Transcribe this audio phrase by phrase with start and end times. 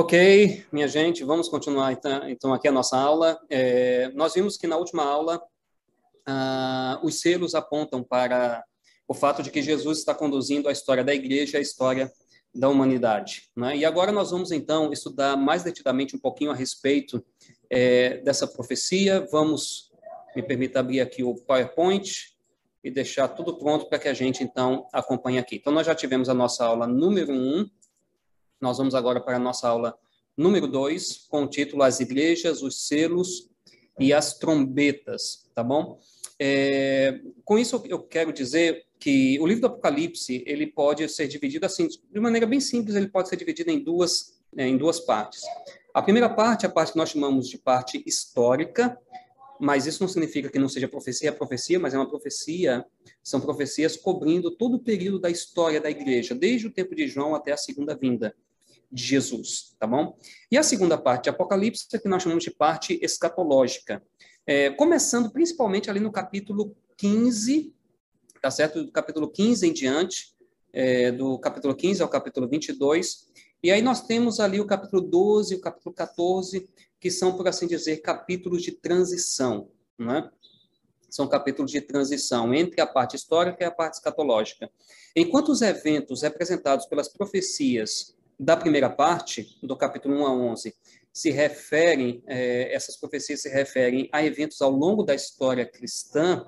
[0.00, 3.36] Ok, minha gente, vamos continuar então, então aqui a nossa aula.
[3.50, 5.42] É, nós vimos que na última aula
[6.24, 8.64] ah, os selos apontam para
[9.08, 12.12] o fato de que Jesus está conduzindo a história da igreja, a história
[12.54, 13.50] da humanidade.
[13.56, 13.78] Né?
[13.78, 17.20] E agora nós vamos então estudar mais detidamente um pouquinho a respeito
[17.68, 19.26] é, dessa profecia.
[19.32, 19.90] Vamos,
[20.36, 22.36] me permita abrir aqui o PowerPoint
[22.84, 25.56] e deixar tudo pronto para que a gente então acompanhe aqui.
[25.56, 27.70] Então nós já tivemos a nossa aula número 1, um,
[28.60, 29.96] nós vamos agora para a nossa aula
[30.36, 33.50] número 2, com o título As Igrejas, os Selos
[33.98, 35.98] e as Trombetas, tá bom?
[36.38, 41.66] É, com isso, eu quero dizer que o livro do Apocalipse, ele pode ser dividido
[41.66, 45.42] assim, de maneira bem simples, ele pode ser dividido em duas, né, em duas partes.
[45.92, 48.96] A primeira parte, a parte que nós chamamos de parte histórica,
[49.60, 52.86] mas isso não significa que não seja profecia, é profecia, mas é uma profecia,
[53.24, 57.34] são profecias cobrindo todo o período da história da igreja, desde o tempo de João
[57.34, 58.32] até a segunda vinda
[58.90, 60.18] de Jesus, tá bom?
[60.50, 64.02] E a segunda parte de Apocalipse é que nós chamamos de parte escatológica,
[64.46, 67.74] é, começando principalmente ali no capítulo 15,
[68.40, 68.84] tá certo?
[68.84, 70.34] Do capítulo 15 em diante,
[70.72, 73.28] é, do capítulo 15 ao capítulo 22,
[73.62, 76.68] e aí nós temos ali o capítulo 12 e o capítulo 14,
[77.00, 79.68] que são, por assim dizer, capítulos de transição,
[79.98, 80.30] né?
[81.10, 84.70] São capítulos de transição entre a parte histórica e a parte escatológica.
[85.16, 90.74] Enquanto os eventos representados pelas profecias da primeira parte, do capítulo 1 a 11,
[91.12, 96.44] se referem, eh, essas profecias se referem a eventos ao longo da história cristã,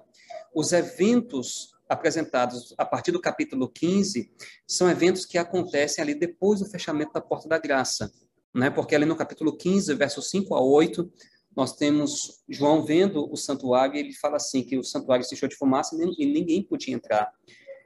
[0.55, 4.31] os eventos apresentados a partir do capítulo 15
[4.65, 8.13] são eventos que acontecem ali depois do fechamento da porta da graça,
[8.55, 8.71] né?
[8.71, 11.11] Porque ali no capítulo 15, versos 5 a 8,
[11.57, 15.49] nós temos João vendo o santuário e ele fala assim que o santuário se encheu
[15.49, 17.33] de fumaça e ninguém podia entrar.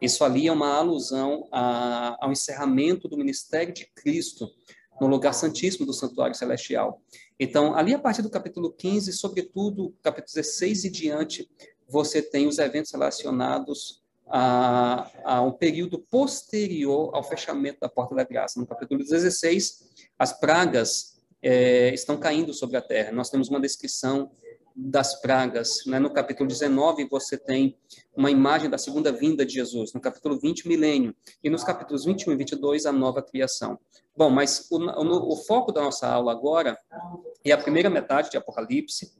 [0.05, 4.51] Isso ali é uma alusão a, ao encerramento do ministério de Cristo
[5.01, 7.01] no lugar santíssimo do santuário celestial.
[7.41, 11.51] Então, ali a partir do capítulo 15, sobretudo capítulo 16 e diante,
[11.89, 18.25] você tem os eventos relacionados a, a, um período posterior ao fechamento da porta da
[18.25, 18.61] graça.
[18.61, 19.89] No capítulo 16,
[20.19, 23.11] as pragas é, estão caindo sobre a terra.
[23.11, 24.31] Nós temos uma descrição
[24.75, 25.85] das pragas.
[25.87, 25.99] Né?
[25.99, 27.79] No capítulo 19, você tem
[28.17, 29.93] uma imagem da segunda vinda de Jesus.
[29.93, 31.15] No capítulo 20, milênio.
[31.43, 33.79] E nos capítulos 21 e 22, a nova criação.
[34.17, 36.79] Bom, mas o, o, o foco da nossa aula agora
[37.45, 39.13] é a primeira metade de Apocalipse.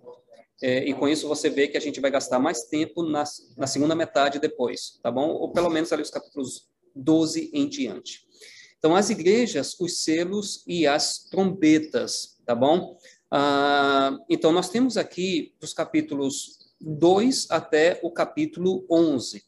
[0.63, 3.25] É, e com isso você vê que a gente vai gastar mais tempo na,
[3.57, 5.29] na segunda metade depois, tá bom?
[5.31, 8.25] Ou pelo menos ali os capítulos 12 em diante.
[8.79, 12.97] Então, as igrejas, os selos e as trombetas, tá bom?
[13.37, 19.43] Ah, então, nós temos aqui dos capítulos 2 até o capítulo 11.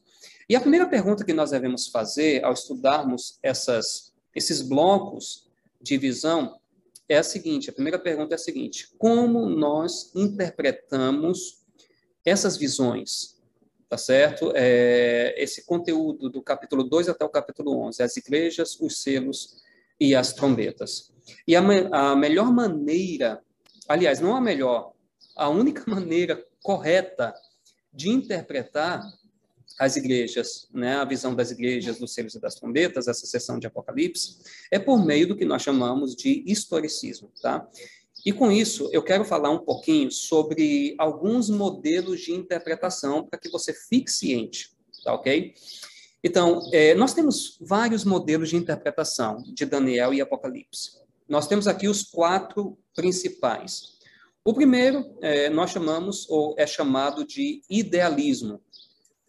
[0.49, 5.47] E a primeira pergunta que nós devemos fazer ao estudarmos essas, esses blocos
[5.81, 6.59] de visão
[7.07, 11.63] é a seguinte: a primeira pergunta é a seguinte: como nós interpretamos
[12.25, 13.41] essas visões?
[13.87, 14.51] Tá certo?
[14.53, 19.63] É, esse conteúdo do capítulo 2 até o capítulo 11, as igrejas, os selos
[19.97, 21.13] e as trombetas.
[21.47, 21.61] E a,
[21.93, 23.41] a melhor maneira
[23.87, 24.93] aliás, não a melhor,
[25.35, 27.33] a única maneira correta
[27.93, 29.03] de interpretar
[29.79, 33.67] as igrejas, né, a visão das igrejas, dos selos e das trombetas, essa sessão de
[33.67, 34.37] Apocalipse,
[34.71, 37.67] é por meio do que nós chamamos de historicismo, tá?
[38.25, 43.49] E com isso, eu quero falar um pouquinho sobre alguns modelos de interpretação para que
[43.49, 44.71] você fique ciente,
[45.03, 45.53] tá ok?
[46.23, 50.97] Então, é, nós temos vários modelos de interpretação de Daniel e Apocalipse.
[51.29, 53.95] Nós temos aqui os quatro principais.
[54.43, 58.59] O primeiro é, nós chamamos, ou é chamado de idealismo.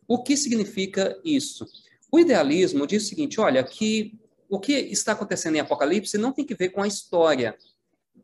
[0.06, 1.66] O que significa isso?
[2.10, 4.18] O idealismo diz o seguinte: olha, que
[4.48, 7.54] o que está acontecendo em Apocalipse não tem que ver com a história.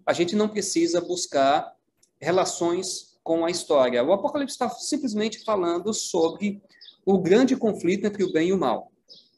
[0.06, 1.76] A gente não precisa buscar
[2.18, 4.02] relações com a história.
[4.02, 6.62] O Apocalipse está simplesmente falando sobre
[7.04, 8.90] o grande conflito entre o bem e o mal.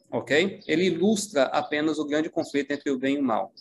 [0.09, 0.61] Ok?
[0.65, 3.53] Ele ilustra apenas o grande conflito entre o bem e o mal.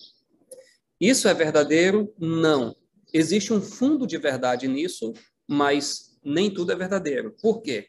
[1.01, 2.13] Isso é verdadeiro?
[2.19, 2.75] Não.
[3.13, 5.13] Existe um fundo de verdade nisso,
[5.47, 7.35] mas nem tudo é verdadeiro.
[7.41, 7.87] Por quê?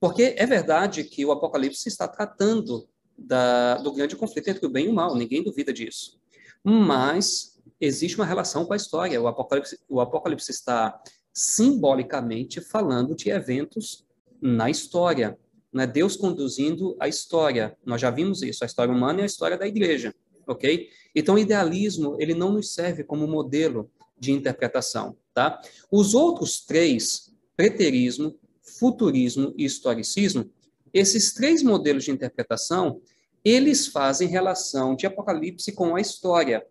[0.00, 4.86] Porque é verdade que o Apocalipse está tratando da, do grande conflito entre o bem
[4.86, 6.18] e o mal, ninguém duvida disso.
[6.64, 9.20] Mas existe uma relação com a história.
[9.20, 11.00] O Apocalipse, o Apocalipse está
[11.32, 14.04] simbolicamente falando de eventos
[14.40, 15.38] na história.
[15.72, 15.86] Né?
[15.86, 17.76] Deus conduzindo a história.
[17.84, 20.14] Nós já vimos isso, a história humana e a história da igreja
[20.50, 20.88] ok?
[21.14, 25.60] Então, o idealismo, ele não nos serve como modelo de interpretação, tá?
[25.90, 30.50] Os outros três, preterismo, futurismo e historicismo,
[30.92, 33.00] esses três modelos de interpretação,
[33.44, 36.66] eles fazem relação de Apocalipse com a história,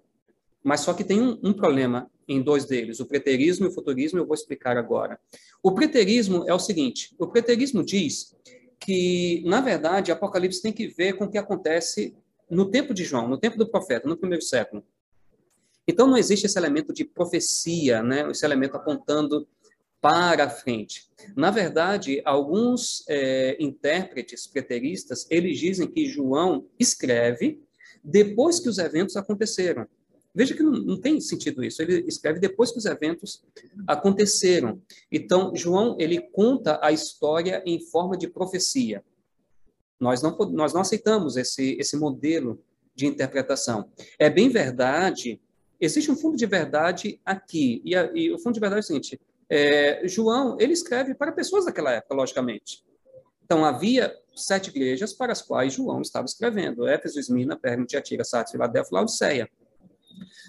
[0.61, 4.19] Mas só que tem um, um problema em dois deles, o preterismo e o futurismo,
[4.19, 5.17] eu vou explicar agora.
[5.63, 8.35] O preterismo é o seguinte: o preterismo diz
[8.77, 12.13] que, na verdade, Apocalipse tem que ver com o que acontece
[12.49, 14.83] no tempo de João, no tempo do profeta, no primeiro século.
[15.87, 18.29] Então, não existe esse elemento de profecia, né?
[18.29, 19.47] esse elemento apontando
[20.01, 21.09] para a frente.
[21.35, 27.61] Na verdade, alguns é, intérpretes preteristas, eles dizem que João escreve
[28.03, 29.87] depois que os eventos aconteceram.
[30.33, 31.81] Veja que não, não, tem sentido isso.
[31.81, 33.43] Ele escreve depois que os eventos
[33.87, 34.81] aconteceram.
[35.11, 39.03] Então, João, ele conta a história em forma de profecia.
[39.99, 42.61] Nós não, nós não aceitamos esse, esse modelo
[42.95, 43.89] de interpretação.
[44.17, 45.41] É bem verdade,
[45.79, 47.81] existe um fundo de verdade aqui.
[47.83, 49.19] E, a, e o fundo de verdade é o seguinte,
[49.49, 52.83] é, João, ele escreve para pessoas daquela época, logicamente.
[53.43, 56.87] Então, havia sete igrejas para as quais João estava escrevendo.
[56.87, 59.49] Éfeso, Esmina, Pérgamo, Tiatira, Sardes, Filadélfia, Laodiceia.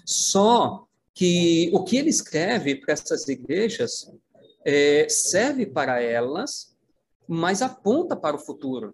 [0.05, 4.11] Só que o que ele escreve para essas igrejas
[4.63, 6.77] é, serve para elas,
[7.27, 8.93] mas aponta para o futuro,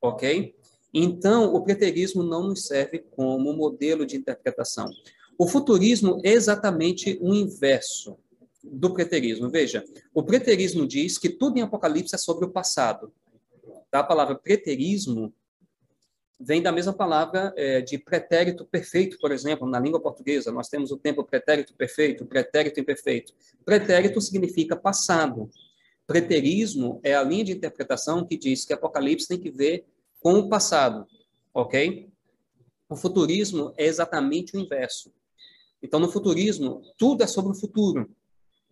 [0.00, 0.54] ok?
[0.92, 4.90] Então, o preterismo não nos serve como modelo de interpretação.
[5.38, 8.18] O futurismo é exatamente o inverso
[8.62, 9.48] do preterismo.
[9.48, 13.12] Veja, o preterismo diz que tudo em Apocalipse é sobre o passado.
[13.92, 15.32] A palavra preterismo
[16.40, 20.92] vem da mesma palavra é, de pretérito perfeito, por exemplo, na língua portuguesa, nós temos
[20.92, 23.32] o tempo pretérito perfeito, pretérito imperfeito.
[23.64, 25.50] Pretérito significa passado.
[26.08, 29.84] Preterismo é a linha de interpretação que diz que Apocalipse tem que ver
[30.20, 31.06] com o passado,
[31.52, 32.08] ok?
[32.88, 35.12] O futurismo é exatamente o inverso.
[35.82, 38.10] Então, no futurismo, tudo é sobre o futuro.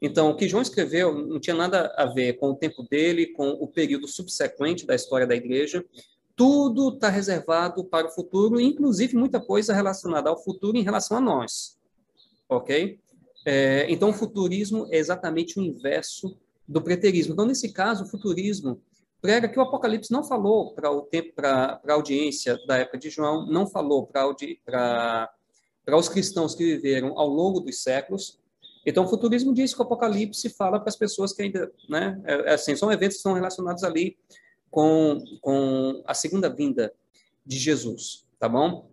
[0.01, 3.51] Então, o que João escreveu não tinha nada a ver com o tempo dele, com
[3.51, 5.85] o período subsequente da história da igreja,
[6.35, 11.21] tudo está reservado para o futuro, inclusive muita coisa relacionada ao futuro em relação a
[11.21, 11.79] nós.
[12.49, 12.99] Ok?
[13.45, 16.35] É, então, o futurismo é exatamente o inverso
[16.69, 17.33] do preterismo.
[17.33, 18.81] Então, nesse caso, o futurismo
[19.21, 23.11] prega que o Apocalipse não falou para o tempo, para a audiência da época de
[23.11, 25.29] João, não falou para
[25.97, 28.39] os cristãos que viveram ao longo dos séculos.
[28.85, 32.51] Então, o futurismo diz que o Apocalipse fala para as pessoas que ainda, né, é,
[32.51, 34.17] é assim, são eventos que estão relacionados ali
[34.71, 36.93] com, com a segunda vinda
[37.45, 38.91] de Jesus, tá bom?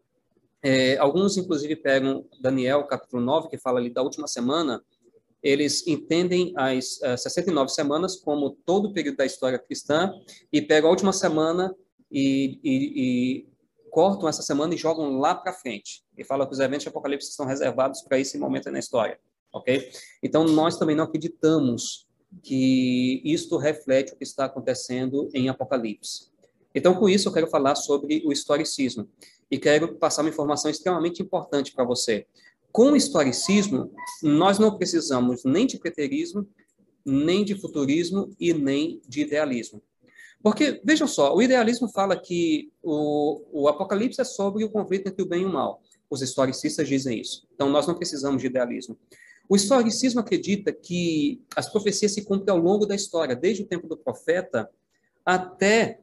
[0.63, 4.81] É, alguns, inclusive, pegam Daniel, capítulo 9, que fala ali da última semana,
[5.43, 10.13] eles entendem as, as 69 semanas como todo o período da história cristã
[10.51, 11.75] e pegam a última semana
[12.09, 13.47] e, e, e
[13.91, 16.03] cortam essa semana e jogam lá para frente.
[16.17, 19.19] E falam que os eventos de Apocalipse estão reservados para esse momento na história,
[19.53, 19.91] ok?
[20.21, 22.07] Então, nós também não acreditamos
[22.41, 26.31] que isto reflete o que está acontecendo em Apocalipse.
[26.73, 29.07] Então, com isso, eu quero falar sobre o historicismo
[29.51, 32.25] e quero passar uma informação extremamente importante para você.
[32.73, 33.93] Com o historicismo,
[34.23, 36.49] nós não precisamos nem de preterismo,
[37.05, 39.79] nem de futurismo e nem de idealismo.
[40.41, 45.21] Porque, vejam só, o idealismo fala que o, o Apocalipse é sobre o conflito entre
[45.21, 45.83] o bem e o mal.
[46.09, 47.47] Os historicistas dizem isso.
[47.53, 48.97] Então, nós não precisamos de idealismo.
[49.47, 53.87] O historicismo acredita que as profecias se cumprem ao longo da história, desde o tempo
[53.87, 54.67] do profeta
[55.23, 55.99] até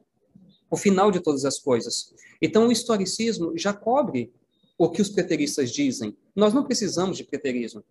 [0.69, 2.13] o final de todas as coisas.
[2.41, 4.31] Então, o historicismo já cobre
[4.83, 6.17] o que os preteristas dizem.
[6.35, 7.83] Nós não precisamos de preterismo.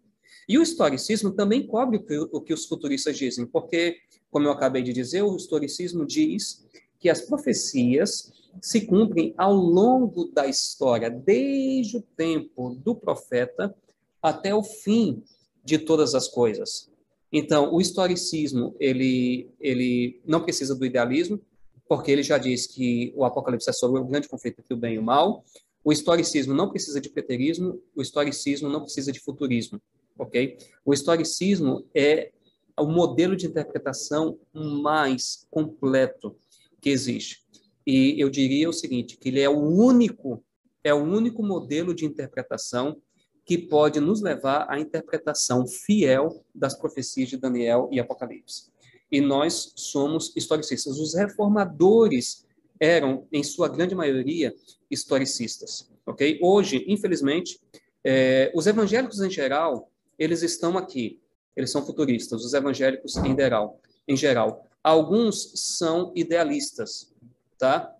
[0.48, 4.92] E o historicismo também cobre o que, os futuristas dizem, porque, como eu acabei de
[4.92, 6.66] dizer, o historicismo diz
[6.98, 13.72] que as profecias se cumprem ao longo da história, desde o tempo do profeta
[14.20, 15.22] até o fim
[15.64, 16.90] de todas as coisas.
[17.32, 21.40] Então, o historicismo, ele, ele não precisa do idealismo,
[21.88, 24.94] porque ele já diz que o Apocalipse é sobre o grande conflito entre o bem
[24.94, 25.44] e o mal.
[25.82, 29.80] O historicismo não precisa de preterismo, o historicismo não precisa de futurismo,
[30.18, 30.58] ok?
[30.84, 32.32] O historicismo é
[32.78, 36.36] o modelo de interpretação mais completo
[36.80, 37.42] que existe.
[37.86, 40.42] E eu diria o seguinte, que ele é o único,
[40.84, 43.00] é o único modelo de interpretação
[43.44, 48.70] que pode nos levar à interpretação fiel das profecias de Daniel e Apocalipse.
[49.10, 50.98] E nós somos historicistas.
[50.98, 52.46] Os reformadores
[52.78, 54.54] eram, em sua grande maioria,
[54.90, 55.88] historicistas.
[56.06, 56.38] Ok?
[56.42, 57.60] Hoje, infelizmente,
[58.02, 61.20] é, os evangélicos em geral, eles estão aqui.
[61.56, 62.44] Eles são futuristas.
[62.44, 63.80] Os evangélicos em geral.
[64.08, 67.12] Em geral, alguns são idealistas,
[67.58, 67.94] tá?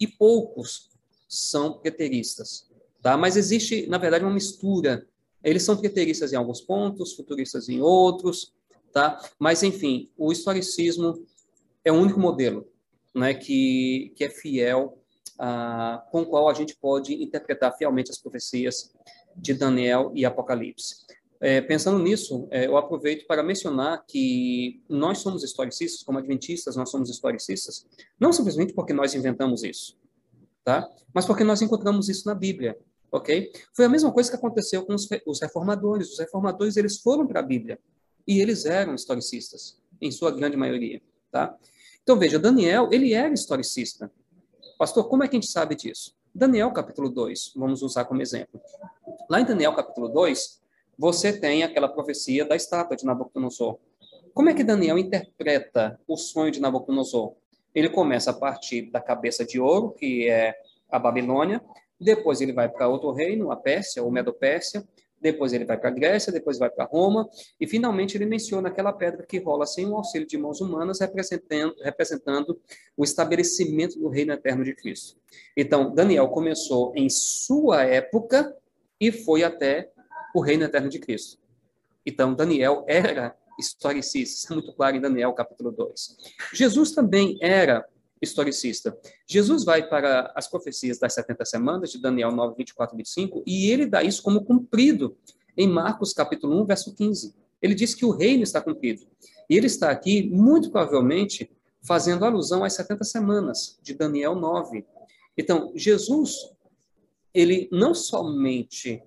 [0.00, 0.90] E poucos
[1.28, 2.68] são preteristas.
[3.02, 3.16] Tá?
[3.16, 5.06] Mas existe, na verdade, uma mistura.
[5.44, 8.52] Eles são preteristas em alguns pontos, futuristas em outros,
[8.92, 9.20] tá?
[9.38, 11.24] Mas, enfim, o historicismo
[11.84, 12.66] é o único modelo
[13.14, 14.98] né, que, que é fiel,
[15.38, 18.92] ah, com o qual a gente pode interpretar fielmente as profecias
[19.36, 21.06] de Daniel e Apocalipse.
[21.38, 26.90] É, pensando nisso, é, eu aproveito para mencionar que nós somos historicistas, como adventistas, nós
[26.90, 27.86] somos historicistas,
[28.18, 29.98] não simplesmente porque nós inventamos isso,
[30.64, 30.88] tá?
[31.12, 32.78] Mas porque nós encontramos isso na Bíblia,
[33.12, 33.52] ok?
[33.74, 36.10] Foi a mesma coisa que aconteceu com os, os reformadores.
[36.12, 37.78] Os reformadores eles foram para a Bíblia
[38.26, 41.54] e eles eram historicistas, em sua grande maioria, tá?
[42.02, 44.10] Então veja, Daniel ele era historicista.
[44.78, 46.14] Pastor, como é que a gente sabe disso?
[46.34, 48.60] Daniel capítulo 2, vamos usar como exemplo.
[49.28, 50.60] Lá em Daniel capítulo 2,
[50.98, 53.78] você tem aquela profecia da estátua de Nabucodonosor.
[54.34, 57.34] Como é que Daniel interpreta o sonho de Nabucodonosor?
[57.74, 60.54] Ele começa a partir da cabeça de ouro, que é
[60.90, 61.64] a Babilônia,
[61.98, 64.86] depois ele vai para outro reino, a Pérsia, ou Medo-Pérsia,
[65.20, 67.28] depois ele vai para a Grécia, depois vai para Roma,
[67.60, 71.74] e finalmente ele menciona aquela pedra que rola sem o auxílio de mãos humanas, representando,
[71.82, 72.60] representando
[72.96, 75.16] o estabelecimento do reino eterno de Cristo.
[75.56, 78.54] Então, Daniel começou em sua época
[79.00, 79.90] e foi até
[80.34, 81.38] o reino eterno de Cristo.
[82.04, 86.16] Então, Daniel era historicista, isso é muito claro em Daniel capítulo 2.
[86.52, 87.86] Jesus também era
[88.20, 88.96] historicista.
[89.26, 93.70] Jesus vai para as profecias das 70 semanas, de Daniel 9, 24 e 25, e
[93.70, 95.16] ele dá isso como cumprido
[95.56, 97.34] em Marcos capítulo 1, verso 15.
[97.60, 99.06] Ele diz que o reino está cumprido.
[99.48, 101.50] E ele está aqui, muito provavelmente,
[101.82, 104.84] fazendo alusão às 70 semanas de Daniel 9.
[105.36, 106.50] Então, Jesus,
[107.32, 109.02] ele não somente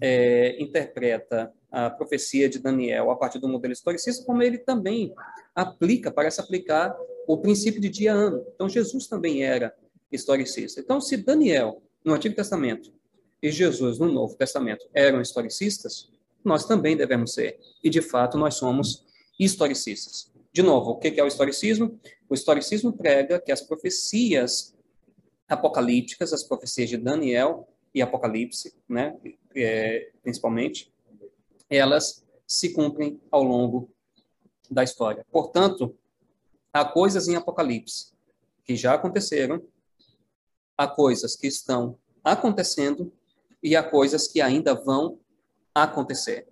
[0.00, 5.14] é, interpreta a profecia de Daniel a partir do modelo historicista, como ele também
[5.54, 6.96] aplica, parece aplicar
[7.28, 8.42] o princípio de dia-ano.
[8.54, 9.76] Então, Jesus também era
[10.10, 10.80] historicista.
[10.80, 12.90] Então, se Daniel, no Antigo Testamento,
[13.42, 16.10] e Jesus, no Novo Testamento, eram historicistas,
[16.42, 17.60] nós também devemos ser.
[17.84, 19.04] E, de fato, nós somos
[19.38, 20.32] historicistas.
[20.50, 22.00] De novo, o que é o historicismo?
[22.30, 24.74] O historicismo prega que as profecias
[25.46, 29.14] apocalípticas, as profecias de Daniel e Apocalipse, né,
[29.54, 30.90] é, principalmente,
[31.68, 33.90] elas se cumprem ao longo
[34.70, 35.26] da história.
[35.30, 35.94] Portanto,
[36.72, 38.12] há coisas em Apocalipse
[38.64, 39.62] que já aconteceram,
[40.76, 43.12] há coisas que estão acontecendo
[43.62, 45.18] e há coisas que ainda vão
[45.74, 46.46] acontecer,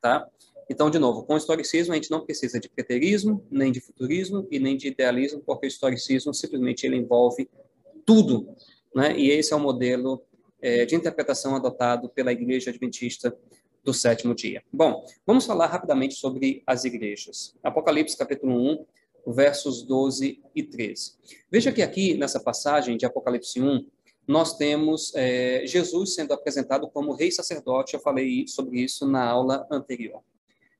[0.00, 0.28] tá?
[0.70, 4.46] Então, de novo, com o historicismo a gente não precisa de preterismo, nem de futurismo
[4.50, 7.48] e nem de idealismo, porque o historicismo simplesmente ele envolve
[8.06, 8.48] tudo,
[8.94, 9.16] né?
[9.18, 10.22] E esse é o modelo
[10.62, 13.36] é, de interpretação adotado pela Igreja Adventista
[13.84, 14.62] do sétimo dia.
[14.72, 17.54] Bom, vamos falar rapidamente sobre as igrejas.
[17.62, 18.86] Apocalipse capítulo 1,
[19.32, 21.12] versos 12 e 13.
[21.50, 23.86] Veja que aqui, nessa passagem de Apocalipse 1,
[24.26, 27.94] nós temos é, Jesus sendo apresentado como rei sacerdote.
[27.94, 30.22] Eu falei sobre isso na aula anterior.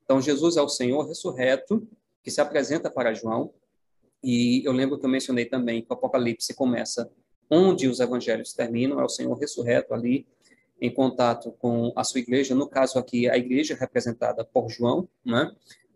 [0.05, 1.87] Então, Jesus é o Senhor ressurreto
[2.23, 3.53] que se apresenta para João.
[4.23, 7.11] E eu lembro que eu mencionei também que o Apocalipse começa
[7.51, 10.27] onde os evangelhos terminam, é o Senhor ressurreto ali
[10.81, 15.51] em contato com a sua igreja, no caso aqui, a igreja representada por João, né?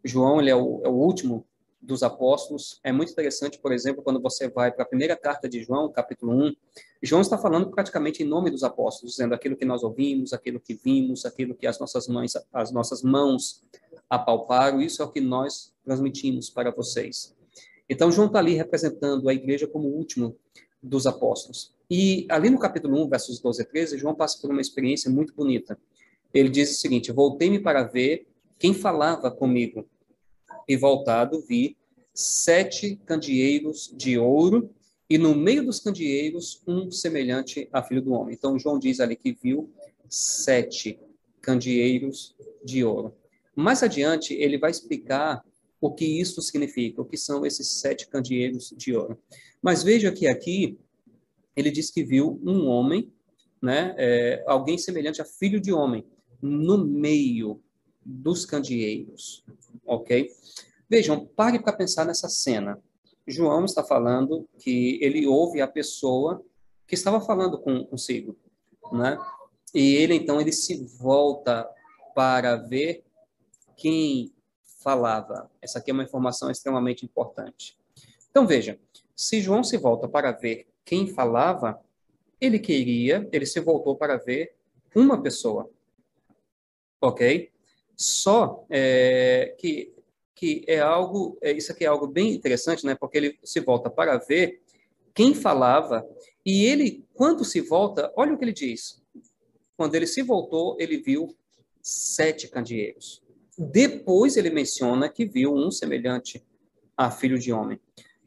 [0.04, 1.46] João, ele é o, é o último
[1.80, 2.80] dos apóstolos.
[2.82, 6.32] É muito interessante, por exemplo, quando você vai para a primeira carta de João, capítulo
[6.32, 6.52] 1,
[7.02, 10.74] João está falando praticamente em nome dos apóstolos, dizendo aquilo que nós ouvimos, aquilo que
[10.74, 13.62] vimos, aquilo que as nossas mães, as nossas mãos
[14.10, 17.36] apalparam, isso é o que nós transmitimos para vocês.
[17.88, 20.36] Então, João está ali representando a igreja como o último
[20.82, 21.74] dos apóstolos.
[21.90, 25.34] E ali no capítulo 1, versos 12 a 13, João passa por uma experiência muito
[25.34, 25.78] bonita.
[26.32, 28.26] Ele diz o seguinte: Voltei-me para ver
[28.58, 29.88] quem falava comigo.
[30.68, 31.76] E voltado, vi
[32.14, 34.70] sete candeeiros de ouro,
[35.08, 38.34] e no meio dos candeeiros, um semelhante a filho do homem.
[38.34, 39.72] Então, João diz ali que viu
[40.08, 40.98] sete
[41.40, 43.14] candeeiros de ouro.
[43.56, 45.42] Mais adiante, ele vai explicar
[45.80, 49.18] o que isso significa, o que são esses sete candeeiros de ouro.
[49.62, 50.78] Mas veja que aqui
[51.56, 53.12] ele diz que viu um homem,
[53.62, 56.04] né, é, alguém semelhante a filho de homem,
[56.40, 57.60] no meio
[58.08, 59.44] dos candeeiros,
[59.86, 60.32] ok?
[60.88, 62.82] Vejam, pare para pensar nessa cena.
[63.26, 66.42] João está falando que ele ouve a pessoa
[66.86, 68.34] que estava falando com, consigo,
[68.90, 69.18] né?
[69.74, 71.68] E ele então ele se volta
[72.14, 73.04] para ver
[73.76, 74.32] quem
[74.82, 75.50] falava.
[75.60, 77.78] Essa aqui é uma informação extremamente importante.
[78.30, 78.80] Então veja,
[79.14, 81.78] se João se volta para ver quem falava,
[82.40, 84.54] ele queria, ele se voltou para ver
[84.94, 85.68] uma pessoa.
[87.02, 87.52] Ok?
[87.98, 89.92] Só é, que,
[90.34, 92.94] que é algo, é, isso aqui é algo bem interessante, né?
[92.94, 94.62] Porque ele se volta para ver
[95.12, 96.08] quem falava
[96.46, 99.02] e ele, quando se volta, olha o que ele diz.
[99.76, 101.36] Quando ele se voltou, ele viu
[101.82, 103.20] sete candeeiros.
[103.58, 106.46] Depois ele menciona que viu um semelhante
[106.96, 107.80] a filho de homem.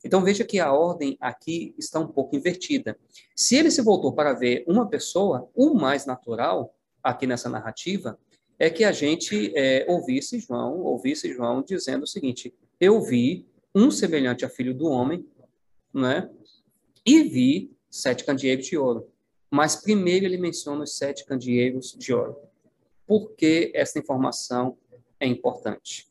[0.04, 2.98] Então veja que a ordem aqui está um pouco invertida.
[3.36, 8.20] Se ele se voltou para ver uma pessoa, o mais natural aqui nessa narrativa
[8.62, 13.90] é que a gente é, ouvisse João, ouvisse João dizendo o seguinte: eu vi um
[13.90, 15.28] semelhante a filho do homem,
[15.92, 16.30] né?
[17.04, 19.10] E vi sete candeeiros de ouro.
[19.50, 22.38] Mas primeiro ele menciona os sete candeeiros de ouro.
[23.08, 24.78] Por que essa informação
[25.20, 26.08] é importante?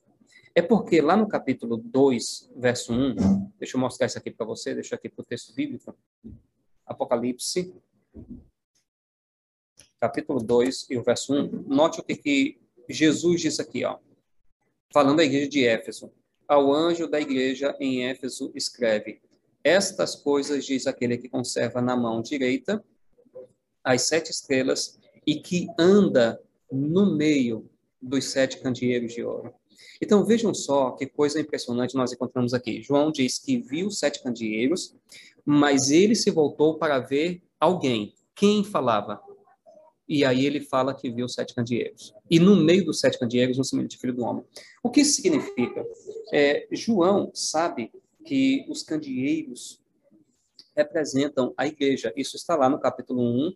[0.52, 3.14] É porque lá no capítulo 2, verso 1,
[3.60, 5.96] deixa eu mostrar isso aqui para você, deixa aqui para o texto bíblico.
[6.84, 7.72] Apocalipse,
[10.00, 11.66] capítulo 2 e o verso 1.
[11.68, 13.98] Note o que, que Jesus diz aqui, ó.
[14.92, 16.10] Falando da igreja de Éfeso.
[16.48, 19.20] Ao anjo da igreja em Éfeso escreve:
[19.62, 22.82] Estas coisas diz aquele que conserva na mão direita
[23.84, 26.40] as sete estrelas e que anda
[26.72, 27.68] no meio
[28.00, 29.54] dos sete candeeiros de ouro.
[30.00, 32.82] Então vejam só que coisa impressionante nós encontramos aqui.
[32.82, 34.94] João diz que viu sete candeeiros,
[35.44, 38.14] mas ele se voltou para ver alguém.
[38.34, 39.22] Quem falava?
[40.10, 42.12] E aí ele fala que viu sete candeeiros.
[42.28, 44.44] E no meio dos sete candeeiros, um semelhante filho do homem.
[44.82, 45.86] O que isso significa?
[46.32, 47.92] É, João sabe
[48.26, 49.80] que os candeeiros
[50.76, 52.12] representam a igreja.
[52.16, 53.54] Isso está lá no capítulo 1,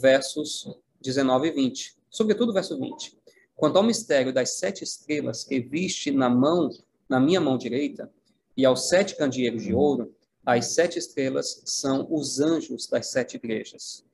[0.00, 0.66] versos
[1.02, 1.94] 19 e 20.
[2.08, 3.14] Sobretudo verso 20.
[3.54, 6.70] Quanto ao mistério das sete estrelas que viste na mão,
[7.06, 8.10] na minha mão direita,
[8.56, 10.10] e aos sete candeeiros de ouro,
[10.42, 14.05] as sete estrelas são os anjos das sete igrejas.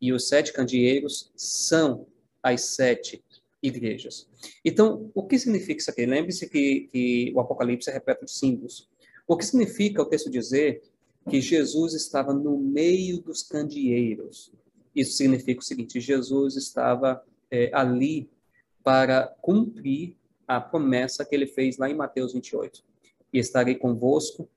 [0.00, 2.06] E os sete candeeiros são
[2.42, 3.22] as sete
[3.62, 4.26] igrejas.
[4.64, 6.06] Então, o que significa isso aqui?
[6.06, 8.88] Lembre-se que, que o Apocalipse é repleto de símbolos.
[9.26, 10.82] O que significa o texto dizer
[11.28, 14.50] que Jesus estava no meio dos candeeiros?
[14.94, 18.30] Isso significa o seguinte: Jesus estava é, ali
[18.82, 20.16] para cumprir
[20.48, 22.82] a promessa que ele fez lá em Mateus 28.
[23.32, 24.48] E estarei convosco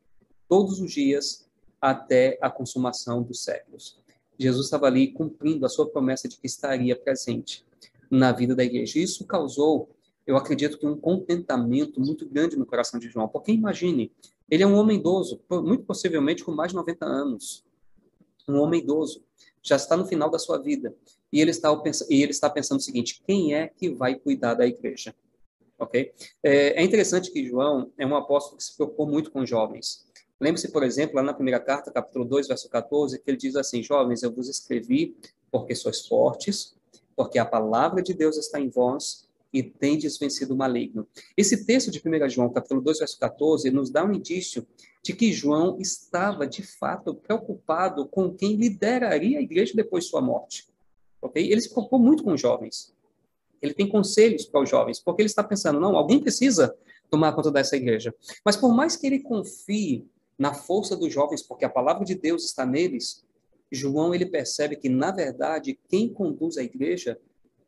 [0.47, 1.47] todos os dias
[1.79, 4.01] até a consumação dos séculos.
[4.37, 7.65] Jesus estava ali cumprindo a sua promessa de que estaria presente
[8.09, 8.99] na vida da igreja.
[8.99, 9.89] Isso causou,
[10.25, 13.27] eu acredito que um contentamento muito grande no coração de João.
[13.27, 14.11] Porque imagine,
[14.49, 17.65] ele é um homem idoso, muito possivelmente com mais de 90 anos.
[18.47, 19.23] Um homem idoso,
[19.61, 20.93] já está no final da sua vida.
[21.31, 21.69] E ele está,
[22.09, 25.15] e ele está pensando o seguinte: quem é que vai cuidar da igreja?
[25.79, 26.13] Ok?
[26.43, 30.05] É, é interessante que João é um apóstolo que se preocupou muito com jovens.
[30.39, 33.81] Lembre-se, por exemplo, lá na primeira carta, capítulo 2, verso 14, que ele diz assim:
[33.81, 35.15] Jovens, eu vos escrevi
[35.51, 36.75] porque sois fortes,
[37.15, 41.07] porque a palavra de Deus está em vós e tendes vencido o maligno.
[41.37, 44.65] Esse texto de 1 João, capítulo 2, verso 14, nos dá um indício
[45.03, 50.21] de que João estava, de fato, preocupado com quem lideraria a igreja depois de sua
[50.21, 50.67] morte.
[51.21, 51.51] Okay?
[51.51, 52.93] Ele se preocupou muito com os jovens.
[53.61, 56.75] Ele tem conselhos para os jovens, porque ele está pensando, não, alguém precisa
[57.09, 58.13] tomar conta dessa igreja.
[58.43, 60.05] Mas por mais que ele confie
[60.37, 63.23] na força dos jovens, porque a palavra de Deus está neles,
[63.71, 67.19] João ele percebe que na verdade quem conduz a igreja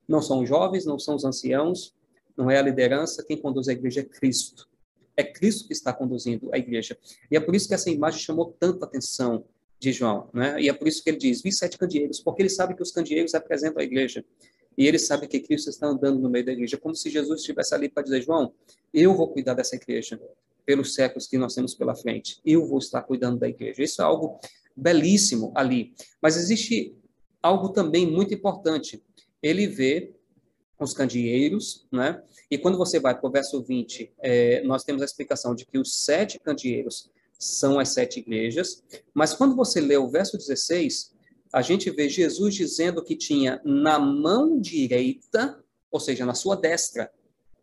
[0.08, 1.96] não são os jovens, não são os anciãos,
[2.38, 4.70] não é a liderança, quem conduz a igreja é Cristo.
[5.18, 6.98] É Cristo que está conduzindo a igreja.
[7.32, 9.46] E é por isso que essa imagem chamou tanta atenção
[9.80, 10.62] de João, né?
[10.62, 12.92] E é por isso que ele diz: "Vi sete candeeiros", porque ele sabe que os
[12.92, 14.24] candeeiros representam a igreja.
[14.78, 17.74] E ele sabe que Cristo está andando no meio da igreja, como se Jesus estivesse
[17.74, 18.54] ali para dizer: "João,
[18.94, 20.20] eu vou cuidar dessa igreja
[20.66, 22.42] pelos séculos que nós temos pela frente.
[22.46, 23.84] Eu vou estar cuidando da igreja".
[23.84, 24.40] Isso é algo
[24.76, 25.94] belíssimo ali.
[26.22, 26.96] Mas existe
[27.42, 29.04] algo também muito importante.
[29.42, 30.14] Ele vê
[30.80, 32.22] os candeeiros, né?
[32.50, 35.78] E quando você vai para o verso 20, é, nós temos a explicação de que
[35.78, 41.14] os sete candeeiros são as sete igrejas, mas quando você lê o verso 16,
[41.52, 47.12] a gente vê Jesus dizendo que tinha na mão direita, ou seja, na sua destra,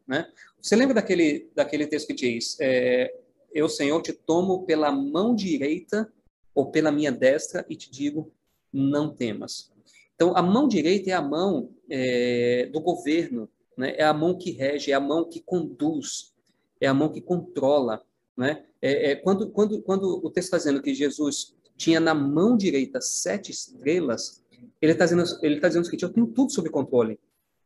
[0.07, 0.27] né?
[0.62, 3.12] Você lembra daquele, daquele texto que diz, é,
[3.53, 6.11] eu, Senhor, te tomo pela mão direita
[6.55, 8.33] ou pela minha destra e te digo,
[8.72, 9.72] não temas.
[10.14, 13.94] Então, a mão direita é a mão é, do governo, né?
[13.96, 16.33] é a mão que rege, é a mão que conduz,
[16.81, 18.01] é a mão que controla.
[18.37, 18.64] Né?
[18.81, 23.01] É, é, quando, quando, quando o texto está dizendo que Jesus tinha na mão direita
[23.01, 24.44] sete estrelas,
[24.81, 27.18] ele está dizendo, ele está dizendo o seguinte: eu tenho tudo sob controle.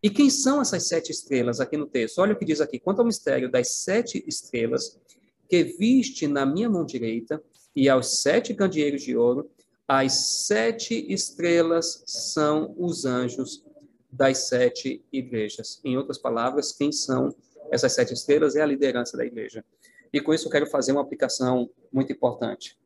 [0.07, 2.21] E quem são essas sete estrelas aqui no texto?
[2.21, 4.97] Olha o que diz aqui: quanto ao mistério das sete estrelas
[5.49, 7.43] que viste na minha mão direita
[7.75, 9.51] e aos sete candeeiros de ouro,
[9.89, 13.65] as sete estrelas são os anjos
[14.09, 15.81] das sete igrejas.
[15.85, 17.35] Em outras palavras, quem são
[17.73, 19.65] essas sete estrelas é a liderança da igreja.
[20.13, 22.79] E com isso eu quero fazer uma aplicação muito importante.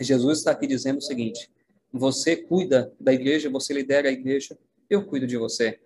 [0.00, 1.50] Jesus está aqui dizendo o seguinte:
[1.92, 4.56] você cuida da igreja, você lidera a igreja,
[4.88, 5.80] eu cuido de você.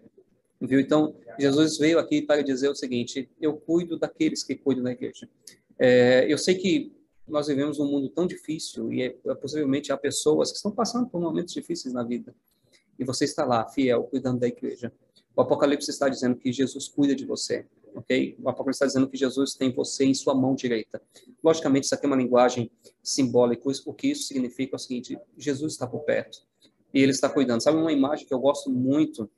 [0.61, 0.81] Viu?
[0.81, 5.29] Então, Jesus veio aqui para dizer o seguinte: eu cuido daqueles que cuidam da igreja.
[5.79, 6.93] É, eu sei que
[7.29, 11.21] nós vivemos um mundo tão difícil e é, possivelmente há pessoas que estão passando por
[11.21, 12.35] momentos difíceis na vida.
[12.99, 14.91] e você está lá, fiel, cuidando da igreja.
[15.37, 18.39] O Apocalipse está dizendo que Jesus cuida de você, ok?
[18.43, 21.03] O Apocalipse está dizendo que Jesus tem você em sua mão direita.
[21.45, 22.71] Logicamente, isso aqui é uma linguagem
[23.03, 23.69] simbólica.
[23.85, 26.39] O que isso significa é o seguinte: Jesus está por perto
[26.95, 27.63] e ele está cuidando.
[27.63, 29.29] Sabe uma imagem que eu gosto muito?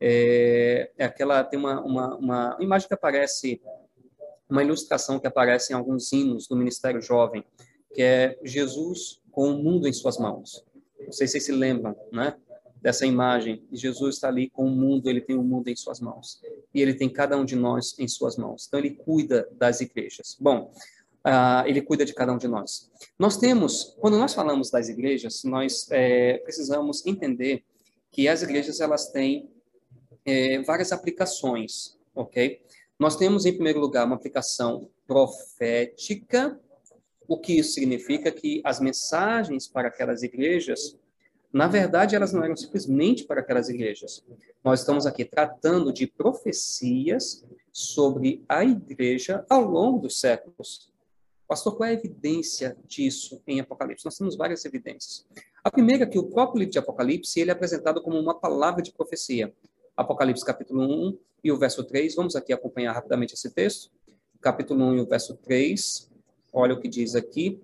[0.00, 3.60] É, é aquela tem uma, uma, uma imagem que aparece,
[4.48, 7.44] uma ilustração que aparece em alguns hinos do Ministério Jovem,
[7.94, 10.64] que é Jesus com o mundo em suas mãos.
[11.00, 12.36] Não sei se vocês se lembram, né?
[12.80, 16.40] Dessa imagem, Jesus está ali com o mundo, ele tem o mundo em suas mãos.
[16.72, 18.66] E ele tem cada um de nós em suas mãos.
[18.66, 20.36] Então, ele cuida das igrejas.
[20.38, 20.70] Bom,
[21.26, 22.90] uh, ele cuida de cada um de nós.
[23.18, 27.64] Nós temos, quando nós falamos das igrejas, nós é, precisamos entender
[28.12, 29.50] que as igrejas, elas têm
[30.26, 32.60] é, várias aplicações, ok?
[32.98, 36.58] Nós temos, em primeiro lugar, uma aplicação profética,
[37.28, 40.96] o que isso significa que as mensagens para aquelas igrejas,
[41.52, 44.24] na verdade, elas não eram simplesmente para aquelas igrejas.
[44.62, 50.92] Nós estamos aqui tratando de profecias sobre a igreja ao longo dos séculos.
[51.46, 54.04] Pastor, qual é a evidência disso em Apocalipse?
[54.04, 55.24] Nós temos várias evidências.
[55.62, 58.82] A primeira é que o próprio livro de Apocalipse ele é apresentado como uma palavra
[58.82, 59.54] de profecia.
[59.96, 62.14] Apocalipse capítulo 1 e o verso 3.
[62.14, 63.90] Vamos aqui acompanhar rapidamente esse texto.
[64.42, 66.10] Capítulo 1 e o verso 3.
[66.52, 67.58] Olha o que diz aqui.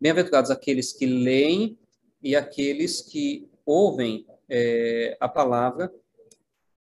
[0.00, 1.76] Bem-aventurados aqueles que leem
[2.22, 5.92] e aqueles que ouvem é, a palavra,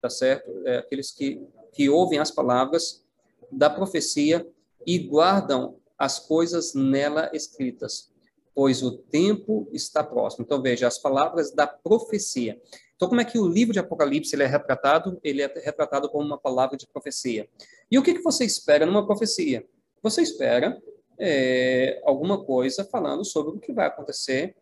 [0.02, 0.52] tá certo?
[0.68, 3.02] É, aqueles que, que ouvem as palavras
[3.50, 4.46] da profecia
[4.86, 8.12] e guardam as coisas nela escritas,
[8.54, 10.44] pois o tempo está próximo.
[10.44, 12.62] Então veja as palavras da profecia.
[12.96, 15.20] Então como é que o livro de Apocalipse ele é retratado?
[15.24, 17.48] Ele é retratado como uma palavra de profecia.
[17.92, 19.66] E o que, que você espera numa profecia?
[20.02, 20.82] Você espera
[21.20, 24.56] é, alguma coisa falando sobre o que vai acontecer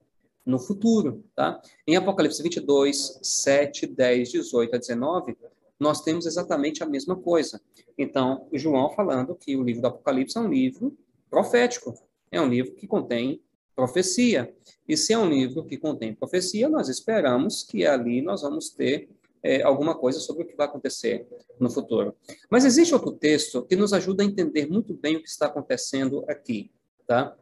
[0.46, 1.62] no futuro, tá?
[1.88, 5.38] Em Apocalipse 22, 7, 10, 18 a 19,
[5.80, 7.62] nós temos exatamente a mesma coisa.
[7.98, 10.98] Então, João falando que o livro do Apocalipse é um livro
[11.30, 11.94] profético,
[12.32, 13.42] é um livro que contém
[13.76, 14.54] profecia.
[14.88, 19.10] E se é um livro que contém profecia, nós esperamos que ali nós vamos ter
[19.42, 21.28] é, alguma coisa sobre o que vai acontecer
[21.60, 22.16] no futuro.
[22.50, 26.24] Mas existe outro texto que nos ajuda a entender muito bem o que está acontecendo
[26.28, 26.72] aqui,
[27.06, 27.36] tá?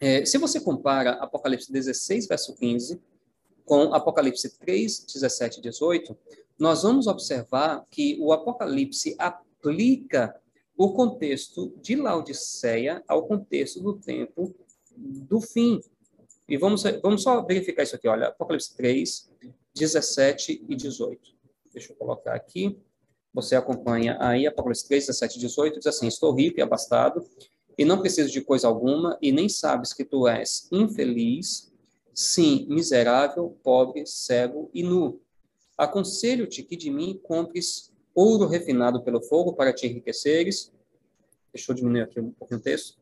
[0.00, 3.00] É, se você compara Apocalipse 16, verso 15,
[3.64, 6.16] com Apocalipse 3, 17 e 18,
[6.58, 10.34] nós vamos observar que o Apocalipse aplica
[10.76, 14.54] o contexto de Laodiceia ao contexto do tempo
[14.98, 15.80] do fim.
[16.48, 19.30] E vamos, vamos só verificar isso aqui, olha, Apocalipse 3,
[19.74, 21.20] 17 e 18.
[21.72, 22.78] Deixa eu colocar aqui.
[23.32, 27.24] Você acompanha aí, Apocalipse 3, 17 e 18, diz assim: Estou rico e abastado,
[27.76, 31.72] e não preciso de coisa alguma, e nem sabes que tu és infeliz,
[32.12, 35.20] sim, miserável, pobre, cego e nu.
[35.76, 40.72] Aconselho-te que de mim compres ouro refinado pelo fogo para te enriqueceres.
[41.52, 42.98] Deixa eu diminuir aqui um pouquinho o texto.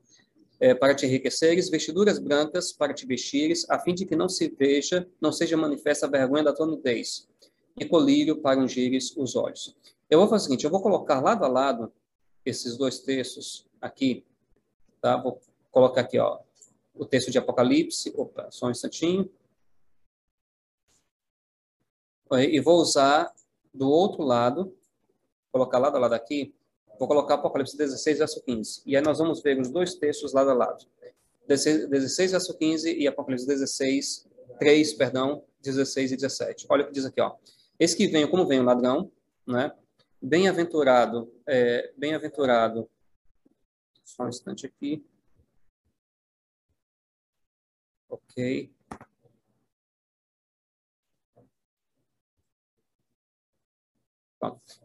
[0.59, 4.49] É, para te enriqueceres, vestiduras brancas para te vestires, a fim de que não se
[4.49, 7.29] veja, não seja manifesta a vergonha da tua nudez
[7.79, 9.77] e colírio para ungires os olhos.
[10.09, 11.93] Eu vou fazer o seguinte, eu vou colocar lado a lado
[12.45, 14.25] esses dois textos aqui,
[15.01, 15.17] tá?
[15.17, 15.41] Vou
[15.71, 16.39] colocar aqui, ó,
[16.95, 19.31] o texto de Apocalipse, opa, só um instantinho.
[22.33, 23.33] E vou usar
[23.73, 24.75] do outro lado,
[25.53, 26.55] colocar lado a lado aqui,
[26.99, 28.83] vou colocar Apocalipse 16, verso 15.
[28.87, 30.85] E aí nós vamos ver os dois textos lado a lado.
[31.49, 34.29] 16, verso 15 e Apocalipse 16,
[34.59, 36.67] 3, perdão, 16 e 17.
[36.69, 37.37] Olha o que diz aqui, ó.
[37.79, 39.13] Esse que vem, como vem o ladrão,
[39.47, 39.73] né?
[40.21, 42.89] Bem-aventurado, é, bem-aventurado.
[44.05, 45.05] Só um instante aqui.
[48.09, 48.76] Ok.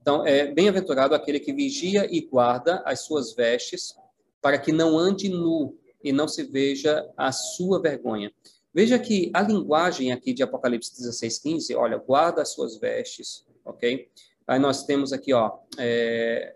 [0.01, 3.95] Então, é bem-aventurado aquele que vigia e guarda as suas vestes,
[4.41, 8.31] para que não ande nu e não se veja a sua vergonha.
[8.73, 14.09] Veja que a linguagem aqui de Apocalipse 16, 15, olha, guarda as suas vestes, ok?
[14.47, 16.55] Aí nós temos aqui, ó, é,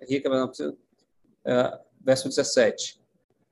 [1.46, 3.02] é verso 17.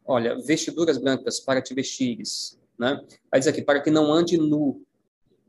[0.05, 3.05] Olha, vestiduras brancas para te vestires, né?
[3.31, 4.81] Aí diz aqui, para que não ande nu.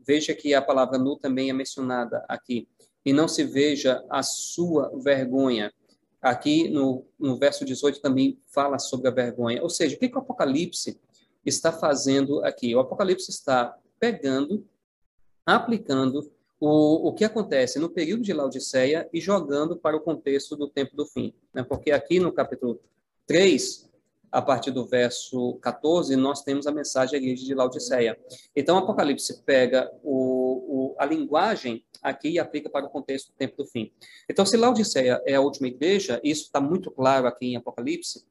[0.07, 2.69] Veja que a palavra nu também é mencionada aqui.
[3.05, 5.73] E não se veja a sua vergonha.
[6.21, 9.63] Aqui no, no verso 18 também fala sobre a vergonha.
[9.63, 10.99] Ou seja, o que, que o Apocalipse
[11.45, 12.75] está fazendo aqui?
[12.75, 14.67] O Apocalipse está pegando,
[15.45, 20.67] aplicando o, o que acontece no período de Laodiceia e jogando para o contexto do
[20.67, 21.35] tempo do fim.
[21.53, 21.63] Né?
[21.63, 22.81] Porque aqui no capítulo
[23.27, 23.91] 3,
[24.33, 28.19] a partir do verso 14, nós temos a mensagem à igreja de Laodiceia.
[28.57, 33.67] Então, Apocalipse pega o, o, a linguagem aqui aplica para o contexto do tempo do
[33.67, 33.93] fim.
[34.29, 38.25] Então, se Laodiceia é a última igreja, isso está muito claro aqui em Apocalipse,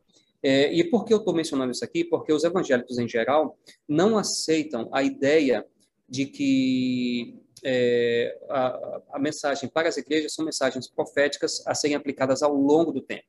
[0.43, 2.03] é, e por que eu estou mencionando isso aqui?
[2.03, 3.57] Porque os evangélicos, em geral,
[3.87, 5.65] não aceitam a ideia
[6.07, 12.43] de que é, a, a, mensagem para as igrejas são mensagens proféticas a serem aplicadas
[12.43, 13.23] ao longo do tempo.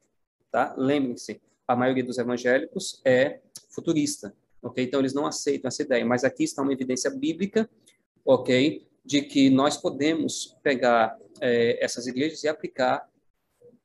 [0.50, 0.74] Tá?
[0.76, 3.38] Lembrem-se, a maioria dos evangélicos é
[3.70, 4.84] futurista, ok?
[4.84, 7.70] Então, eles não aceitam essa ideia, mas aqui está uma evidência bíblica,
[8.24, 8.86] ok?
[9.04, 13.06] De que nós podemos pegar é, essas igrejas e aplicar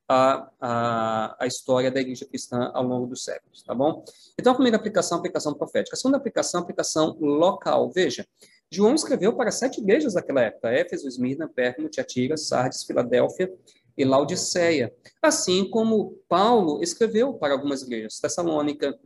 [0.07, 4.03] a, a, a, história da igreja cristã ao longo dos séculos, tá bom?
[4.39, 5.95] Então, a primeira aplicação, a aplicação profética.
[5.95, 7.91] A segunda aplicação, a aplicação local.
[7.91, 8.25] Veja,
[8.71, 13.53] João escreveu para sete igrejas daquela época, Éfeso, Esmirna, Pérgamo, Tiatira, Sardes, Filadélfia
[13.95, 14.91] e Laodiceia.
[15.21, 18.97] Assim como Paulo escreveu para algumas igrejas, Tessalônica,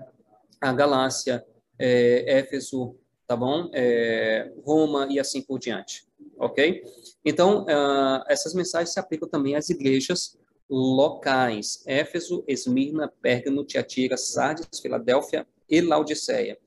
[0.61, 1.45] a Galácia,
[1.77, 2.95] é, Éfeso,
[3.27, 3.69] tá bom?
[3.73, 6.05] É, Roma e assim por diante,
[6.37, 6.83] ok?
[7.23, 10.37] Então, uh, essas mensagens se aplicam também às igrejas
[10.69, 16.57] locais: Éfeso, Esmirna, Pérgamo, Tiatira, Sardes, Filadélfia e Laodiceia.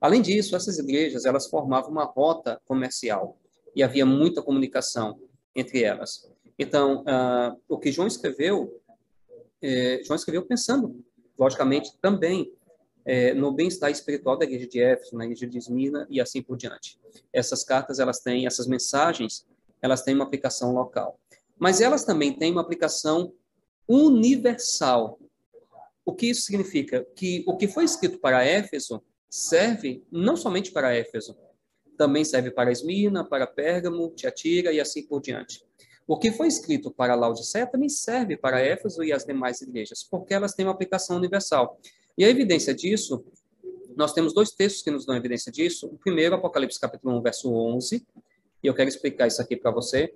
[0.00, 3.38] Além disso, essas igrejas elas formavam uma rota comercial
[3.74, 5.18] e havia muita comunicação
[5.54, 6.30] entre elas.
[6.58, 8.80] Então, uh, o que João escreveu,
[9.60, 11.02] eh, João escreveu pensando,
[11.38, 12.52] logicamente, também
[13.04, 16.56] eh, no bem-estar espiritual da igreja de Éfeso, na igreja de Esmirna e assim por
[16.56, 16.98] diante.
[17.32, 19.46] Essas cartas, elas têm, essas mensagens,
[19.80, 21.18] elas têm uma aplicação local.
[21.58, 23.32] Mas elas também têm uma aplicação
[23.88, 25.18] universal.
[26.04, 27.06] O que isso significa?
[27.14, 31.36] Que o que foi escrito para Éfeso serve não somente para Éfeso,
[31.96, 35.64] também serve para Esmirna, para Pérgamo, Tiatira e assim por diante.
[36.06, 40.34] O que foi escrito para Laodiceia também serve para Éfeso e as demais igrejas, porque
[40.34, 41.80] elas têm uma aplicação universal.
[42.16, 43.24] E a evidência disso,
[43.96, 45.86] nós temos dois textos que nos dão evidência disso.
[45.86, 48.06] O primeiro, Apocalipse capítulo 1, verso 11,
[48.62, 50.14] e eu quero explicar isso aqui para você.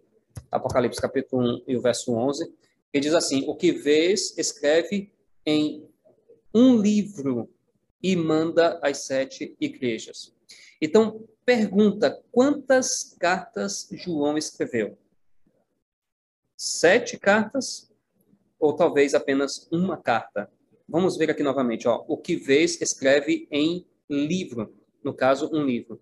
[0.50, 2.52] Apocalipse capítulo 1 e o verso 11
[2.92, 5.12] que diz assim: O que vês, escreve
[5.44, 5.88] em
[6.54, 7.50] um livro
[8.02, 10.34] e manda às sete igrejas.
[10.80, 14.98] Então, pergunta: quantas cartas João escreveu?
[16.56, 17.90] Sete cartas?
[18.58, 20.50] Ou talvez apenas uma carta?
[20.88, 21.86] Vamos ver aqui novamente.
[21.86, 22.04] Ó.
[22.08, 24.74] O que vês, escreve em livro.
[25.04, 26.00] No caso, um livro.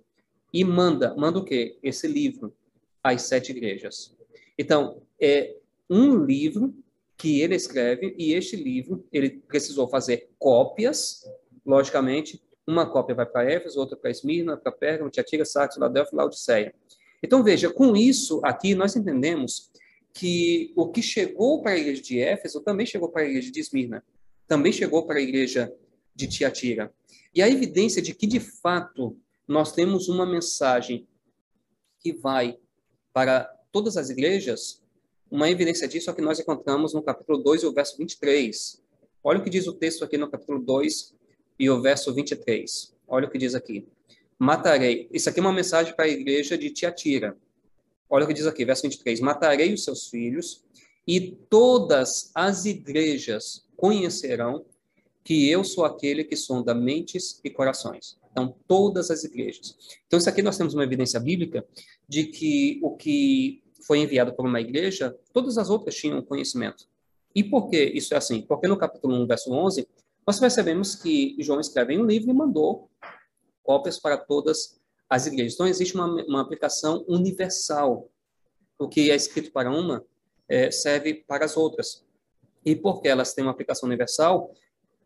[0.53, 1.15] E manda.
[1.17, 1.79] Manda o quê?
[1.83, 2.55] Esse livro
[3.03, 4.15] às sete igrejas.
[4.59, 5.57] Então, é,
[5.91, 6.75] um livro
[7.17, 11.25] que ele escreve, e este livro, ele precisou fazer cópias,
[11.65, 16.17] logicamente, uma cópia vai para Éfeso, outra para Esmirna, para Pérgamo, Tiatira, Sardes, Filadélfia e
[16.17, 16.75] Laodiceia.
[17.23, 19.71] Então, veja, com isso aqui, nós entendemos
[20.13, 23.61] que o que chegou para a igreja de Éfeso também chegou para a igreja de
[23.61, 24.03] Esmirna,
[24.47, 25.73] também chegou para a igreja
[26.15, 26.93] de Tiatira.
[27.35, 31.07] E a evidência de que, de fato, nós temos uma mensagem
[32.01, 32.59] que vai
[33.13, 34.83] para todas as igrejas
[35.31, 38.81] uma evidência disso é que nós encontramos no capítulo 2 e o verso 23.
[39.25, 41.15] Olha o que diz o texto aqui no capítulo 2
[41.59, 42.95] e o verso 23.
[43.09, 43.89] Olha o que diz aqui.
[44.39, 45.09] Matarei.
[45.13, 47.37] Isso aqui é uma mensagem para a igreja de Tiatira.
[48.09, 49.19] Olha o que diz aqui, verso 23.
[49.19, 50.65] Matarei os seus filhos
[51.05, 54.65] e todas as igrejas conhecerão
[55.27, 58.17] que eu sou aquele que sonda mentes e corações.
[58.31, 59.77] Então, todas as igrejas.
[60.07, 61.67] Então, isso aqui nós temos uma evidência bíblica
[62.09, 66.87] de que o que foi enviado por uma igreja, todas as outras tinham conhecimento.
[67.35, 68.43] E por que isso é assim?
[68.43, 69.89] Porque no capítulo 1, verso 11,
[70.27, 72.89] nós percebemos que João escreve um livro e mandou
[73.63, 75.55] cópias para todas as igrejas.
[75.55, 78.09] Então, existe uma, uma aplicação universal.
[78.79, 80.05] O que é escrito para uma
[80.49, 82.06] é, serve para as outras.
[82.67, 84.53] E porque elas têm uma aplicação universal,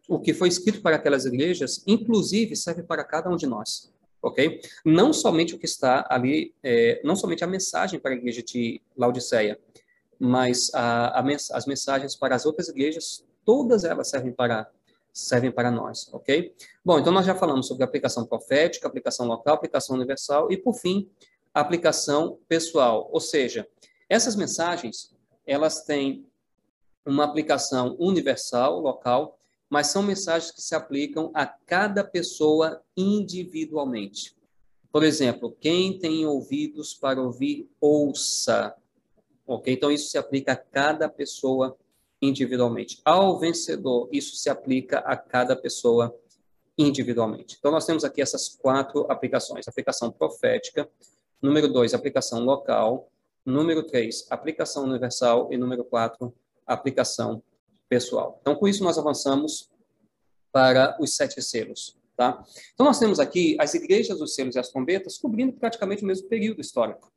[0.08, 3.92] o que foi escrito para aquelas igrejas, inclusive, serve para cada um de nós
[4.22, 4.60] ok?
[4.84, 8.80] Não somente o que está ali, é, não somente a mensagem para a igreja de
[8.96, 9.58] Laodiceia,
[10.18, 14.70] mas a, a as mensagens para as outras igrejas, todas elas servem para
[15.12, 16.54] servem para nós, ok?
[16.84, 21.10] Bom, então nós já falamos sobre aplicação profética, aplicação local, aplicação universal e, por fim,
[21.52, 23.66] aplicação pessoal, ou seja,
[24.08, 25.12] essas mensagens,
[25.44, 26.24] elas têm
[27.04, 34.36] uma aplicação universal, local, mas são mensagens que se aplicam a cada pessoa individualmente.
[34.92, 38.74] Por exemplo, quem tem ouvidos para ouvir, ouça.
[39.46, 39.72] Ok?
[39.72, 41.76] Então, isso se aplica a cada pessoa
[42.20, 43.00] individualmente.
[43.04, 46.14] Ao vencedor, isso se aplica a cada pessoa
[46.76, 47.56] individualmente.
[47.58, 50.88] Então, nós temos aqui essas quatro aplicações: aplicação profética,
[51.40, 53.08] número dois, aplicação local,
[53.44, 56.34] número três, aplicação universal e número quatro,
[56.74, 57.42] aplicação
[57.88, 58.38] pessoal.
[58.40, 59.70] Então, com isso, nós avançamos
[60.52, 61.98] para os sete selos.
[62.16, 62.42] Tá?
[62.74, 66.28] Então, nós temos aqui as igrejas, os selos e as trombetas cobrindo praticamente o mesmo
[66.28, 67.10] período histórico.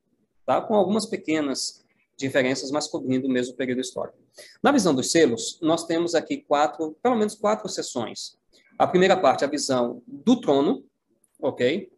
[0.46, 0.62] tá?
[0.62, 1.84] com algumas pequenas
[2.18, 4.18] diferenças, mas cobrindo o mesmo período histórico.
[4.62, 8.38] Na visão dos selos, nós temos aqui quatro, pelo menos quatro sessões.
[8.78, 10.86] A primeira parte, a visão do trono,
[11.42, 11.92] ok?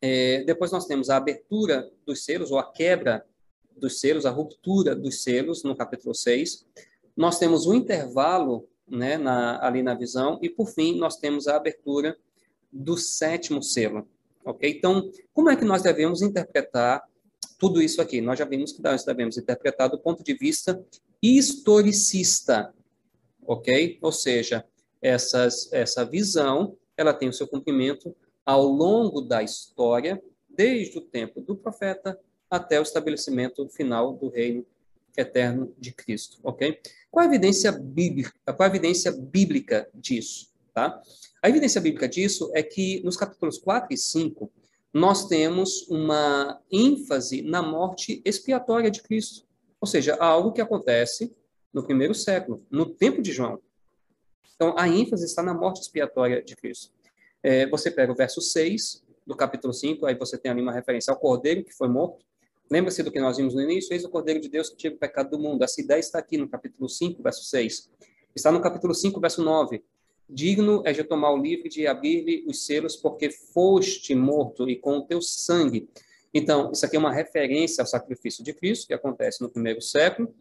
[0.00, 3.24] É, depois nós temos a abertura dos selos, ou a quebra
[3.76, 6.66] dos selos, a ruptura dos selos, no capítulo 6.
[7.16, 11.56] Nós temos o intervalo né, na, ali na visão, e por fim, nós temos a
[11.56, 12.16] abertura
[12.70, 14.06] do sétimo selo.
[14.44, 14.68] Ok?
[14.68, 17.02] Então, como é que nós devemos interpretar
[17.58, 18.20] tudo isso aqui?
[18.20, 20.82] Nós já vimos que nós devemos interpretar do ponto de vista
[21.22, 22.74] historicista.
[23.46, 23.98] Ok?
[24.02, 24.64] Ou seja,
[25.00, 31.40] essas, essa visão ela tem o seu cumprimento ao longo da história, desde o tempo
[31.40, 32.18] do profeta
[32.52, 34.66] até o estabelecimento final do reino
[35.16, 36.78] eterno de Cristo, ok?
[37.10, 41.00] Qual a evidência bíblica, qual a evidência bíblica disso, tá?
[41.42, 44.52] A evidência bíblica disso é que nos capítulos 4 e 5
[44.92, 49.46] nós temos uma ênfase na morte expiatória de Cristo,
[49.80, 51.34] ou seja, algo que acontece
[51.72, 53.58] no primeiro século, no tempo de João.
[54.54, 56.92] Então, a ênfase está na morte expiatória de Cristo.
[57.42, 61.10] É, você pega o verso 6 do capítulo 5, aí você tem ali uma referência
[61.10, 62.22] ao cordeiro que foi morto.
[62.72, 63.92] Lembra-se do que nós vimos no início?
[63.92, 65.62] Eis o cordeiro de Deus que tira o pecado do mundo.
[65.62, 67.90] Essa ideia está aqui no capítulo 5, verso 6.
[68.34, 69.84] Está no capítulo 5, verso 9.
[70.26, 74.76] Digno é de tomar o livro e de abrir-lhe os selos, porque foste morto e
[74.76, 75.86] com o teu sangue.
[76.32, 80.34] Então, isso aqui é uma referência ao sacrifício de Cristo, que acontece no primeiro século,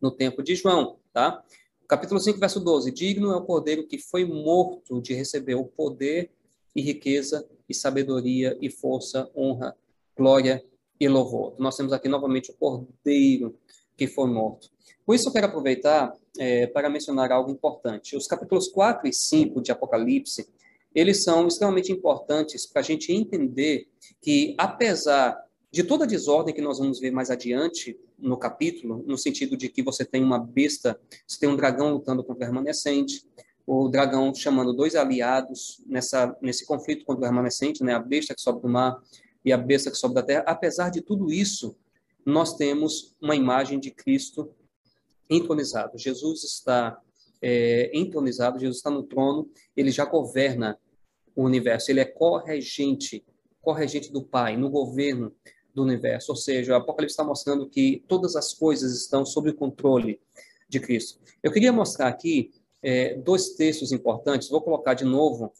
[0.00, 1.44] no tempo de João, tá?
[1.86, 2.90] Capítulo 5, verso 12.
[2.90, 6.28] Digno é o cordeiro que foi morto de receber o poder
[6.74, 9.76] e riqueza e sabedoria e força, honra,
[10.16, 10.60] glória
[10.98, 11.54] e louvor.
[11.58, 13.56] Nós temos aqui novamente o cordeiro
[13.96, 14.70] que foi morto.
[15.04, 18.16] Por isso eu quero aproveitar é, para mencionar algo importante.
[18.16, 20.48] Os capítulos 4 e 5 de Apocalipse,
[20.94, 23.88] eles são extremamente importantes para a gente entender
[24.20, 25.36] que, apesar
[25.70, 29.68] de toda a desordem que nós vamos ver mais adiante no capítulo, no sentido de
[29.68, 33.26] que você tem uma besta, você tem um dragão lutando contra o remanescente,
[33.66, 38.40] o dragão chamando dois aliados nessa, nesse conflito contra o remanescente, né, a besta que
[38.40, 39.00] sobe do mar
[39.44, 40.44] e a besta que sobe da terra.
[40.46, 41.76] Apesar de tudo isso,
[42.24, 44.54] nós temos uma imagem de Cristo
[45.28, 45.98] entronizado.
[45.98, 47.00] Jesus está
[47.40, 50.78] é, entronizado, Jesus está no trono, ele já governa
[51.34, 53.24] o universo, ele é corregente,
[53.60, 55.34] corregente do Pai, no governo
[55.74, 56.32] do universo.
[56.32, 60.20] Ou seja, o Apocalipse está mostrando que todas as coisas estão sob o controle
[60.68, 61.18] de Cristo.
[61.42, 62.52] Eu queria mostrar aqui
[62.82, 64.48] é, dois textos importantes.
[64.48, 65.52] Vou colocar de novo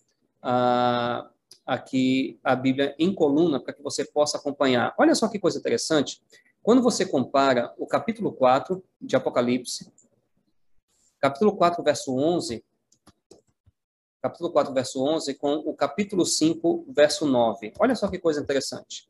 [0.43, 1.31] ah,
[1.67, 4.95] aqui a Bíblia em coluna para que você possa acompanhar.
[4.99, 6.23] Olha só que coisa interessante.
[6.63, 9.93] Quando você compara o capítulo 4 de Apocalipse,
[11.21, 12.65] capítulo 4, verso 11,
[14.21, 17.73] capítulo 4, verso 11, com o capítulo 5, verso 9.
[17.79, 19.09] Olha só que coisa interessante.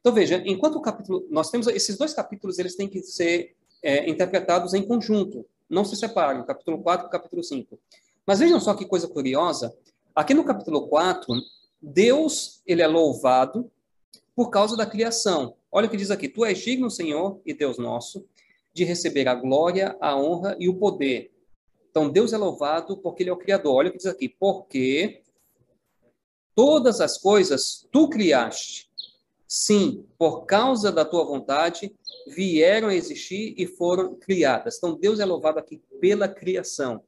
[0.00, 1.26] Então, veja, enquanto o capítulo.
[1.30, 5.96] Nós temos esses dois capítulos, eles têm que ser é, interpretados em conjunto, não se
[5.96, 7.78] separam, capítulo 4 e capítulo 5.
[8.26, 9.74] Mas vejam só que coisa curiosa.
[10.14, 11.34] Aqui no capítulo 4,
[11.82, 13.70] Deus ele é louvado
[14.36, 15.56] por causa da criação.
[15.70, 18.24] Olha o que diz aqui: Tu és digno, Senhor e Deus nosso,
[18.72, 21.32] de receber a glória, a honra e o poder.
[21.90, 23.74] Então, Deus é louvado porque Ele é o Criador.
[23.74, 25.22] Olha o que diz aqui: Porque
[26.54, 28.92] todas as coisas tu criaste
[29.52, 31.94] sim, por causa da tua vontade,
[32.26, 34.78] vieram a existir e foram criadas.
[34.78, 37.02] Então, Deus é louvado aqui pela criação.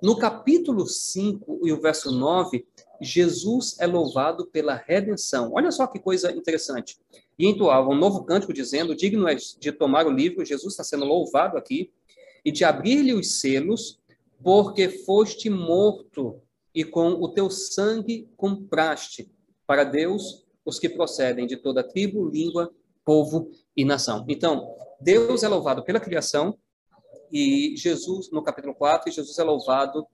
[0.00, 2.64] No capítulo 5 e o verso 9,
[3.00, 5.52] Jesus é louvado pela redenção.
[5.54, 6.98] Olha só que coisa interessante.
[7.38, 11.04] E entoava um novo cântico dizendo: Digno é de tomar o livro, Jesus está sendo
[11.04, 11.90] louvado aqui,
[12.44, 13.98] e de abrir-lhe os selos,
[14.42, 16.40] porque foste morto
[16.74, 19.30] e com o teu sangue compraste
[19.66, 22.70] para Deus os que procedem de toda tribo, língua,
[23.04, 24.24] povo e nação.
[24.28, 26.56] Então, Deus é louvado pela criação
[27.32, 30.06] e Jesus, no capítulo 4, Jesus é louvado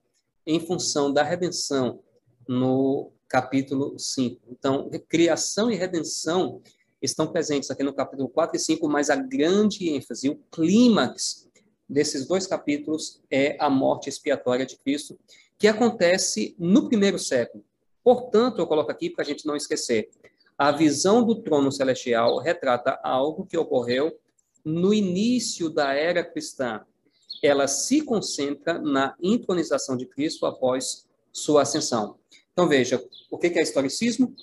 [0.45, 1.99] em função da redenção
[2.47, 4.41] no capítulo 5.
[4.49, 6.61] Então, criação e redenção
[7.01, 11.47] estão presentes aqui no capítulo 4 e 5, mas a grande ênfase, o clímax
[11.87, 15.17] desses dois capítulos é a morte expiatória de Cristo,
[15.57, 17.63] que acontece no primeiro século.
[18.03, 20.09] Portanto, eu coloco aqui para a gente não esquecer,
[20.57, 24.17] a visão do trono celestial retrata algo que ocorreu
[24.65, 26.81] no início da era cristã.
[27.43, 32.16] Ela se concentra na intronização de Cristo após sua ascensão.
[32.57, 32.99] Então, veja,
[33.29, 34.35] o que é historicismo?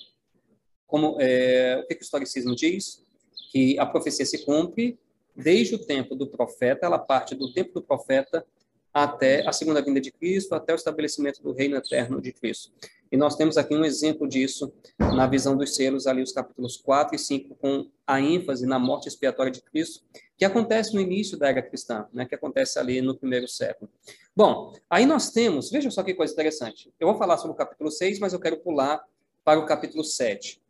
[0.87, 3.03] Como, é, o que, que o historicismo diz?
[3.51, 4.97] Que a profecia se cumpre
[5.35, 8.45] desde o tempo do profeta, ela parte do tempo do profeta
[8.93, 12.71] até a segunda vinda de Cristo, até o estabelecimento do reino eterno de Cristo.
[13.11, 17.15] E nós temos aqui um exemplo disso na visão dos selos, ali os capítulos 4
[17.15, 20.03] e 5, com a ênfase na morte expiatória de Cristo,
[20.37, 23.89] que acontece no início da era cristã, né, que acontece ali no primeiro século.
[24.35, 26.93] Bom, aí nós temos, veja só que coisa interessante.
[26.99, 29.01] Eu vou falar sobre o capítulo 6, mas eu quero pular
[29.43, 30.61] para o capítulo 7.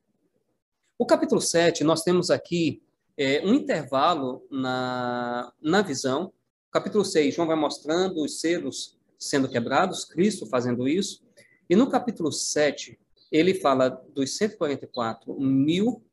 [0.98, 2.82] O capítulo 7, nós temos aqui
[3.18, 6.32] é, um intervalo na, na visão.
[6.72, 11.25] Capítulo 6, João vai mostrando os selos sendo quebrados, Cristo fazendo isso.
[11.68, 13.00] E no capítulo 7,
[13.32, 16.04] ele fala dos 144 mil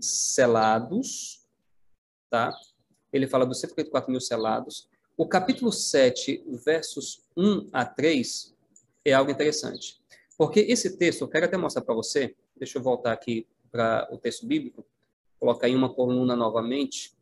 [0.00, 1.44] selados,
[2.30, 2.52] tá?
[3.12, 4.88] Ele fala dos 144 mil selados.
[5.16, 8.54] O capítulo 7, versos 1 a 3,
[9.04, 10.00] é algo interessante.
[10.38, 14.18] Porque esse texto, eu quero até mostrar para você, deixa eu voltar aqui para o
[14.18, 14.86] texto bíblico,
[15.38, 17.12] colocar em uma coluna novamente.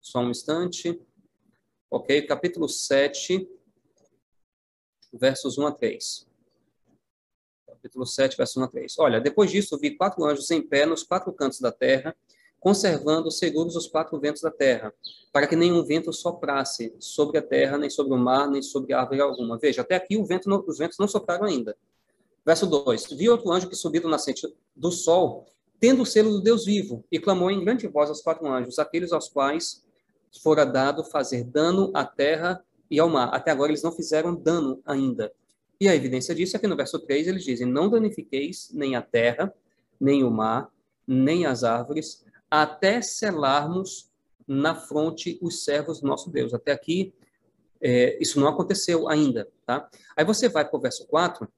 [0.00, 0.98] Só um instante.
[1.90, 2.22] Ok?
[2.22, 3.48] Capítulo 7,
[5.12, 6.27] versos 1 a 3
[7.88, 8.98] capítulo 7, verso 1 a 3.
[8.98, 12.14] Olha, depois disso vi quatro anjos em pé nos quatro cantos da terra,
[12.60, 14.92] conservando seguros os quatro ventos da terra,
[15.32, 19.20] para que nenhum vento soprasse sobre a terra, nem sobre o mar, nem sobre árvore
[19.20, 19.58] alguma.
[19.58, 21.76] Veja, até aqui vento não, os ventos não sopraram ainda.
[22.44, 23.12] Verso 2.
[23.12, 25.46] Vi outro anjo que subiu do nascente do sol,
[25.80, 29.12] tendo o selo do Deus vivo, e clamou em grande voz aos quatro anjos, aqueles
[29.12, 29.84] aos quais
[30.42, 33.28] fora dado fazer dano à terra e ao mar.
[33.32, 35.32] Até agora eles não fizeram dano ainda.
[35.80, 39.02] E a evidência disso é que no verso 3 eles dizem: Não danifiqueis nem a
[39.02, 39.54] terra,
[40.00, 40.70] nem o mar,
[41.06, 44.10] nem as árvores, até selarmos
[44.46, 46.52] na fronte os servos do nosso Deus.
[46.52, 47.14] Até aqui,
[47.80, 49.88] é, isso não aconteceu ainda, tá?
[50.16, 51.48] Aí você vai para o verso 4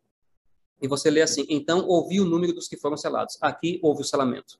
[0.82, 3.38] e você lê assim: Então ouvi o número dos que foram selados.
[3.40, 4.58] Aqui houve o selamento.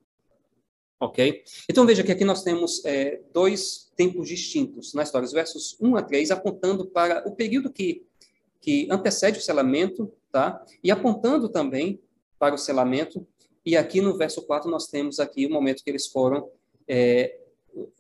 [0.99, 1.43] Ok?
[1.69, 5.97] Então veja que aqui nós temos é, dois tempos distintos na história, os versos 1
[5.97, 8.07] a 3, apontando para o período que
[8.61, 10.65] que antecede o selamento, tá?
[10.83, 12.01] E apontando também
[12.39, 13.27] para o selamento.
[13.65, 16.49] E aqui no verso 4 nós temos aqui o momento que eles foram
[16.89, 17.41] é,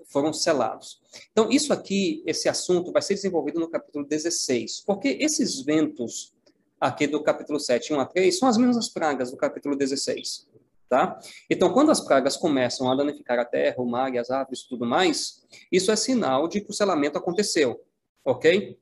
[0.06, 1.00] foram selados.
[1.30, 6.34] Então, isso aqui, esse assunto vai ser desenvolvido no capítulo 16, porque esses ventos
[6.80, 10.48] aqui do capítulo 7, 1 a 3, são as mesmas pragas do capítulo 16,
[10.88, 11.18] tá?
[11.48, 14.68] Então, quando as pragas começam a danificar a terra, o mar e as árvores e
[14.68, 17.80] tudo mais, isso é sinal de que o selamento aconteceu,
[18.24, 18.78] ok?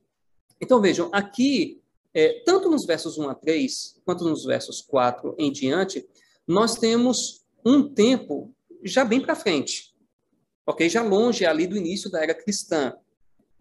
[0.60, 1.80] Então, vejam, aqui,
[2.12, 6.06] é, tanto nos versos 1 a 3, quanto nos versos 4 em diante,
[6.46, 9.94] nós temos um tempo já bem para frente,
[10.66, 10.88] ok?
[10.88, 12.94] Já longe ali do início da era cristã,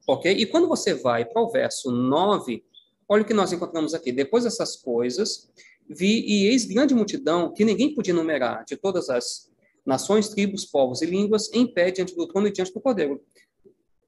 [0.07, 0.31] ok?
[0.31, 2.63] E quando você vai para o verso 9,
[3.07, 4.11] olha o que nós encontramos aqui.
[4.11, 5.49] Depois dessas coisas,
[5.89, 9.51] vi e eis grande multidão que ninguém podia numerar, de todas as
[9.85, 13.23] nações, tribos, povos e línguas, em pé diante do trono e diante do Cordeiro.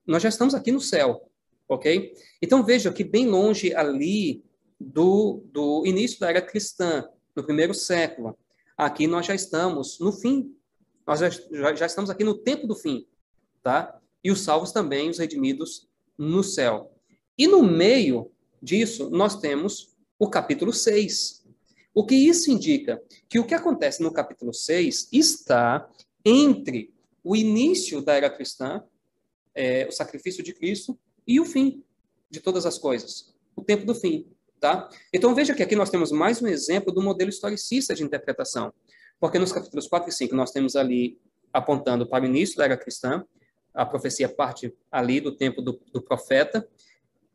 [0.05, 1.28] Nós já estamos aqui no céu,
[1.69, 2.13] ok?
[2.41, 4.43] Então veja que bem longe ali
[4.79, 8.37] do, do início da era cristã, no primeiro século,
[8.75, 10.53] aqui nós já estamos no fim,
[11.05, 11.29] nós já,
[11.75, 13.05] já, estamos aqui no tempo do fim,
[13.61, 13.99] tá?
[14.23, 16.91] E os salvos também, os redimidos no céu.
[17.37, 21.45] E no meio disso, nós temos o capítulo 6.
[21.93, 23.01] O que isso indica?
[23.29, 25.89] Que o que acontece no capítulo 6 está
[26.25, 26.93] entre
[27.23, 28.83] o início da era cristã,
[29.55, 30.97] é, o sacrifício de Cristo,
[31.29, 31.83] e o fim
[32.27, 34.25] de todas as coisas, o tempo do fim,
[34.59, 34.89] tá?
[35.13, 38.73] Então veja que aqui nós temos mais um exemplo do modelo historicista de interpretação,
[39.19, 41.21] porque nos capítulos 4 e 5 nós temos ali
[41.53, 43.23] apontando para o início da era cristã,
[43.75, 46.67] a profecia parte ali do tempo do, do profeta,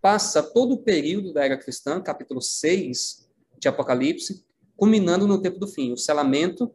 [0.02, 3.28] passa todo o período da era cristã, capítulo 6
[3.60, 4.44] de Apocalipse,
[4.76, 6.74] culminando no tempo do fim, o selamento,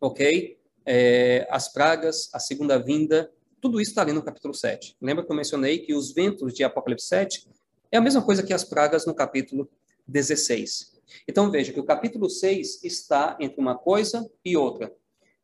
[0.00, 0.58] ok?
[0.86, 3.30] É, as pragas, a segunda vinda
[3.60, 4.96] tudo isso está ali no capítulo 7.
[5.00, 7.48] Lembra que eu mencionei que os ventos de Apocalipse 7
[7.90, 9.68] é a mesma coisa que as pragas no capítulo
[10.06, 10.98] 16.
[11.26, 14.92] Então veja que o capítulo 6 está entre uma coisa e outra.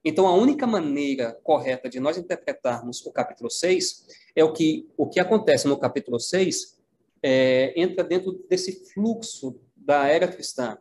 [0.05, 4.07] Então a única maneira correta de nós interpretarmos o capítulo 6
[4.37, 6.79] é o que, o que acontece no capítulo 6
[7.23, 10.77] é, entra dentro desse fluxo da era cristã,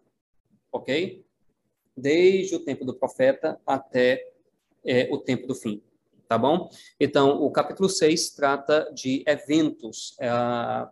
[0.72, 1.26] ok?
[1.96, 4.30] Desde o tempo do profeta até
[4.84, 5.82] é, o tempo do fim
[6.34, 6.68] tá bom?
[7.00, 10.28] Então, o capítulo 6 trata de eventos é,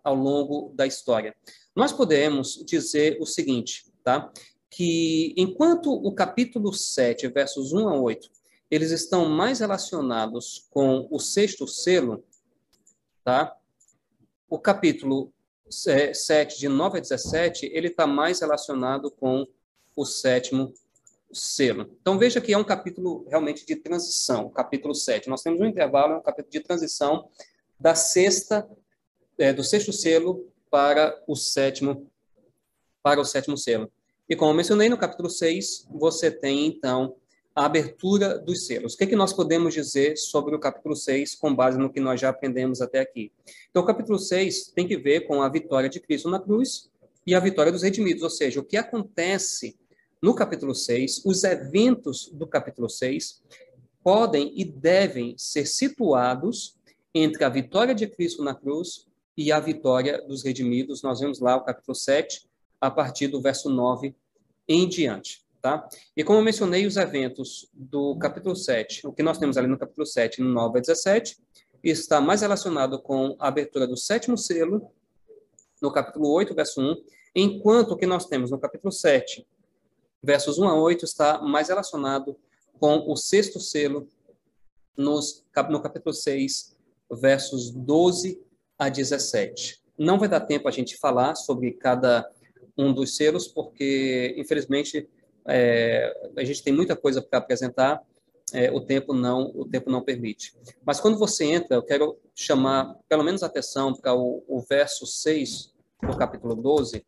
[0.03, 1.35] ao longo da história.
[1.75, 4.31] Nós podemos dizer o seguinte, tá?
[4.69, 8.29] Que enquanto o capítulo 7, versos 1 a 8,
[8.69, 12.23] eles estão mais relacionados com o sexto selo,
[13.23, 13.57] tá?
[14.47, 15.33] O capítulo
[15.71, 19.47] 7, de 9 a 17, ele está mais relacionado com
[19.95, 20.71] o sétimo
[21.33, 21.97] selo.
[22.01, 25.29] Então veja que é um capítulo realmente de transição, capítulo 7.
[25.29, 27.27] Nós temos um intervalo, um capítulo de transição
[27.79, 28.69] da sexta,
[29.37, 32.09] é, do sexto selo para o sétimo,
[33.01, 33.91] para o sétimo selo.
[34.29, 37.15] E como mencionei, no capítulo 6, você tem, então,
[37.53, 38.93] a abertura dos selos.
[38.93, 41.99] O que, é que nós podemos dizer sobre o capítulo 6, com base no que
[41.99, 43.31] nós já aprendemos até aqui?
[43.69, 46.89] Então, o capítulo 6 tem que ver com a vitória de Cristo na cruz
[47.27, 49.77] e a vitória dos redimidos, ou seja, o que acontece
[50.21, 53.41] no capítulo 6, os eventos do capítulo 6
[54.03, 56.77] podem e devem ser situados
[57.13, 61.01] entre a vitória de Cristo na cruz e a vitória dos redimidos.
[61.01, 62.47] Nós vemos lá o capítulo 7,
[62.79, 64.15] a partir do verso 9
[64.67, 65.41] em diante.
[65.61, 65.87] Tá?
[66.17, 69.77] E como eu mencionei, os eventos do capítulo 7, o que nós temos ali no
[69.77, 71.37] capítulo 7, no 9 a 17,
[71.83, 74.91] está mais relacionado com a abertura do sétimo selo,
[75.81, 76.95] no capítulo 8, verso 1,
[77.35, 79.45] enquanto o que nós temos no capítulo 7,
[80.23, 82.37] versos 1 a 8, está mais relacionado
[82.79, 84.07] com o sexto selo,
[84.97, 86.75] nos, no capítulo 6,
[87.11, 88.41] versos 12
[88.77, 89.81] a 17.
[89.97, 92.29] Não vai dar tempo a gente falar sobre cada
[92.77, 95.07] um dos selos, porque, infelizmente,
[95.47, 98.01] é, a gente tem muita coisa para apresentar,
[98.53, 100.53] é, o tempo não o tempo não permite.
[100.83, 105.73] Mas quando você entra, eu quero chamar pelo menos atenção para o, o verso 6
[106.01, 107.05] do capítulo 12,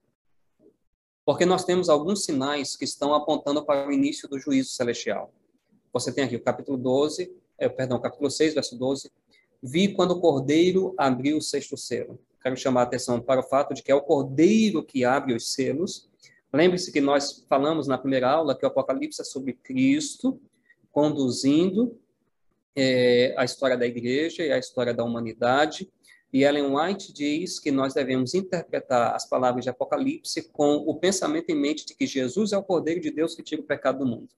[1.26, 5.34] porque nós temos alguns sinais que estão apontando para o início do juízo celestial.
[5.92, 9.12] Você tem aqui o capítulo 12, é, perdão, capítulo 6, verso 12.
[9.62, 12.20] Vi quando o cordeiro abriu o sexto selo.
[12.42, 15.54] Quero chamar a atenção para o fato de que é o cordeiro que abre os
[15.54, 16.10] selos.
[16.52, 20.40] Lembre-se que nós falamos na primeira aula que o Apocalipse é sobre Cristo
[20.92, 22.00] conduzindo
[22.76, 25.92] é, a história da igreja e a história da humanidade.
[26.34, 31.52] E Ellen White diz que nós devemos interpretar as palavras de Apocalipse com o pensamento
[31.52, 34.06] em mente de que Jesus é o Cordeiro de Deus que tira o pecado do
[34.08, 34.30] mundo.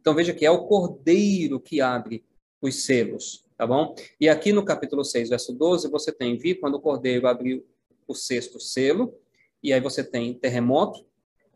[0.00, 2.24] Então veja que é o cordeiro que abre
[2.60, 3.94] os selos, tá bom?
[4.20, 7.64] E aqui no capítulo 6, verso 12, você tem, vi quando o cordeiro abriu
[8.06, 9.14] o sexto selo,
[9.62, 11.04] e aí você tem terremoto,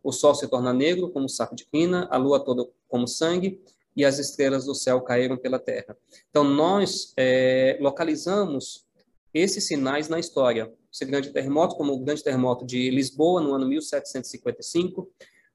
[0.03, 3.61] o sol se torna negro como saco de quina, a lua toda como sangue,
[3.97, 5.97] e as estrelas do céu caíram pela terra.
[6.28, 8.84] Então, nós é, localizamos
[9.33, 10.72] esses sinais na história.
[10.93, 15.09] Esse grande terremoto, como o grande terremoto de Lisboa, no ano 1755,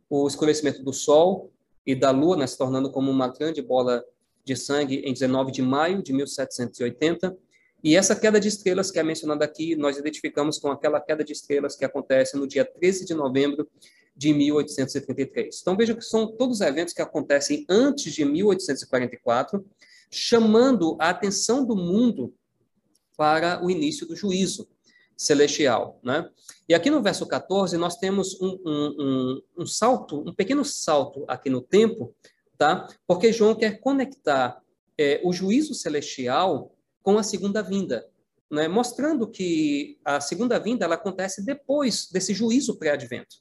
[0.10, 1.52] o escurecimento do sol,
[1.86, 4.04] e da Lua, né, se tornando como uma grande bola
[4.44, 7.38] de sangue em 19 de maio de 1780.
[7.84, 11.34] E essa queda de estrelas que é mencionada aqui, nós identificamos com aquela queda de
[11.34, 13.68] estrelas que acontece no dia 13 de novembro
[14.16, 15.60] de 1833.
[15.62, 19.64] Então veja que são todos eventos que acontecem antes de 1844,
[20.10, 22.34] chamando a atenção do mundo
[23.16, 24.68] para o início do juízo
[25.18, 26.30] celestial, né?
[26.68, 31.24] E aqui no verso 14 nós temos um, um, um, um salto, um pequeno salto
[31.28, 32.14] aqui no tempo,
[32.58, 32.88] tá?
[33.08, 34.62] Porque João quer conectar
[34.98, 38.06] é, o juízo celestial com a segunda vinda,
[38.52, 38.68] né?
[38.68, 43.38] Mostrando que a segunda vinda ela acontece depois desse juízo pré-advento,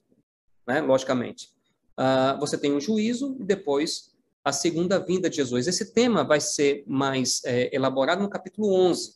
[0.67, 0.79] né?
[0.81, 1.49] Logicamente,
[1.97, 4.15] uh, você tem um juízo e depois
[4.45, 5.67] a segunda vinda de Jesus.
[5.67, 9.14] Esse tema vai ser mais é, elaborado no capítulo 11,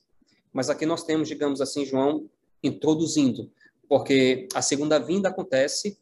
[0.54, 2.30] mas aqui nós temos, digamos assim, João
[2.64, 3.52] introduzindo,
[3.88, 5.98] porque a segunda vinda acontece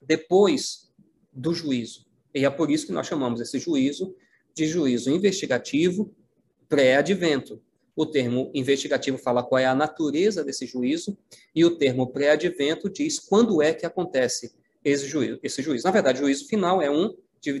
[0.00, 0.92] depois
[1.32, 2.06] do juízo.
[2.34, 4.14] E é por isso que nós chamamos esse juízo
[4.54, 6.14] de juízo investigativo
[6.68, 7.62] pré-advento.
[7.94, 11.16] O termo investigativo fala qual é a natureza desse juízo,
[11.54, 14.54] e o termo pré-advento diz quando é que acontece
[14.84, 15.38] esse juízo.
[15.42, 15.84] Esse juízo.
[15.84, 17.14] Na verdade, o juízo final é um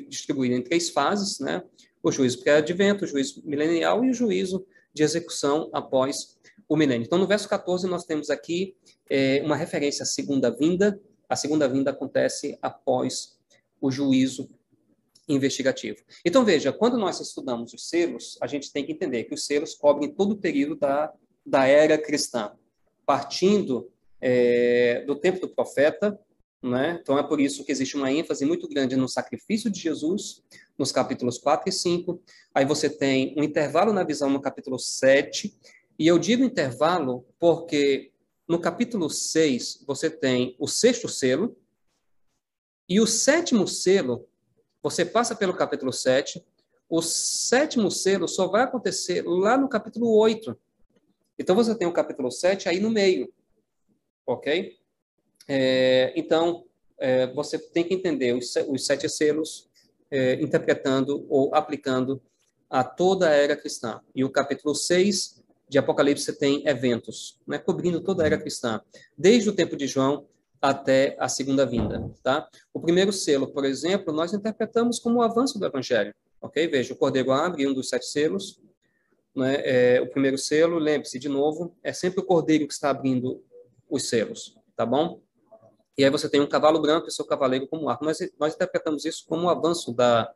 [0.08, 1.62] distribuído em três fases, né?
[2.02, 7.04] O juízo pré-advento, o juízo milenial e o juízo de execução após o milênio.
[7.04, 8.74] Então, no verso 14, nós temos aqui
[9.10, 10.98] é, uma referência à segunda vinda.
[11.28, 13.38] A segunda vinda acontece após
[13.78, 14.48] o juízo
[15.28, 15.98] investigativo.
[16.24, 19.74] Então, veja, quando nós estudamos os selos, a gente tem que entender que os selos
[19.74, 21.12] cobrem todo o período da,
[21.44, 22.52] da era cristã,
[23.04, 26.18] partindo é, do tempo do profeta,
[26.62, 26.98] né?
[27.00, 30.42] Então, é por isso que existe uma ênfase muito grande no sacrifício de Jesus,
[30.78, 32.20] nos capítulos 4 e 5.
[32.54, 35.56] Aí você tem um intervalo na visão no capítulo 7,
[35.98, 38.12] e eu digo intervalo porque
[38.48, 41.56] no capítulo 6 você tem o sexto selo,
[42.88, 44.28] e o sétimo selo,
[44.80, 46.44] você passa pelo capítulo 7,
[46.88, 50.56] o sétimo selo só vai acontecer lá no capítulo 8.
[51.38, 53.32] Então você tem o capítulo 7 aí no meio,
[54.24, 54.78] ok?
[55.48, 56.64] É, então,
[56.98, 59.68] é, você tem que entender os, os sete selos,
[60.10, 62.20] é, interpretando ou aplicando
[62.70, 64.00] a toda a era cristã.
[64.14, 68.80] E o capítulo 6 de Apocalipse tem eventos, né, cobrindo toda a era cristã,
[69.16, 70.26] desde o tempo de João
[70.60, 72.48] até a segunda vinda, tá?
[72.72, 76.66] O primeiro selo, por exemplo, nós interpretamos como o avanço do evangelho, ok?
[76.66, 78.60] Veja, o cordeiro abre um dos sete selos,
[79.34, 79.56] né?
[79.64, 83.42] É, o primeiro selo, lembre-se de novo, é sempre o cordeiro que está abrindo
[83.88, 85.20] os selos, tá bom?
[85.96, 88.04] E aí você tem um cavalo branco e seu cavaleiro como arco.
[88.04, 90.32] Nós, nós interpretamos isso como um avanço da,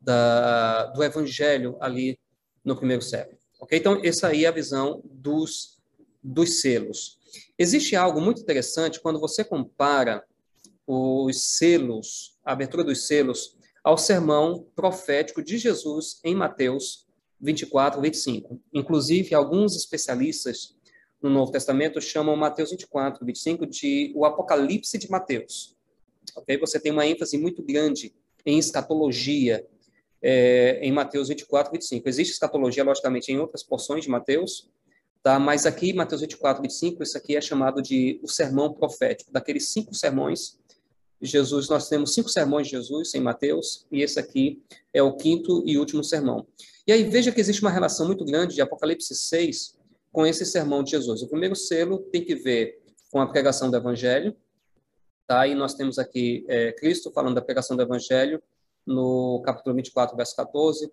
[0.00, 2.18] da, do evangelho ali
[2.64, 3.38] no primeiro século.
[3.60, 3.78] Ok?
[3.78, 5.80] Então, essa aí é a visão dos,
[6.22, 7.18] dos selos.
[7.58, 10.24] Existe algo muito interessante quando você compara
[10.86, 17.06] os selos, a abertura dos selos, ao sermão profético de Jesus em Mateus
[17.40, 18.60] 24, 25.
[18.72, 20.75] Inclusive, alguns especialistas
[21.22, 25.76] no Novo Testamento chamam Mateus 24, 25 de o Apocalipse de Mateus.
[26.60, 28.14] Você tem uma ênfase muito grande
[28.44, 29.66] em escatologia
[30.22, 32.08] é, em Mateus 24, 25.
[32.08, 34.70] Existe escatologia, logicamente, em outras porções de Mateus,
[35.22, 35.38] tá?
[35.38, 39.94] mas aqui, Mateus 24, 25, isso aqui é chamado de o sermão profético, daqueles cinco
[39.94, 40.58] sermões
[41.20, 44.62] Jesus, nós temos cinco sermões de Jesus em Mateus, e esse aqui
[44.92, 46.46] é o quinto e último sermão.
[46.86, 49.75] E aí veja que existe uma relação muito grande de Apocalipse 6
[50.16, 51.20] com esse sermão de Jesus.
[51.20, 54.34] O primeiro selo tem que ver com a pregação do Evangelho,
[55.26, 55.46] tá?
[55.46, 58.42] E nós temos aqui é, Cristo falando da pregação do Evangelho
[58.86, 60.90] no capítulo 24, verso 14.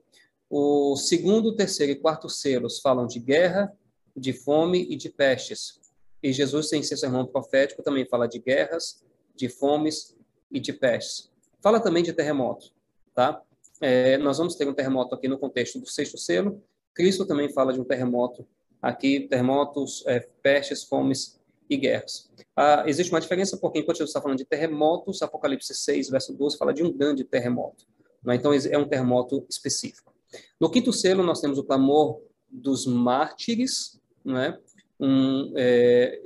[0.49, 3.73] O segundo, terceiro e quarto selos falam de guerra,
[4.13, 5.79] de fome e de pestes.
[6.21, 10.17] E Jesus, em seu sermão profético, também fala de guerras, de fomes
[10.51, 11.31] e de pestes.
[11.61, 12.73] Fala também de terremoto,
[13.15, 13.41] tá?
[13.79, 16.61] É, nós vamos ter um terremoto aqui no contexto do sexto selo.
[16.93, 18.45] Cristo também fala de um terremoto
[18.83, 22.29] aqui terremotos, é, pestes, fomes e guerras.
[22.53, 26.57] Ah, existe uma diferença porque enquanto Jesus está falando de terremotos, Apocalipse 6, verso 12,
[26.57, 27.87] fala de um grande terremoto.
[28.21, 28.35] Né?
[28.35, 30.13] Então, é um terremoto específico.
[30.59, 34.59] No quinto selo, nós temos o clamor dos mártires, né?
[34.99, 36.21] um, é,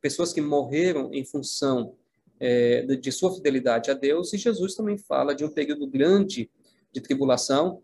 [0.00, 1.94] pessoas que morreram em função
[2.38, 6.50] é, de, de sua fidelidade a Deus, e Jesus também fala de um período grande
[6.92, 7.82] de tribulação,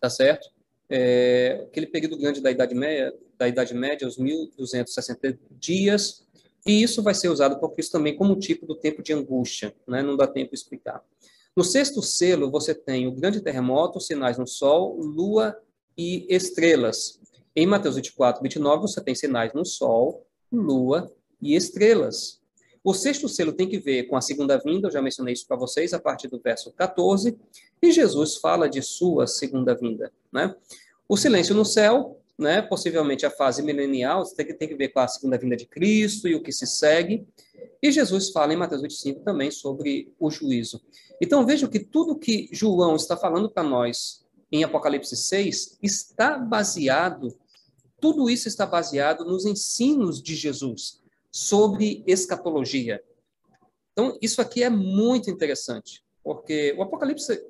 [0.00, 0.48] tá certo?
[0.88, 6.26] É, aquele período grande da Idade Média, da Idade Média, os 1260 dias,
[6.66, 10.02] e isso vai ser usado por Cristo também como tipo do tempo de angústia, né?
[10.02, 11.02] não dá tempo de explicar.
[11.56, 15.58] No sexto selo, você tem o grande terremoto, sinais no Sol, Lua
[15.96, 17.20] e estrelas.
[17.54, 21.10] Em Mateus 24, 29, você tem sinais no Sol, Lua
[21.40, 22.42] e estrelas.
[22.84, 25.56] O sexto selo tem que ver com a segunda vinda, eu já mencionei isso para
[25.56, 27.36] vocês, a partir do verso 14,
[27.82, 30.12] e Jesus fala de sua segunda vinda.
[30.30, 30.54] Né?
[31.08, 35.00] O silêncio no céu, né, possivelmente a fase milenial, tem que, tem que ver com
[35.00, 37.26] a segunda vinda de Cristo e o que se segue.
[37.82, 40.82] E Jesus fala em Mateus 25 também sobre o juízo.
[41.20, 47.36] Então vejam que tudo que João está falando para nós em Apocalipse 6 está baseado,
[48.00, 53.02] tudo isso está baseado nos ensinos de Jesus sobre escatologia.
[53.92, 57.42] Então, isso aqui é muito interessante, porque o Apocalipse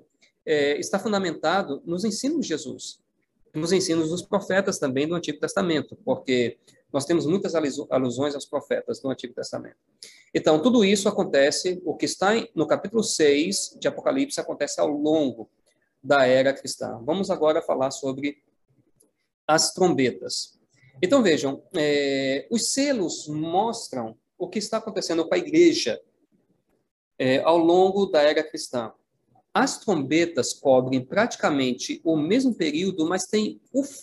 [0.45, 3.01] é, está fundamentado nos ensinos de Jesus
[3.59, 6.59] nos ensinos dos profetas também do Antigo Testamento, porque
[6.93, 7.55] nós temos muitas
[7.91, 9.77] alusões aos profetas do Antigo Testamento.
[10.35, 15.51] Então, tudo isso acontece, o que está no capítulo 6 de Apocalipse acontece ao longo
[16.03, 17.01] da era cristã.
[17.05, 18.43] Vamos agora falar sobre
[19.47, 20.59] as trombetas.
[21.03, 26.01] Então, vejam, é, os selos mostram o que está acontecendo com a igreja
[27.19, 28.93] é, ao longo da era cristã.
[29.57, 33.59] As trombetas cobrem praticamente o mesmo período, mas tem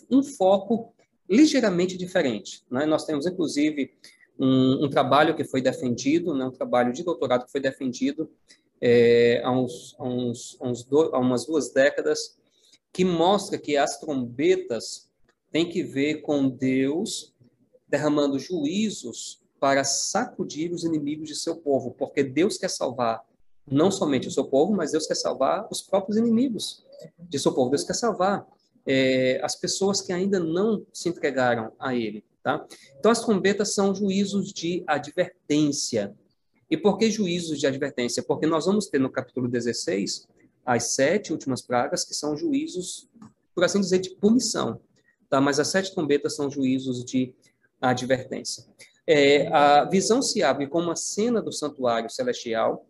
[0.10, 0.96] um foco
[1.30, 2.64] ligeiramente diferente.
[2.72, 2.88] Né?
[2.88, 3.94] Nós temos, inclusive,
[4.40, 6.46] um, um, trabalho que foi defendido, né?
[6.46, 8.32] um trabalho de doutorado que foi defendido
[8.82, 12.36] é, há, uns, há, uns, há, uns do, há umas duas décadas,
[12.92, 15.08] que mostra que as trombetas
[15.52, 17.32] têm que ver com Deus
[17.88, 23.24] derramando juízos para sacudir os inimigos de seu povo, porque Deus quer salvar
[23.70, 26.86] não somente o seu povo, mas Deus quer salvar os próprios inimigos
[27.18, 27.70] de seu povo.
[27.70, 28.46] Deus quer salvar
[28.86, 32.24] é, as pessoas que ainda não se entregaram a Ele.
[32.44, 32.66] Tá?
[33.00, 36.14] Então, as trombetas são juízos de advertência.
[36.70, 38.22] E por que juízos de advertência?
[38.22, 40.28] Porque nós vamos ter no capítulo 16
[40.66, 43.10] as sete últimas pragas, que são juízos,
[43.54, 44.80] por assim dizer, de punição.
[45.30, 45.40] Tá?
[45.40, 47.34] Mas as sete trombetas são juízos de
[47.82, 48.66] advertência.
[49.06, 52.86] É, a visão se abre com uma cena do santuário celestial,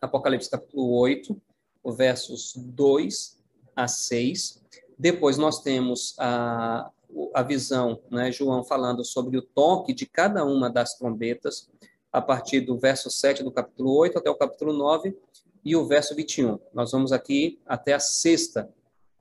[0.00, 1.40] Apocalipse capítulo 8,
[1.96, 3.38] versos 2
[3.74, 4.62] a 6.
[4.98, 6.90] Depois nós temos a,
[7.34, 11.68] a visão, né, João falando sobre o toque de cada uma das trombetas,
[12.12, 15.16] a partir do verso 7 do capítulo 8 até o capítulo 9
[15.64, 16.58] e o verso 21.
[16.72, 18.68] Nós vamos aqui até a sexta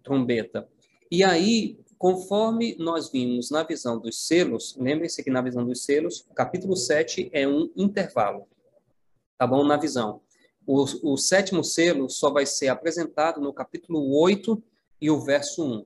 [0.03, 0.67] trombeta.
[1.11, 6.26] E aí, conforme nós vimos na visão dos selos, lembrem-se que na visão dos selos,
[6.36, 8.47] capítulo 7 é um intervalo.
[9.38, 9.63] Tá bom?
[9.65, 10.21] Na visão.
[10.66, 14.61] O, o sétimo selo só vai ser apresentado no capítulo 8
[15.01, 15.86] e o verso 1.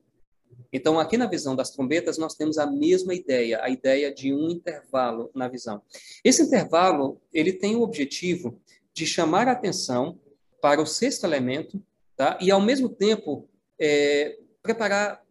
[0.71, 4.49] Então, aqui na visão das trombetas, nós temos a mesma ideia, a ideia de um
[4.49, 5.81] intervalo na visão.
[6.23, 8.59] Esse intervalo, ele tem o objetivo
[8.93, 10.19] de chamar a atenção
[10.61, 11.81] para o sexto elemento,
[12.15, 12.37] tá?
[12.39, 13.49] E, ao mesmo tempo,
[13.79, 15.23] é, preparar,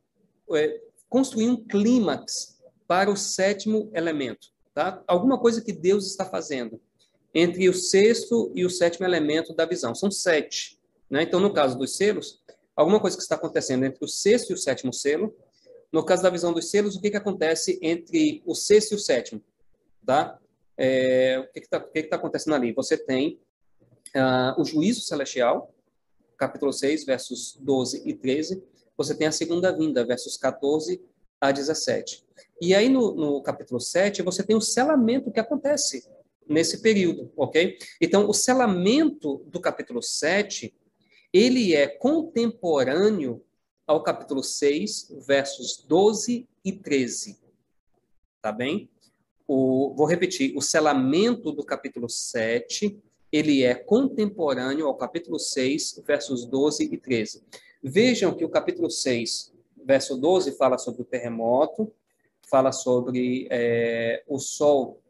[0.52, 5.02] é, construir um clímax para o sétimo elemento, tá?
[5.06, 6.80] Alguma coisa que Deus está fazendo
[7.34, 9.94] entre o sexto e o sétimo elemento da visão.
[9.94, 10.78] São sete,
[11.10, 11.22] né?
[11.22, 12.42] Então, no caso dos selos,
[12.74, 15.34] alguma coisa que está acontecendo entre o sexto e o sétimo selo.
[15.90, 18.98] No caso da visão dos selos, o que, que acontece entre o sexto e o
[18.98, 19.42] sétimo?
[20.04, 20.38] Tá?
[20.76, 22.72] É, o que está tá acontecendo ali?
[22.72, 23.40] Você tem
[24.14, 25.74] uh, o juízo celestial,
[26.36, 28.62] capítulo 6, versos 12 e 13.
[28.96, 31.02] Você tem a segunda vinda, versos 14
[31.40, 32.24] a 17.
[32.60, 36.08] E aí, no, no capítulo 7, você tem o selamento que acontece
[36.48, 37.76] nesse período, ok?
[38.00, 40.74] Então, o selamento do capítulo 7
[41.32, 43.44] ele é contemporâneo
[43.86, 47.38] ao capítulo 6, versos 12 e 13.
[48.40, 48.90] Tá bem?
[49.46, 56.44] O, vou repetir, o selamento do capítulo 7, ele é contemporâneo ao capítulo 6, versos
[56.46, 57.42] 12 e 13.
[57.82, 59.52] Vejam que o capítulo 6,
[59.84, 61.92] verso 12, fala sobre o terremoto,
[62.42, 65.02] fala sobre é, o sol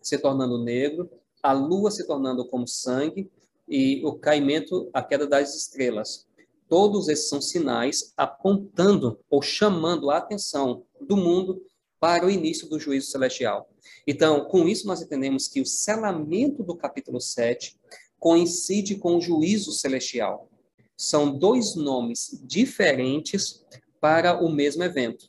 [0.00, 1.10] se tornando negro,
[1.42, 3.30] a lua se tornando como sangue,
[3.68, 6.26] e o caimento, a queda das estrelas.
[6.68, 11.62] Todos esses são sinais apontando ou chamando a atenção do mundo
[12.00, 13.68] para o início do juízo celestial.
[14.06, 17.78] Então, com isso, nós entendemos que o selamento do capítulo 7
[18.18, 20.48] coincide com o juízo celestial.
[20.96, 23.64] São dois nomes diferentes
[24.00, 25.28] para o mesmo evento.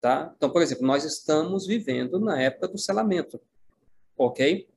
[0.00, 0.32] Tá?
[0.36, 3.40] Então, por exemplo, nós estamos vivendo na época do selamento,
[4.16, 4.68] ok?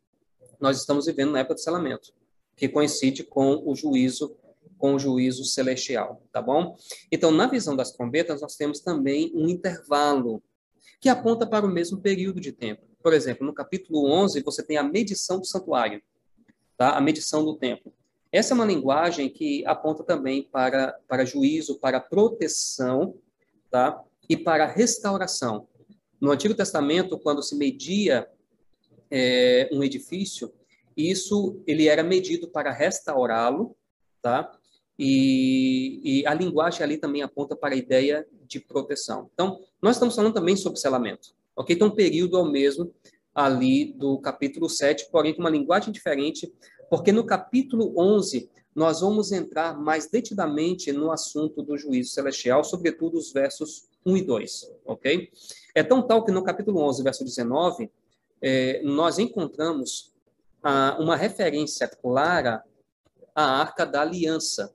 [0.60, 2.14] Nós estamos vivendo na época do selamento
[2.56, 4.36] que coincide com o juízo
[4.78, 6.74] com o juízo celestial, tá bom?
[7.12, 10.42] Então, na visão das trombetas, nós temos também um intervalo
[11.02, 12.82] que aponta para o mesmo período de tempo.
[13.04, 16.02] Por exemplo, no capítulo 11, você tem a medição do santuário,
[16.78, 16.92] tá?
[16.92, 17.94] A medição do tempo.
[18.32, 23.16] Essa é uma linguagem que aponta também para, para juízo, para proteção,
[23.70, 24.02] tá?
[24.30, 25.68] E para restauração.
[26.22, 28.30] No Antigo Testamento, quando se media
[29.12, 30.51] é, um edifício,
[30.95, 33.76] isso ele era medido para restaurá-lo,
[34.22, 34.51] tá?
[34.97, 39.30] E, e, a linguagem ali também aponta para a ideia de proteção.
[39.34, 41.74] Então, nós estamos falando também sobre selamento, ok?
[41.74, 42.93] Então, um período ao mesmo
[43.34, 46.51] ali do capítulo 7, porém com uma linguagem diferente,
[46.89, 53.18] porque no capítulo 11 nós vamos entrar mais detidamente no assunto do juízo celestial, sobretudo
[53.18, 55.30] os versos 1 e 2, ok?
[55.74, 57.89] É tão tal que no capítulo 11, verso 19,
[58.42, 60.14] é, nós encontramos
[61.00, 62.64] uma referência clara
[63.34, 64.74] à Arca da Aliança.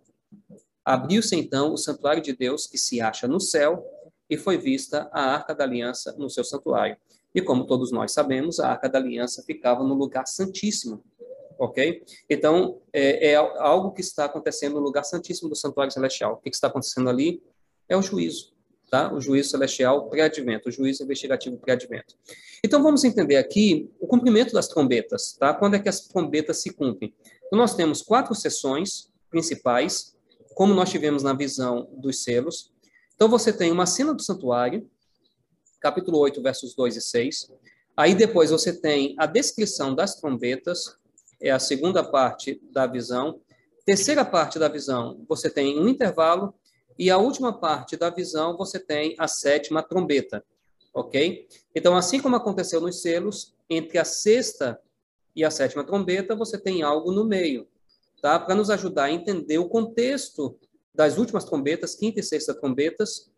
[0.85, 3.87] Abriu-se então o santuário de Deus que se acha no céu
[4.29, 6.97] e foi vista a Arca da Aliança no seu santuário.
[7.35, 11.05] E como todos nós sabemos, a Arca da Aliança ficava no lugar santíssimo,
[11.59, 12.03] ok?
[12.31, 16.35] Então, é, é algo que está acontecendo no lugar santíssimo do santuário celestial.
[16.35, 17.43] O que está acontecendo ali?
[17.89, 18.54] É o juízo
[18.95, 19.13] tá?
[19.13, 22.15] O juízo celestial pré-advento, o juízo investigativo pré-advento.
[22.63, 25.53] Então vamos entender aqui o cumprimento das trombetas, tá?
[25.53, 27.13] Quando é que as trombetas se cumprem?
[27.45, 30.15] Então nós temos quatro sessões principais,
[30.55, 32.73] como nós tivemos na visão dos selos.
[33.17, 34.89] Então você tem uma cena do santuário,
[35.81, 37.51] capítulo 8, versos 2 e 6.
[37.97, 40.97] Aí depois você tem a descrição das trombetas,
[41.43, 43.41] é a segunda parte da visão.
[43.85, 46.55] Terceira parte da visão, você tem um intervalo
[46.99, 50.45] e a última parte da visão, você tem a sétima trombeta,
[50.93, 51.49] ok?
[51.75, 54.81] Então, assim como aconteceu nos selos, entre a sexta
[55.35, 57.67] e a sétima trombeta, você tem algo no meio,
[58.23, 58.39] tá?
[58.39, 60.57] Para nos ajudar a entender o contexto
[60.95, 63.31] das últimas trombetas, quinta e sexta trombetas,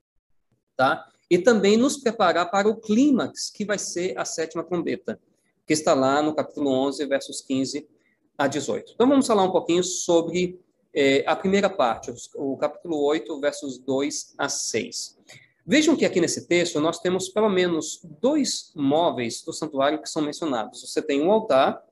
[0.77, 1.11] tá?
[1.31, 5.19] E também nos preparar para o clímax, que vai ser a sétima trombeta,
[5.67, 7.89] que está lá no capítulo 11, versos 15
[8.37, 8.93] a 18.
[8.95, 10.61] Então, vamos falar um pouquinho sobre
[10.97, 15.19] é, a primeira parte, o capítulo 8, versos 2 a 6.
[15.67, 20.23] Vejam que aqui nesse texto nós temos pelo menos dois móveis do santuário que são
[20.23, 20.81] mencionados.
[20.81, 21.85] Você tem um altar,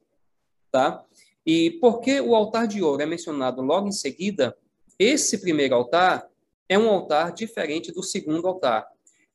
[0.73, 1.05] tá?
[1.45, 4.57] E porque o altar de ouro é mencionado logo em seguida,
[4.99, 6.27] esse primeiro altar
[6.67, 8.89] é um altar diferente do segundo altar.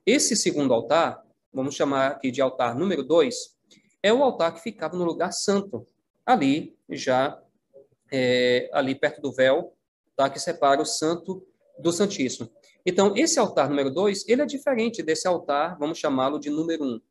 [0.03, 3.55] Esse segundo altar, vamos chamar aqui de altar número 2,
[4.01, 5.86] é o altar que ficava no lugar santo,
[6.26, 7.39] ali já
[8.12, 9.74] é, ali perto do véu,
[10.16, 11.45] tá, que separa o santo
[11.78, 12.49] do santíssimo.
[12.86, 16.88] Então, esse altar número 2, ele é diferente desse altar, vamos chamá-lo de número 1.
[16.88, 17.01] Um,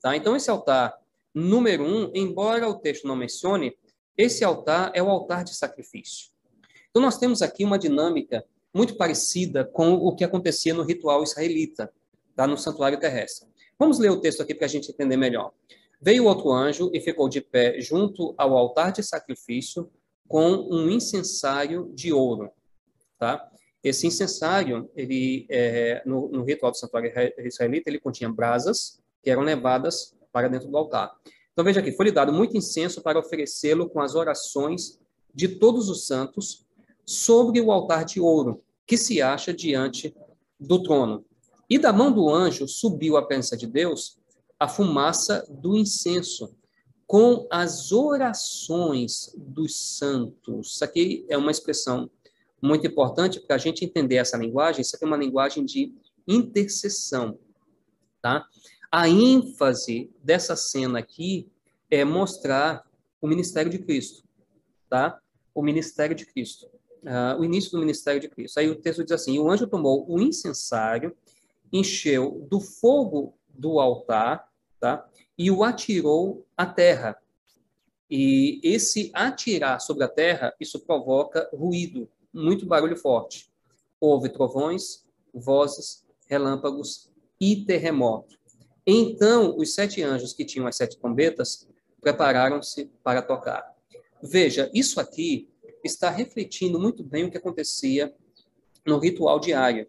[0.00, 0.16] tá?
[0.16, 0.96] Então, esse altar
[1.34, 3.76] número 1, um, embora o texto não mencione,
[4.16, 6.30] esse altar é o altar de sacrifício.
[6.90, 11.92] Então, nós temos aqui uma dinâmica muito parecida com o que acontecia no ritual israelita.
[12.34, 12.46] tá?
[12.46, 13.48] no santuário terrestre.
[13.78, 15.52] Vamos ler o texto aqui para a gente entender melhor.
[16.00, 19.90] Veio outro anjo e ficou de pé junto ao altar de sacrifício
[20.30, 22.52] com um incensário de ouro.
[23.18, 23.50] Tá?
[23.82, 29.42] Esse incensário, ele, é, no, no, ritual do santuário israelita, ele continha brasas que eram
[29.42, 31.12] levadas para dentro do altar.
[31.52, 35.00] Então veja aqui, foi-lhe dado muito incenso para oferecê-lo com as orações
[35.34, 36.64] de todos os santos
[37.04, 40.14] sobre o altar de ouro que se acha diante
[40.60, 41.24] do trono.
[41.68, 44.16] E da mão do anjo subiu à presença de Deus
[44.60, 46.54] a fumaça do incenso,
[47.10, 50.74] com as orações dos santos.
[50.74, 52.08] Isso aqui é uma expressão
[52.62, 54.82] muito importante para a gente entender essa linguagem.
[54.82, 55.92] Isso aqui é uma linguagem de
[56.24, 57.36] intercessão,
[58.22, 58.46] tá?
[58.92, 61.50] A ênfase dessa cena aqui
[61.90, 62.88] é mostrar
[63.20, 64.22] o ministério de Cristo,
[64.88, 65.20] tá?
[65.52, 66.66] O ministério de Cristo.
[67.02, 68.60] Uh, o início do ministério de Cristo.
[68.60, 71.16] Aí o texto diz assim: o anjo tomou o incensário,
[71.72, 74.48] encheu do fogo do altar,
[74.78, 75.09] tá?
[75.40, 77.16] E o atirou à terra.
[78.10, 83.50] E esse atirar sobre a terra, isso provoca ruído, muito barulho forte.
[83.98, 87.10] Houve trovões, vozes, relâmpagos
[87.40, 88.38] e terremoto.
[88.86, 91.66] Então, os sete anjos que tinham as sete trombetas
[92.02, 93.64] prepararam-se para tocar.
[94.22, 95.48] Veja, isso aqui
[95.82, 98.14] está refletindo muito bem o que acontecia
[98.84, 99.88] no ritual diário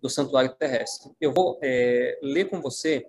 [0.00, 1.10] do santuário terrestre.
[1.20, 3.04] Eu vou é, ler com você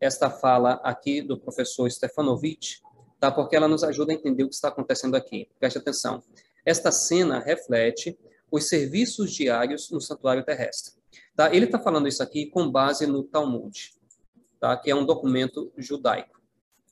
[0.00, 2.80] esta fala aqui do professor Stefanovic,
[3.20, 3.30] tá?
[3.30, 5.48] porque ela nos ajuda a entender o que está acontecendo aqui.
[5.58, 6.22] Preste atenção.
[6.64, 8.18] Esta cena reflete
[8.50, 10.94] os serviços diários no santuário terrestre.
[11.36, 11.54] Tá?
[11.54, 13.94] Ele está falando isso aqui com base no Talmud,
[14.58, 14.76] tá?
[14.76, 16.40] que é um documento judaico.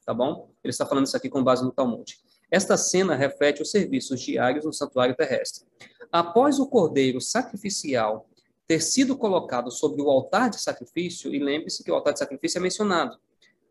[0.04, 0.50] Tá bom?
[0.62, 2.18] Ele está falando isso aqui com base no Talmud.
[2.50, 5.66] Esta cena reflete os serviços diários no santuário terrestre.
[6.10, 8.27] Após o cordeiro sacrificial
[8.68, 12.58] ter sido colocado sobre o altar de sacrifício, e lembre-se que o altar de sacrifício
[12.58, 13.18] é mencionado.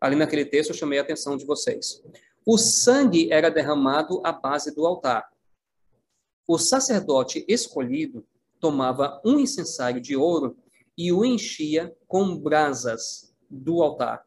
[0.00, 2.02] Ali naquele texto eu chamei a atenção de vocês.
[2.44, 5.30] O sangue era derramado à base do altar.
[6.48, 8.26] O sacerdote escolhido
[8.58, 10.56] tomava um incensário de ouro
[10.96, 14.26] e o enchia com brasas do altar.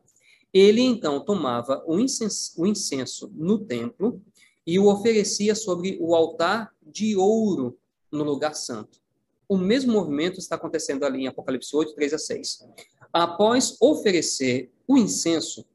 [0.54, 4.22] Ele então tomava o incenso, o incenso no templo
[4.66, 7.78] e o oferecia sobre o altar de ouro
[8.10, 9.01] no lugar santo.
[9.52, 12.70] O mesmo movimento está acontecendo ali em Apocalipse 8, 3 a 6.
[13.12, 15.66] Após oferecer o incenso,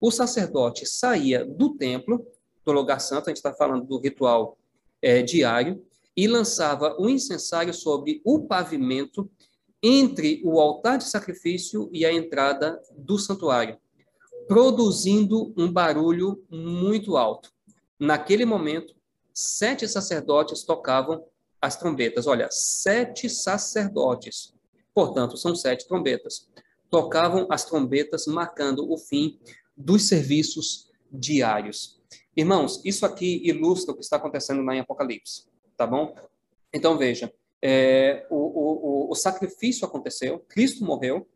[0.00, 2.26] o sacerdote saía do templo,
[2.64, 4.56] do lugar santo, a gente está falando do ritual
[5.02, 5.84] é, diário,
[6.16, 9.30] e lançava o incensário sobre o pavimento
[9.82, 13.76] entre o altar de sacrifício e a entrada do santuário,
[14.46, 17.52] produzindo um barulho muito alto.
[18.00, 18.94] Naquele momento,
[19.34, 21.22] sete sacerdotes tocavam
[21.60, 22.26] as trombetas.
[22.26, 24.54] Olha, sete sacerdotes,
[24.94, 26.48] portanto, são sete trombetas.
[26.90, 29.38] Tocavam as trombetas, marcando o fim
[29.76, 32.00] dos serviços diários.
[32.36, 35.46] Irmãos, isso aqui ilustra o que está acontecendo lá em Apocalipse,
[35.76, 36.14] tá bom?
[36.72, 41.28] Então, veja, é, o, o, o sacrifício aconteceu, Cristo morreu,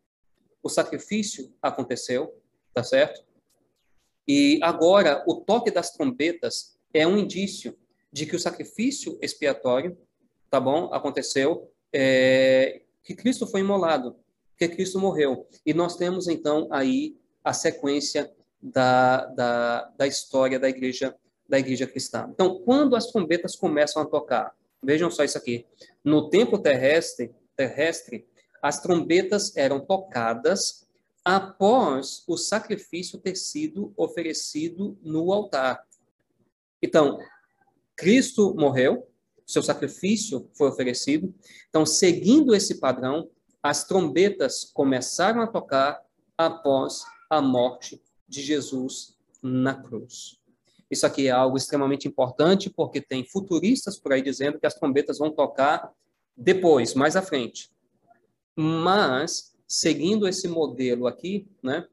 [0.61, 2.33] o sacrifício aconteceu,
[2.73, 3.23] tá certo?
[4.27, 7.77] E agora, o toque das trombetas é um indício
[8.11, 9.97] de que o sacrifício expiatório,
[10.53, 14.15] tá bom, aconteceu, é, que Cristo foi imolado,
[14.55, 15.47] que Cristo morreu.
[15.65, 18.31] E nós temos, então, aí a sequência
[18.61, 21.15] da, da, da história da igreja,
[21.49, 22.29] da igreja cristã.
[22.31, 25.65] Então, quando as trombetas começam a tocar, vejam só isso aqui,
[26.03, 28.23] no templo terrestre, terrestre
[28.61, 30.87] as trombetas eram tocadas
[31.25, 35.83] após o sacrifício ter sido oferecido no altar.
[36.79, 37.17] Então,
[37.95, 39.07] Cristo morreu,
[39.45, 41.33] seu sacrifício foi oferecido.
[41.69, 43.29] Então, seguindo esse padrão,
[43.61, 46.01] as trombetas começaram a tocar
[46.37, 50.39] após a morte de Jesus na cruz.
[50.89, 55.17] Isso aqui é algo extremamente importante, porque tem futuristas por aí dizendo que as trombetas
[55.17, 55.91] vão tocar
[56.35, 57.71] depois, mais à frente.
[58.55, 61.87] Mas seguindo esse modelo aqui, né,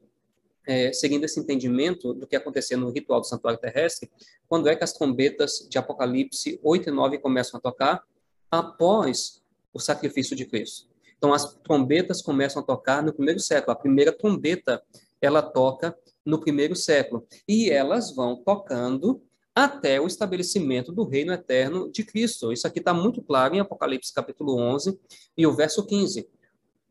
[0.70, 4.08] é, seguindo esse entendimento do que acontecia no ritual do santuário terrestre,
[4.48, 8.04] quando é que as trombetas de Apocalipse 8 e 9 começam a tocar?
[8.48, 9.42] Após
[9.72, 10.88] o sacrifício de Cristo.
[11.18, 13.72] Então, as trombetas começam a tocar no primeiro século.
[13.72, 14.80] A primeira trombeta,
[15.20, 17.26] ela toca no primeiro século.
[17.48, 19.20] E elas vão tocando
[19.52, 22.52] até o estabelecimento do reino eterno de Cristo.
[22.52, 24.96] Isso aqui está muito claro em Apocalipse capítulo 11
[25.36, 26.28] e o verso 15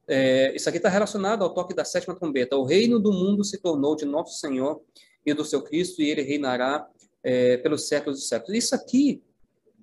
[0.10, 2.57] é, isso aqui está relacionado ao toque da sétima trombeta.
[2.57, 4.82] O reino do mundo se tornou de nosso Senhor
[5.26, 6.88] e do seu Cristo, e ele reinará
[7.24, 8.57] é, pelos séculos dos séculos.
[8.57, 9.22] Isso aqui,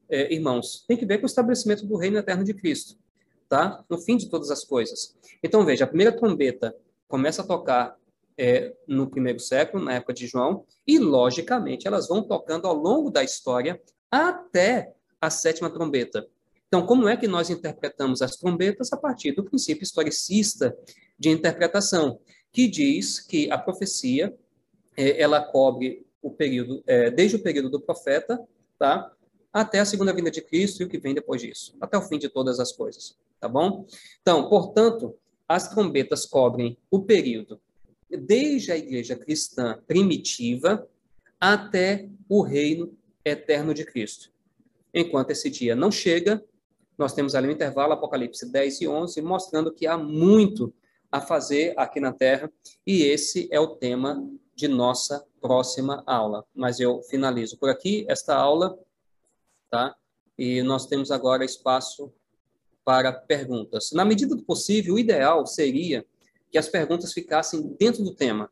[0.09, 2.99] é, irmãos, tem que ver com o estabelecimento do reino eterno de Cristo,
[3.49, 3.85] tá?
[3.89, 5.17] No fim de todas as coisas.
[5.43, 6.75] Então, veja, a primeira trombeta
[7.07, 7.97] começa a tocar
[8.37, 13.11] é, no primeiro século, na época de João, e, logicamente, elas vão tocando ao longo
[13.11, 16.27] da história até a sétima trombeta.
[16.69, 18.93] Então, como é que nós interpretamos as trombetas?
[18.93, 20.77] A partir do princípio historicista
[21.19, 22.19] de interpretação,
[22.53, 24.35] que diz que a profecia
[24.97, 28.41] é, ela cobre o período, é, desde o período do profeta,
[28.79, 29.13] tá?
[29.53, 32.19] até a segunda vinda de Cristo e o que vem depois disso, até o fim
[32.19, 33.87] de todas as coisas, tá bom?
[34.21, 35.15] Então, portanto,
[35.49, 37.61] as trombetas cobrem o período
[38.11, 40.87] desde a igreja cristã primitiva
[41.41, 44.31] até o reino eterno de Cristo.
[44.93, 46.45] Enquanto esse dia não chega,
[46.99, 50.73] nós temos ali um intervalo, Apocalipse 10 e 11, mostrando que há muito
[51.11, 52.51] a fazer aqui na Terra,
[52.87, 56.45] e esse é o tema de nossa próxima aula.
[56.55, 58.79] Mas eu finalizo por aqui esta aula
[59.71, 59.95] tá?
[60.39, 62.13] E nós temos agora espaço
[62.85, 63.93] para perguntas.
[63.93, 66.05] Na medida do possível, o ideal seria
[66.51, 68.51] que as perguntas ficassem dentro do tema.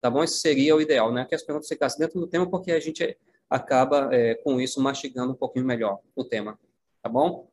[0.00, 0.22] Tá bom?
[0.22, 1.24] Esse seria o ideal, né?
[1.24, 3.16] Que as perguntas ficassem dentro do tema, porque a gente
[3.48, 6.58] acaba, é, com isso, mastigando um pouquinho melhor o tema.
[7.02, 7.49] Tá bom?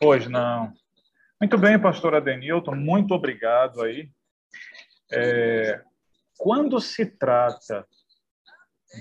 [0.00, 0.72] Pois não.
[1.40, 4.10] Muito bem, pastor Adenilton, muito obrigado aí.
[5.12, 5.82] É,
[6.38, 7.86] quando se trata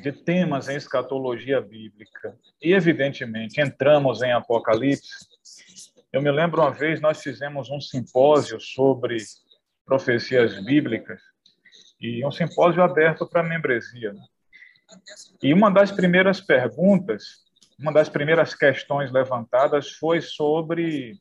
[0.03, 5.25] de temas em escatologia bíblica, e evidentemente entramos em Apocalipse,
[6.11, 9.17] eu me lembro uma vez nós fizemos um simpósio sobre
[9.85, 11.21] profecias bíblicas,
[11.99, 14.13] e um simpósio aberto para membresia.
[14.13, 14.23] Né?
[15.43, 17.43] E uma das primeiras perguntas,
[17.79, 21.13] uma das primeiras questões levantadas foi sobre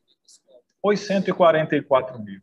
[0.81, 2.39] os 144 mil.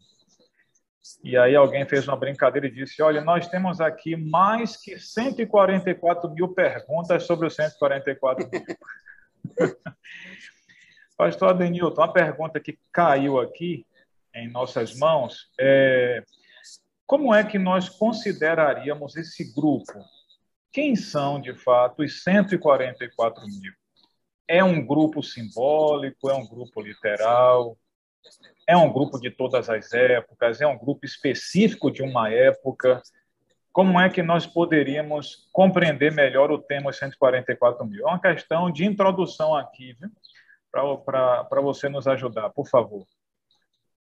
[1.22, 6.30] E aí alguém fez uma brincadeira e disse: Olha, nós temos aqui mais que 144
[6.30, 8.62] mil perguntas sobre os 144 mil.
[11.16, 13.86] Pastor Adenilton, uma pergunta que caiu aqui
[14.34, 16.22] em nossas mãos é
[17.06, 19.92] como é que nós consideraríamos esse grupo?
[20.72, 23.72] Quem são, de fato, os 144 mil?
[24.48, 26.28] É um grupo simbólico?
[26.28, 27.78] É um grupo literal?
[28.66, 30.60] É um grupo de todas as épocas?
[30.60, 33.00] É um grupo específico de uma época?
[33.72, 38.06] Como é que nós poderíamos compreender melhor o tema 144 mil?
[38.06, 39.96] É uma questão de introdução aqui,
[40.72, 43.06] para você nos ajudar, por favor.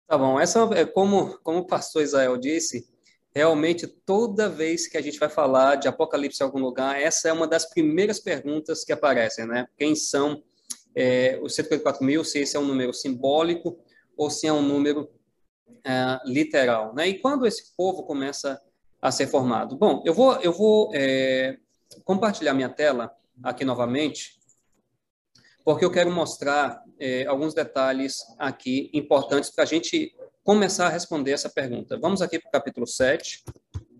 [0.08, 0.40] Tá bom.
[0.40, 2.88] Essa é como, como o pastor Israel disse,
[3.34, 7.32] realmente toda vez que a gente vai falar de Apocalipse em algum lugar, essa é
[7.32, 9.68] uma das primeiras perguntas que aparecem, né?
[9.76, 10.42] Quem são
[10.94, 13.78] é, os 144 mil, se esse é um número simbólico
[14.16, 15.10] ou se é um número
[15.84, 17.06] é, literal, né?
[17.06, 18.58] E quando esse povo começa
[19.02, 19.76] a ser formado?
[19.76, 21.58] Bom, eu vou, eu vou é,
[22.02, 24.40] compartilhar minha tela aqui novamente
[25.62, 31.32] porque eu quero mostrar é, alguns detalhes aqui importantes para a gente começar a responder
[31.32, 31.98] essa pergunta.
[31.98, 33.44] Vamos aqui para o capítulo 7,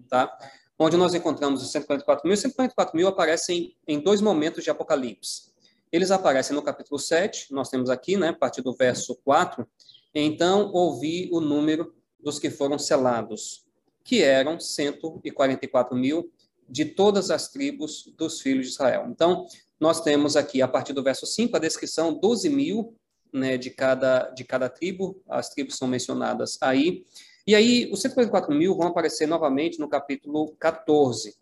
[0.09, 0.37] tá?
[0.79, 2.35] onde nós encontramos os 144 mil.
[2.35, 5.49] Os 144 mil aparecem em dois momentos de Apocalipse.
[5.91, 9.67] Eles aparecem no capítulo 7, nós temos aqui, né, a partir do verso 4,
[10.15, 13.65] então ouvi o número dos que foram selados,
[14.05, 16.31] que eram 144 mil
[16.69, 19.07] de todas as tribos dos filhos de Israel.
[19.09, 19.47] Então,
[19.81, 22.97] nós temos aqui, a partir do verso 5, a descrição 12 mil
[23.33, 27.05] né, de, cada, de cada tribo, as tribos são mencionadas aí.
[27.47, 31.37] E aí, os 144 mil vão aparecer novamente no capítulo 14.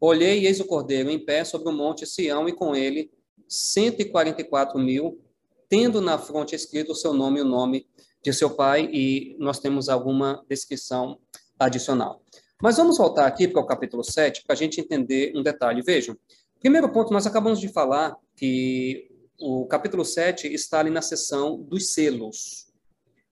[0.00, 3.10] Olhei e eis o cordeiro em pé sobre o monte Sião, e com ele
[3.48, 5.20] 144 mil,
[5.68, 7.86] tendo na fronte escrito o seu nome e o nome
[8.22, 11.18] de seu pai, e nós temos alguma descrição
[11.58, 12.22] adicional.
[12.62, 15.82] Mas vamos voltar aqui para o capítulo 7 para a gente entender um detalhe.
[15.82, 16.16] Vejam,
[16.62, 21.92] Primeiro ponto, nós acabamos de falar que o capítulo 7 está ali na seção dos
[21.92, 22.72] selos.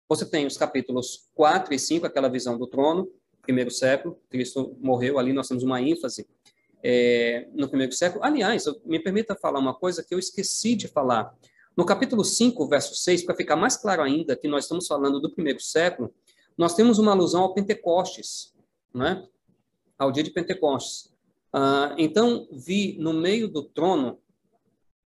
[0.09, 3.09] Você tem os capítulos 4 e 5, aquela visão do trono,
[3.41, 6.27] primeiro século, Cristo morreu ali, nós temos uma ênfase
[6.83, 8.25] é, no primeiro século.
[8.25, 11.33] Aliás, me permita falar uma coisa que eu esqueci de falar.
[11.77, 15.33] No capítulo 5, verso 6, para ficar mais claro ainda que nós estamos falando do
[15.33, 16.13] primeiro século,
[16.59, 18.53] nós temos uma alusão ao Pentecostes,
[18.93, 19.25] né?
[19.97, 21.11] ao dia de Pentecostes.
[21.53, 24.19] Ah, então, vi no meio do trono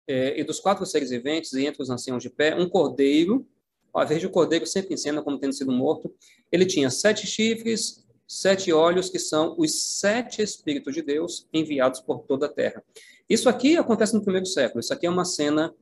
[0.07, 3.47] é, e dos quatro seres viventes e entre os anciãos de pé um cordeiro.
[3.93, 6.13] Ó, veja o cordeiro sempre em cena como tendo sido morto.
[6.51, 12.21] Ele tinha sete chifres, sete olhos, que são os sete Espíritos de Deus enviados por
[12.21, 12.83] toda a terra.
[13.29, 14.81] Isso aqui acontece no primeiro século.
[14.81, 15.75] Isso aqui é uma cena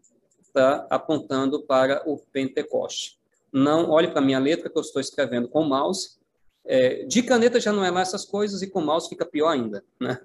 [0.52, 3.18] tá, apontando para o Pentecoste.
[3.52, 6.18] Não olhe para a minha letra que eu estou escrevendo com mouse.
[6.64, 9.84] É, de caneta já não é lá essas coisas e com mouse fica pior ainda,
[10.00, 10.20] né?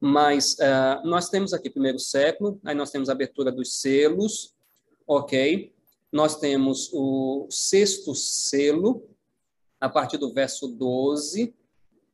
[0.00, 4.54] Mas uh, nós temos aqui primeiro século, aí nós temos a abertura dos selos,
[5.06, 5.74] ok?
[6.10, 9.06] Nós temos o sexto selo,
[9.78, 11.54] a partir do verso 12.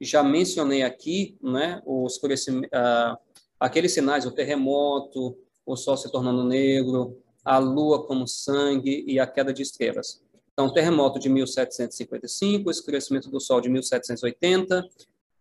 [0.00, 3.16] Já mencionei aqui, né, os uh,
[3.58, 9.26] aqueles sinais, o terremoto, o sol se tornando negro, a lua como sangue e a
[9.26, 10.20] queda de estrelas.
[10.52, 14.88] Então, terremoto de 1755, escurecimento do sol de 1780,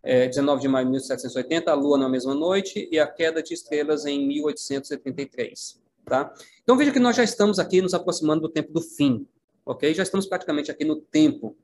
[0.05, 3.55] é, 19 de maio de 1780, a Lua na mesma noite, e a queda de
[3.55, 5.81] estrelas em 1873.
[6.05, 6.31] Tá?
[6.61, 9.27] Então veja que nós já estamos aqui nos aproximando do tempo do fim,
[9.65, 9.91] ok?
[9.95, 11.57] Já estamos praticamente aqui no tempo,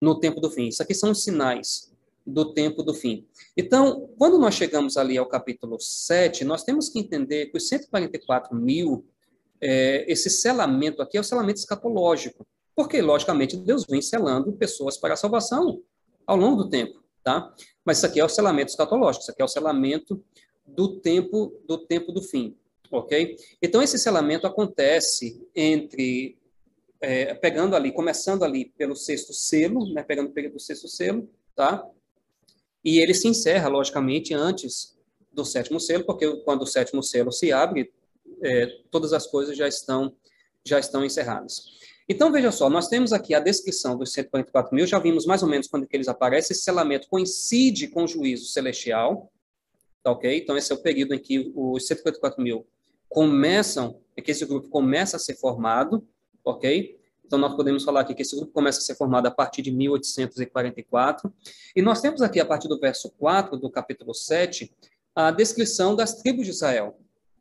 [0.00, 0.68] no tempo do fim.
[0.68, 1.92] Isso aqui são os sinais
[2.26, 3.26] do tempo do fim.
[3.54, 8.56] Então, quando nós chegamos ali ao capítulo 7, nós temos que entender que os 144
[8.56, 9.04] mil,
[9.60, 15.12] é, esse selamento aqui é o selamento escatológico, porque, logicamente, Deus vem selando pessoas para
[15.12, 15.82] a salvação
[16.26, 17.52] ao longo do tempo tá?
[17.84, 20.24] Mas isso aqui é o selamento escatológico, isso aqui é o selamento
[20.64, 22.56] do tempo do tempo do fim,
[22.88, 23.36] ok?
[23.60, 26.38] Então esse selamento acontece entre
[27.00, 30.04] é, pegando ali, começando ali pelo sexto selo, né?
[30.04, 31.84] Pegando o sexto selo, tá?
[32.84, 34.96] E ele se encerra logicamente antes
[35.32, 37.92] do sétimo selo, porque quando o sétimo selo se abre,
[38.40, 40.14] é, todas as coisas já estão
[40.64, 41.76] já estão encerradas.
[42.08, 45.48] Então, veja só, nós temos aqui a descrição dos 144 mil, já vimos mais ou
[45.48, 49.32] menos quando que eles aparecem, esse selamento coincide com o juízo celestial,
[50.04, 50.38] tá ok?
[50.38, 52.64] Então, esse é o período em que os 144 mil
[53.08, 56.06] começam, é que esse grupo começa a ser formado,
[56.44, 56.96] ok?
[57.24, 59.72] Então, nós podemos falar aqui que esse grupo começa a ser formado a partir de
[59.72, 61.32] 1844.
[61.74, 64.72] E nós temos aqui, a partir do verso 4 do capítulo 7,
[65.12, 66.96] a descrição das tribos de Israel,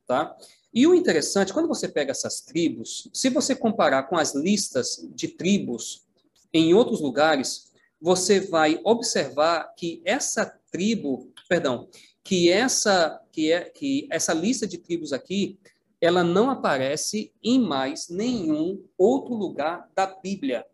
[0.08, 0.36] tá?
[0.76, 5.30] E o interessante, quando você pega essas tribos, se você comparar com as listas de
[5.30, 6.06] tribos
[6.54, 7.72] em outros lugares,
[8.02, 11.88] você vai observar que essa tribo, perdão,
[12.22, 15.58] que essa que é que essa lista de tribos aqui,
[16.02, 20.66] ela não aparece em mais nenhum outro lugar da Bíblia.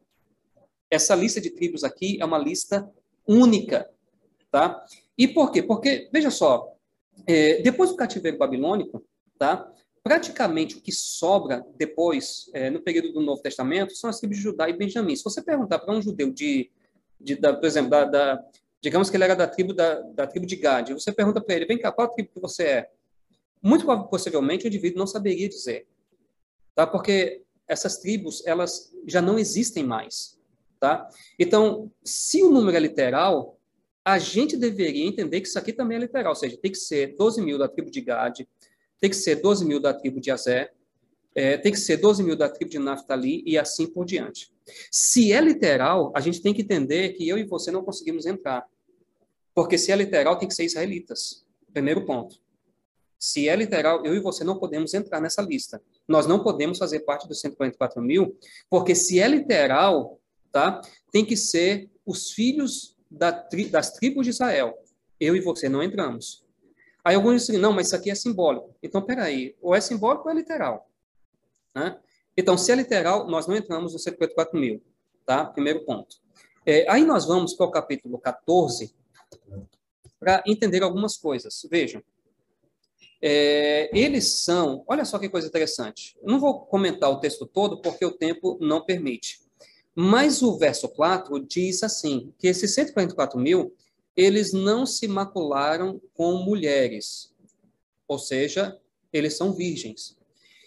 [0.90, 2.92] Essa lista de tribos aqui é uma lista
[3.28, 3.88] única,
[4.50, 4.84] tá?
[5.16, 5.62] E por quê?
[5.62, 6.76] Porque veja só,
[7.28, 9.04] é, depois do cativeiro babilônico,
[9.38, 9.72] tá?
[10.04, 14.44] Praticamente o que sobra depois, é, no período do Novo Testamento, são as tribos de
[14.44, 15.16] Judá e Benjamim.
[15.16, 16.72] Se você perguntar para um judeu de,
[17.20, 18.44] de da, por exemplo, da, da,
[18.82, 21.66] digamos que ele era da tribo da, da tribo de Gad, você pergunta para ele,
[21.66, 22.90] vem cá, qual tribo que você é?
[23.62, 25.88] Muito possivelmente o indivíduo não saberia dizer,
[26.74, 26.88] tá?
[26.88, 30.40] Porque essas tribos elas já não existem mais,
[30.80, 31.08] tá?
[31.38, 33.60] Então, se o número é literal,
[34.04, 37.16] a gente deveria entender que isso aqui também é literal, ou seja, tem que ser
[37.16, 38.40] 12 mil da tribo de Gad,
[39.02, 40.72] tem que ser 12 mil da tribo de Azé,
[41.34, 44.54] é, tem que ser 12 mil da tribo de Naftali e assim por diante.
[44.92, 48.66] Se é literal, a gente tem que entender que eu e você não conseguimos entrar.
[49.56, 51.46] Porque se é literal, tem que ser israelitas.
[51.74, 52.40] Primeiro ponto.
[53.18, 55.82] Se é literal, eu e você não podemos entrar nessa lista.
[56.08, 58.38] Nós não podemos fazer parte dos 144 mil,
[58.70, 60.20] porque se é literal,
[60.52, 64.78] tá, tem que ser os filhos da tri, das tribos de Israel.
[65.20, 66.46] Eu e você não entramos.
[67.04, 68.76] Aí alguns dizem, não, mas isso aqui é simbólico.
[68.82, 70.90] Então, peraí, ou é simbólico ou é literal.
[71.74, 71.98] Né?
[72.38, 74.82] Então, se é literal, nós não entramos no 154 mil.
[75.26, 75.46] Tá?
[75.46, 76.18] Primeiro ponto.
[76.66, 78.94] É, aí nós vamos para o capítulo 14
[80.20, 81.66] para entender algumas coisas.
[81.70, 82.04] Vejam.
[83.22, 86.18] É, eles são, olha só que coisa interessante.
[86.24, 89.42] Não vou comentar o texto todo porque o tempo não permite.
[89.96, 93.76] Mas o verso 4 diz assim: que esses 144 mil
[94.16, 97.34] eles não se macularam com mulheres,
[98.08, 98.80] ou seja,
[99.12, 100.18] eles são virgens.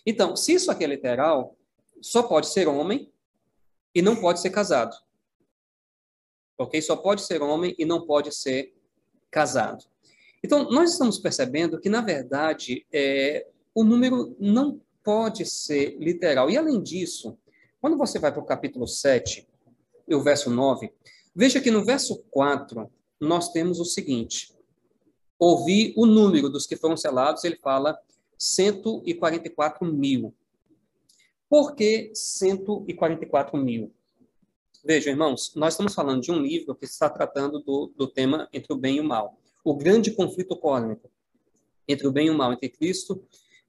[0.06, 1.56] Então, se isso aqui é literal,
[2.00, 3.10] só pode ser homem
[3.94, 4.96] e não pode ser casado.
[6.58, 6.80] Ok?
[6.82, 8.74] Só pode ser homem e não pode ser
[9.30, 9.84] casado.
[10.42, 16.50] Então, nós estamos percebendo que, na verdade, é, o número não pode ser literal.
[16.50, 17.38] E, além disso,
[17.80, 19.48] quando você vai para o capítulo 7,
[20.06, 20.92] e o verso 9,
[21.34, 22.90] veja que no verso 4,
[23.24, 24.54] nós temos o seguinte:
[25.38, 27.98] ouvi o número dos que foram selados, ele fala
[28.38, 30.34] 144 mil.
[31.48, 33.92] Por que 144 mil?
[34.84, 38.72] Vejam, irmãos, nós estamos falando de um livro que está tratando do, do tema entre
[38.72, 39.38] o bem e o mal.
[39.64, 41.10] O grande conflito cósmico
[41.88, 43.24] entre o bem e o mal, entre Cristo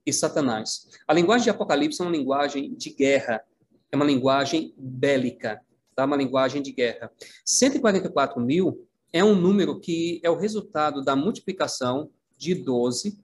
[0.06, 0.90] e Satanás.
[1.07, 3.44] A linguagem de Apocalipse é uma linguagem de guerra,
[3.91, 5.61] é uma linguagem bélica,
[5.95, 6.06] tá?
[6.06, 7.11] uma linguagem de guerra.
[7.45, 13.18] 144 mil é um número que é o resultado da multiplicação de 12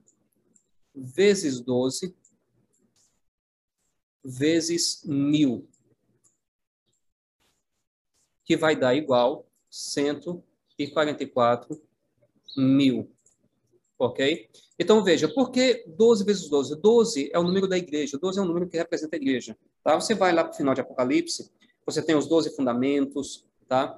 [0.94, 2.14] vezes 12
[4.24, 5.68] vezes mil,
[8.44, 11.82] que vai dar igual 144
[12.56, 13.10] mil.
[13.98, 14.48] Ok?
[14.78, 16.76] Então, veja, por que 12 vezes 12?
[16.76, 19.56] 12 é o número da igreja, 12 é o número que representa a igreja.
[19.82, 19.94] Tá?
[19.94, 21.50] Você vai lá para o final de Apocalipse,
[21.84, 23.96] você tem os 12 fundamentos, tá?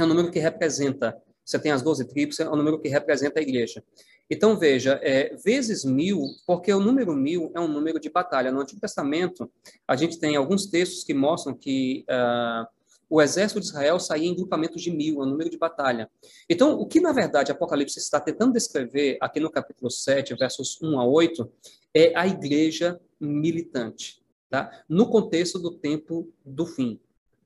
[0.00, 1.14] É o número que representa.
[1.44, 3.84] Você tem as 12 tribos, é o número que representa a igreja.
[4.30, 8.50] Então, veja, é, vezes mil, porque o número mil é um número de batalha.
[8.50, 9.50] No Antigo Testamento,
[9.86, 12.66] a gente tem alguns textos que mostram que uh,
[13.10, 16.08] o exército de Israel saía em grupamentos de mil, é um número de batalha.
[16.48, 20.98] Então, o que, na verdade, Apocalipse está tentando descrever aqui no capítulo 7, versos 1
[20.98, 21.52] a 8,
[21.92, 24.82] é a igreja militante, tá?
[24.88, 26.98] no contexto do tempo do fim,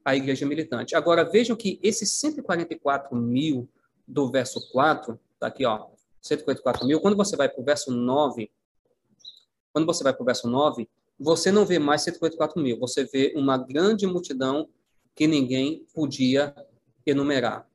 [0.04, 0.94] a igreja militante.
[0.94, 3.68] Agora, vejam que esses 144 mil
[4.06, 5.86] do verso 4, tá aqui, ó,
[6.20, 8.50] 144 mil, quando você vai para o verso 9,
[9.72, 13.32] quando você vai para o verso 9, você não vê mais 144 mil, você vê
[13.36, 14.68] uma grande multidão
[15.14, 16.54] que ninguém podia
[17.06, 17.68] enumerar.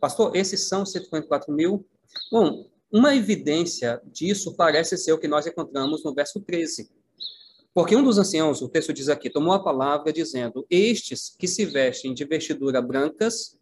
[0.00, 1.86] Pastor, esses são 144 mil?
[2.30, 6.90] Bom, uma evidência disso parece ser o que nós encontramos no verso 13.
[7.76, 11.66] Porque um dos anciãos, o texto diz aqui, tomou a palavra dizendo: Estes que se
[11.66, 13.58] vestem de vestidura brancas,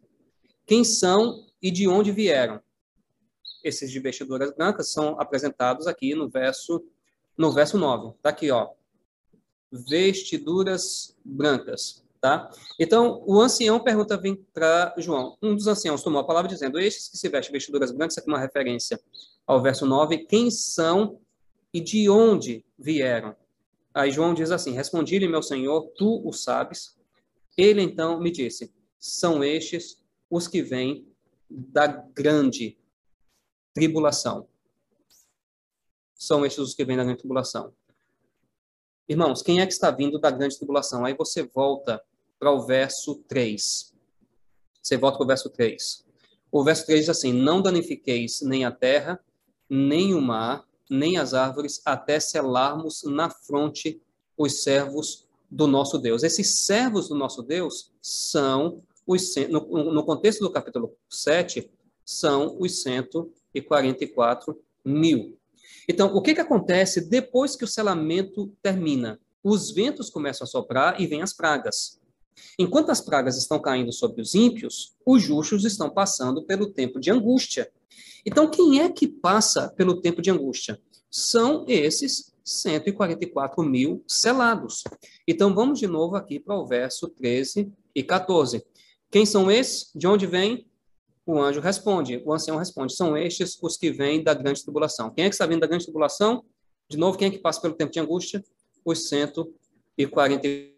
[0.65, 2.61] quem são e de onde vieram?
[3.65, 6.85] esses de vestiduras brancas são apresentados aqui no verso
[7.35, 8.13] no verso 9.
[8.21, 8.69] Tá aqui, ó.
[9.71, 12.49] Vestiduras brancas, tá?
[12.79, 15.35] Então, o ancião pergunta vem para João.
[15.41, 18.39] Um dos anciãos tomou a palavra dizendo: "Estes que se vestem vestiduras brancas", aqui uma
[18.39, 19.01] referência
[19.45, 21.19] ao verso 9, quem são
[21.73, 23.35] e de onde vieram?
[23.95, 26.97] Aí João diz assim: Respondi-lhe, meu senhor, tu o sabes.
[27.57, 31.07] Ele então me disse: São estes os que vêm
[31.49, 32.77] da grande
[33.73, 34.49] tribulação.
[36.13, 37.73] São estes os que vêm da grande tribulação.
[39.07, 41.05] Irmãos, quem é que está vindo da grande tribulação?
[41.05, 42.03] Aí você volta
[42.37, 43.93] para o verso 3.
[44.81, 46.05] Você volta para o verso 3.
[46.51, 49.23] O verso 3 diz assim: Não danifiqueis nem a terra,
[49.69, 54.01] nem o mar, nem as árvores, até selarmos na fronte
[54.37, 56.23] os servos do nosso Deus.
[56.23, 61.71] Esses servos do nosso Deus são os, no, no contexto do capítulo 7,
[62.05, 65.37] são os 144 mil.
[65.87, 69.19] Então, o que, que acontece depois que o selamento termina?
[69.43, 71.99] Os ventos começam a soprar e vêm as pragas.
[72.59, 77.11] Enquanto as pragas estão caindo sobre os ímpios, os justos estão passando pelo tempo de
[77.11, 77.71] angústia.
[78.25, 80.79] Então, quem é que passa pelo tempo de angústia?
[81.09, 84.83] São esses 144 mil selados.
[85.27, 88.63] Então, vamos de novo aqui para o verso 13 e 14.
[89.09, 89.91] Quem são esses?
[89.95, 90.67] De onde vêm?
[91.25, 95.09] O anjo responde, o ancião responde: são estes os que vêm da grande tribulação.
[95.09, 96.43] Quem é que está vindo da grande tribulação?
[96.87, 98.43] De novo, quem é que passa pelo tempo de angústia?
[98.83, 100.74] Os 144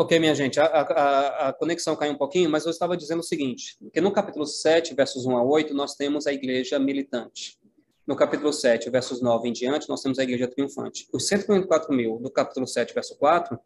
[0.00, 3.22] Ok, minha gente, a, a, a, conexão caiu um pouquinho, mas eu estava dizendo o
[3.22, 7.58] seguinte, que no capítulo 7, versos 1 a 8, nós temos a igreja militante.
[8.06, 11.06] No capítulo 7, versos 9 em diante, nós temos a igreja triunfante.
[11.12, 13.58] Os 144 mil do capítulo 7, verso 4,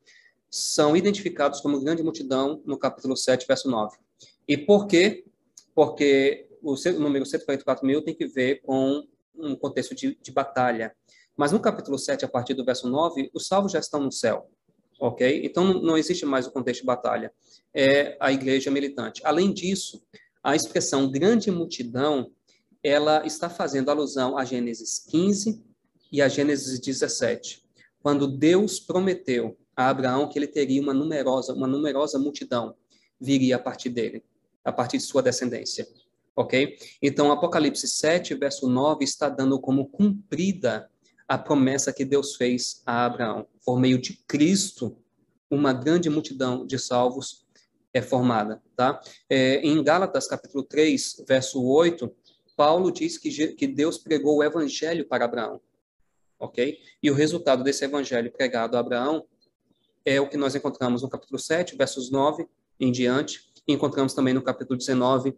[0.50, 3.96] são identificados como grande multidão no capítulo 7, verso 9.
[4.48, 5.24] E por quê?
[5.72, 9.06] Porque o número 144 mil tem que ver com
[9.36, 10.96] um contexto de, de batalha.
[11.36, 14.50] Mas no capítulo 7, a partir do verso 9, os salvos já estão no céu.
[15.00, 15.42] Ok?
[15.44, 17.32] Então não existe mais o contexto de batalha.
[17.72, 19.20] É a igreja militante.
[19.24, 20.02] Além disso,
[20.42, 22.30] a expressão grande multidão,
[22.82, 25.64] ela está fazendo alusão a Gênesis 15
[26.12, 27.64] e a Gênesis 17,
[28.00, 32.76] quando Deus prometeu a Abraão que ele teria uma numerosa, uma numerosa multidão
[33.20, 34.22] viria a partir dele,
[34.64, 35.88] a partir de sua descendência.
[36.36, 36.76] Ok?
[37.00, 40.90] Então, Apocalipse 7, verso 9, está dando como cumprida
[41.26, 43.46] a promessa que Deus fez a Abraão.
[43.64, 44.96] Por meio de Cristo,
[45.50, 47.44] uma grande multidão de salvos
[47.92, 48.62] é formada.
[48.76, 49.00] Tá?
[49.28, 52.12] É, em Gálatas, capítulo 3, verso 8,
[52.56, 55.60] Paulo diz que, que Deus pregou o evangelho para Abraão.
[56.38, 56.78] Ok?
[57.02, 59.24] E o resultado desse evangelho pregado a Abraão
[60.04, 62.46] é o que nós encontramos no capítulo 7, versos 9
[62.78, 65.34] em diante, e encontramos também no capítulo 19,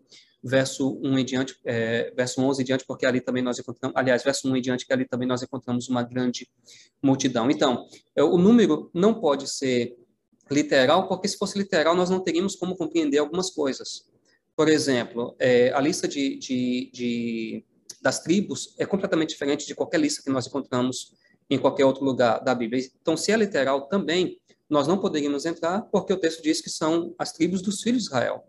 [0.47, 4.23] verso 1 em diante, é, verso 11 em diante, porque ali também nós encontramos, aliás,
[4.23, 6.49] verso 1 em diante, que ali também nós encontramos uma grande
[7.03, 7.51] multidão.
[7.51, 9.97] Então, é, o número não pode ser
[10.51, 14.09] literal, porque se fosse literal, nós não teríamos como compreender algumas coisas.
[14.55, 17.65] Por exemplo, é, a lista de, de, de,
[18.01, 21.13] das tribos é completamente diferente de qualquer lista que nós encontramos
[21.51, 22.89] em qualquer outro lugar da Bíblia.
[23.01, 24.41] Então, se é literal também,
[24.71, 28.09] nós não poderíamos entrar, porque o texto diz que são as tribos dos filhos de
[28.09, 28.45] Israel.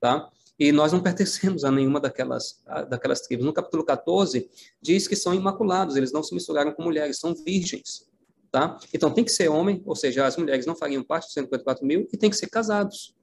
[0.00, 0.30] Tá?
[0.58, 3.46] E nós não pertencemos a nenhuma daquelas, daquelas tribos.
[3.46, 4.50] No capítulo 14,
[4.82, 8.08] diz que são imaculados, eles não se misturaram com mulheres, são virgens.
[8.50, 8.78] Tá?
[8.92, 12.08] Então, tem que ser homem, ou seja, as mulheres não fariam parte dos 154 mil,
[12.12, 13.14] e tem que ser casados.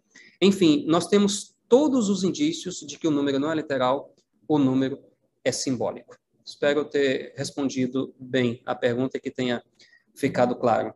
[0.41, 4.13] Enfim, nós temos todos os indícios de que o número não é literal,
[4.47, 4.99] o número
[5.43, 6.15] é simbólico.
[6.45, 9.63] Espero ter respondido bem a pergunta e que tenha
[10.13, 10.93] ficado claro.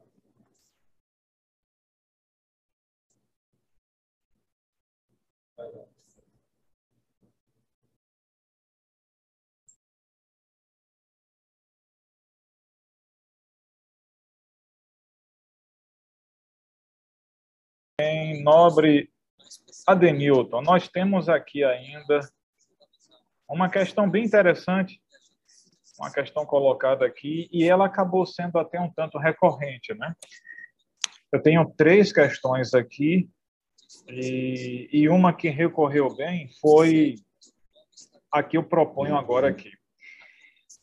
[18.02, 19.12] Em nobre
[19.86, 22.22] Adenilton, nós temos aqui ainda
[23.50, 25.02] uma questão bem interessante,
[26.00, 30.16] uma questão colocada aqui, e ela acabou sendo até um tanto recorrente, né?
[31.30, 33.30] Eu tenho três questões aqui,
[34.08, 37.16] e, e uma que recorreu bem foi
[38.32, 39.72] a que eu proponho agora aqui.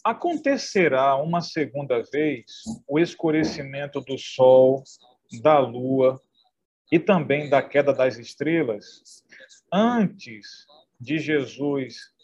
[0.05, 2.45] Acontecerá uma segunda vez
[2.87, 4.85] o escurecimento do Sol,
[5.43, 6.21] da Lua
[6.91, 9.03] e também da queda das estrelas,
[9.73, 10.67] antes
[11.01, 12.15] de Jesus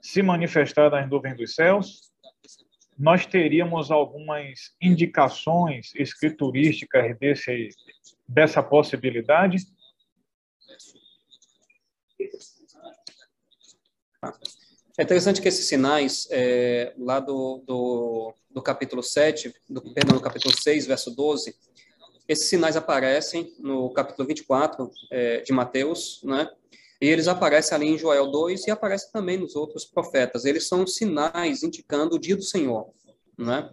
[0.00, 2.12] se manifestar nas nuvens dos céus,
[2.98, 7.68] nós teríamos algumas indicações escriturísticas desse,
[8.28, 9.58] dessa possibilidade?
[14.96, 20.22] É interessante que esses sinais, é, lá do, do, do capítulo 7, do, perdão, do
[20.22, 21.56] capítulo 6, verso 12,
[22.28, 26.48] esses sinais aparecem no capítulo 24 é, de Mateus, né?
[27.00, 30.44] E eles aparecem ali em Joel 2 e aparecem também nos outros profetas.
[30.44, 32.88] Eles são sinais indicando o dia do Senhor,
[33.36, 33.70] né?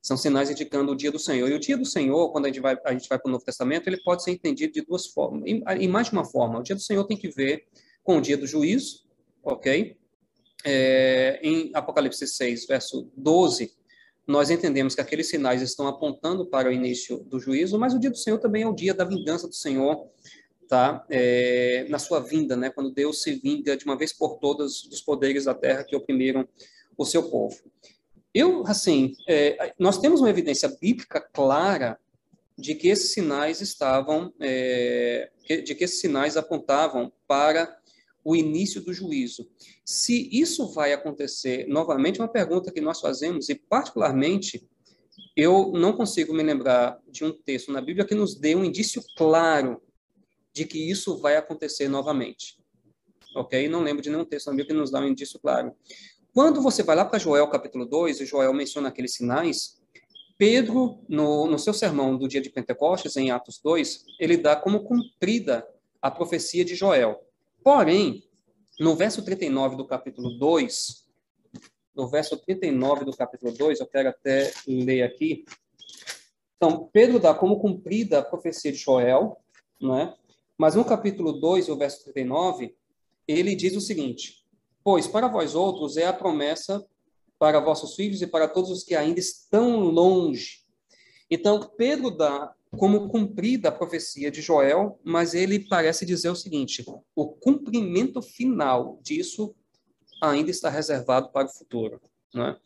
[0.00, 1.48] São sinais indicando o dia do Senhor.
[1.50, 3.44] E o dia do Senhor, quando a gente vai, a gente vai para o Novo
[3.44, 6.60] Testamento, ele pode ser entendido de duas formas, em, mais de uma forma.
[6.60, 7.66] O dia do Senhor tem que ver
[8.02, 9.04] com o dia do juízo,
[9.42, 9.98] ok?
[10.64, 13.76] É, em Apocalipse 6, verso 12,
[14.28, 18.10] nós entendemos que aqueles sinais estão apontando para o início do juízo, mas o dia
[18.10, 20.06] do Senhor também é o dia da vingança do Senhor,
[20.68, 21.02] tá?
[21.08, 22.68] É, na sua vinda, né?
[22.68, 26.46] Quando Deus se vinga de uma vez por todas dos poderes da terra que oprimiram
[26.98, 27.56] o seu povo.
[28.34, 31.98] Eu, assim, é, nós temos uma evidência bíblica clara
[32.56, 35.30] de que esses sinais estavam, é,
[35.64, 37.78] de que esses sinais apontavam para
[38.22, 39.48] o início do juízo.
[39.90, 44.68] Se isso vai acontecer, novamente, uma pergunta que nós fazemos, e particularmente,
[45.34, 49.02] eu não consigo me lembrar de um texto na Bíblia que nos dê um indício
[49.16, 49.80] claro
[50.52, 52.58] de que isso vai acontecer novamente.
[53.34, 53.66] Ok?
[53.66, 55.74] Não lembro de nenhum texto na Bíblia que nos dá um indício claro.
[56.34, 59.80] Quando você vai lá para Joel capítulo 2, e Joel menciona aqueles sinais,
[60.36, 64.84] Pedro, no, no seu sermão do dia de Pentecostes, em Atos 2, ele dá como
[64.84, 65.66] cumprida
[66.02, 67.24] a profecia de Joel.
[67.64, 68.27] Porém,
[68.78, 71.08] no verso 39 do capítulo 2,
[71.94, 75.44] no verso 39 do capítulo 2, eu quero até ler aqui.
[76.56, 79.36] Então, Pedro dá como cumprida a profecia de Joel,
[79.80, 80.14] não é?
[80.56, 82.76] Mas no capítulo 2, o verso 39,
[83.26, 84.44] ele diz o seguinte:
[84.84, 86.84] Pois para vós outros é a promessa
[87.38, 90.64] para vossos filhos e para todos os que ainda estão longe.
[91.30, 96.84] Então, Pedro dá como cumprida a profecia de Joel, mas ele parece dizer o seguinte:
[97.14, 99.54] o cumprimento final disso
[100.22, 102.00] ainda está reservado para o futuro.
[102.34, 102.56] Não é?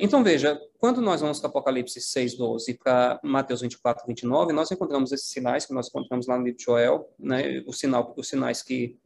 [0.00, 5.10] Então, veja, quando nós vamos para Apocalipse 6, 12 para Mateus 24, 29, nós encontramos
[5.10, 8.62] esses sinais que nós encontramos lá no livro de Joel, né, o sinal, os sinais
[8.62, 8.96] que,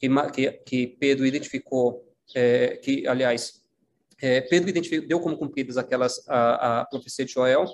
[0.00, 2.04] que, que Pedro identificou,
[2.34, 3.62] é, que, aliás,
[4.20, 4.72] é, Pedro
[5.06, 7.66] deu como cumpridas aquelas, a, a profecia de Joel.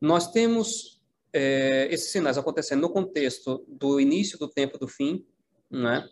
[0.00, 1.00] Nós temos
[1.32, 5.24] é, esses sinais acontecendo no contexto do início do tempo do fim,
[5.70, 6.08] né?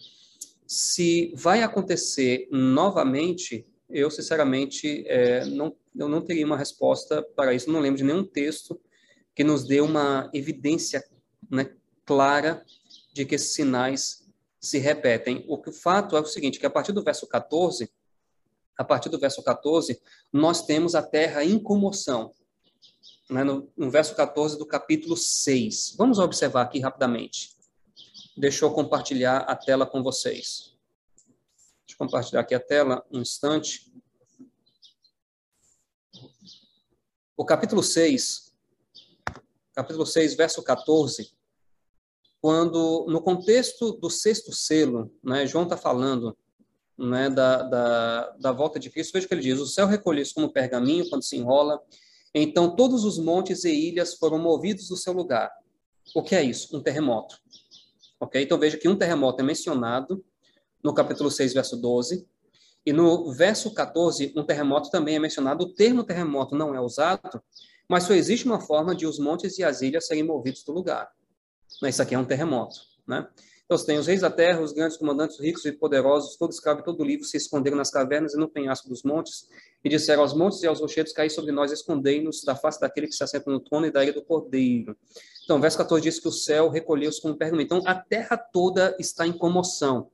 [0.66, 7.70] Se vai acontecer novamente, eu sinceramente é, não, eu não teria uma resposta para isso.
[7.70, 8.80] Não lembro de nenhum texto
[9.34, 11.04] que nos dê uma evidência
[11.50, 11.70] né,
[12.04, 12.64] clara
[13.12, 14.26] de que esses sinais
[14.60, 15.44] se repetem.
[15.48, 17.90] O que o fato é o seguinte, que a partir do verso 14,
[18.78, 20.00] a partir do verso 14,
[20.32, 22.32] nós temos a terra em comoção.
[23.32, 25.94] Né, no, no verso 14 do capítulo 6.
[25.96, 27.56] Vamos observar aqui rapidamente.
[28.36, 30.76] Deixa eu compartilhar a tela com vocês.
[31.86, 33.90] Deixa eu compartilhar aqui a tela um instante.
[37.34, 38.52] O capítulo 6,
[39.74, 41.32] capítulo 6, verso 14,
[42.38, 46.36] quando, no contexto do sexto selo, né, João está falando
[46.98, 50.34] né, da, da, da volta de Cristo, veja o que ele diz: O céu recolheu-se
[50.34, 51.82] como pergaminho quando se enrola,
[52.34, 55.50] então todos os montes e ilhas foram movidos do seu lugar.
[56.14, 56.76] O que é isso?
[56.76, 57.38] Um terremoto.
[58.18, 58.42] Ok?
[58.42, 60.24] Então veja que um terremoto é mencionado
[60.82, 62.26] no capítulo 6, verso 12.
[62.84, 65.64] E no verso 14, um terremoto também é mencionado.
[65.64, 67.42] O termo terremoto não é usado,
[67.88, 71.10] mas só existe uma forma de os montes e as ilhas serem movidos do lugar.
[71.84, 72.76] Isso aqui é um terremoto.
[73.06, 73.26] Né?
[73.72, 76.80] Então, você tem os reis da terra, os grandes comandantes ricos e poderosos, todo escravo
[76.80, 79.48] e todo livro se esconderam nas cavernas e no penhasco dos montes,
[79.82, 83.14] e disseram aos montes e aos rochedos, caí sobre nós, escondei-nos da face daquele que
[83.14, 84.94] se assenta no trono e da ilha do cordeiro.
[85.44, 87.64] Então, verso 14 diz que o céu recolheu-se como pergaminho.
[87.64, 90.10] Então, a terra toda está em comoção.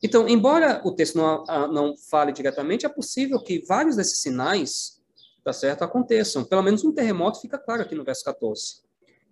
[0.00, 1.42] Então, embora o texto não,
[1.72, 5.02] não fale diretamente, é possível que vários desses sinais,
[5.42, 6.44] tá certo, aconteçam.
[6.44, 8.86] Pelo menos um terremoto fica claro aqui no verso 14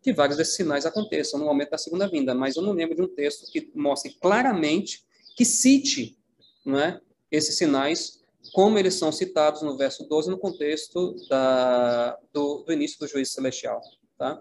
[0.06, 3.02] que vários desses sinais aconteçam no momento da segunda vinda, mas eu não lembro de
[3.02, 5.04] um texto que mostre claramente,
[5.36, 6.16] que cite
[6.64, 8.22] não é, esses sinais,
[8.52, 13.32] como eles são citados no verso 12, no contexto da, do, do início do juízo
[13.32, 13.80] celestial.
[14.16, 14.40] Tá?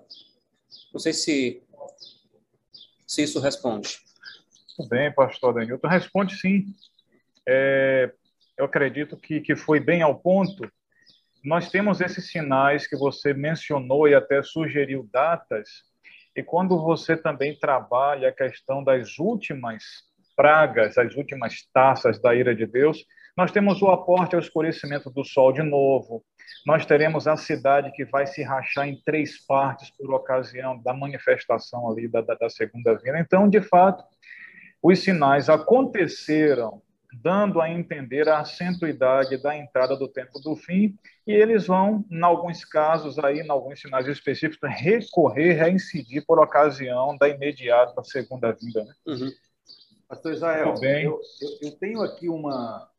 [0.94, 1.64] Não sei se,
[3.08, 4.02] se isso responde.
[4.78, 5.88] Muito bem, pastor Danilton.
[5.88, 6.76] Responde sim.
[7.44, 8.14] É,
[8.56, 10.72] eu acredito que, que foi bem ao ponto
[11.46, 15.70] nós temos esses sinais que você mencionou e até sugeriu datas,
[16.36, 19.84] e quando você também trabalha a questão das últimas
[20.36, 23.06] pragas, as últimas taças da ira de Deus,
[23.38, 26.24] nós temos o aporte ao escurecimento do sol de novo,
[26.66, 31.90] nós teremos a cidade que vai se rachar em três partes por ocasião da manifestação
[31.92, 33.20] ali da, da, da segunda vinda.
[33.20, 34.04] Então, de fato,
[34.82, 36.82] os sinais aconteceram
[37.22, 42.24] dando a entender a acentuidade da entrada do tempo do fim, e eles vão, em
[42.24, 48.84] alguns casos, aí, em alguns sinais específicos, recorrer, reincidir por ocasião da imediata segunda vinda.
[48.84, 48.94] Né?
[49.08, 49.32] Uhum.
[50.08, 52.90] Pastor Israel, eu, eu, eu, tenho aqui uma.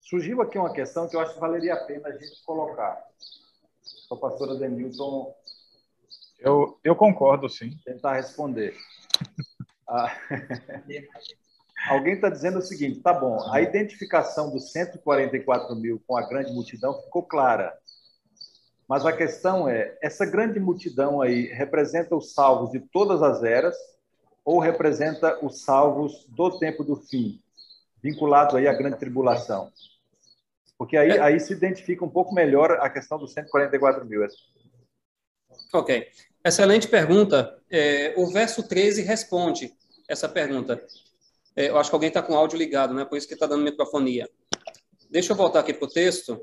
[0.00, 2.98] Surgiu aqui uma questão que eu acho que valeria a pena a gente colocar.
[4.10, 5.34] A pastora Denilton.
[6.38, 7.78] Eu, eu concordo, sim.
[7.84, 8.74] Tentar responder.
[9.88, 10.16] ah.
[11.88, 16.52] Alguém está dizendo o seguinte: tá bom, a identificação dos 144 mil com a grande
[16.52, 17.76] multidão ficou clara.
[18.88, 23.76] Mas a questão é: essa grande multidão aí representa os salvos de todas as eras
[24.44, 27.40] ou representa os salvos do tempo do fim,
[28.02, 29.70] vinculado aí à grande tribulação?
[30.76, 34.26] Porque aí, aí se identifica um pouco melhor a questão dos 144 mil.
[35.72, 36.08] Ok.
[36.44, 37.56] Excelente pergunta.
[37.70, 39.72] É, o verso 13 responde
[40.08, 40.84] essa pergunta.
[41.54, 43.04] É, eu acho que alguém está com o áudio ligado, né?
[43.04, 44.28] Por isso que está dando microfonia.
[45.10, 46.40] Deixa eu voltar aqui para o texto.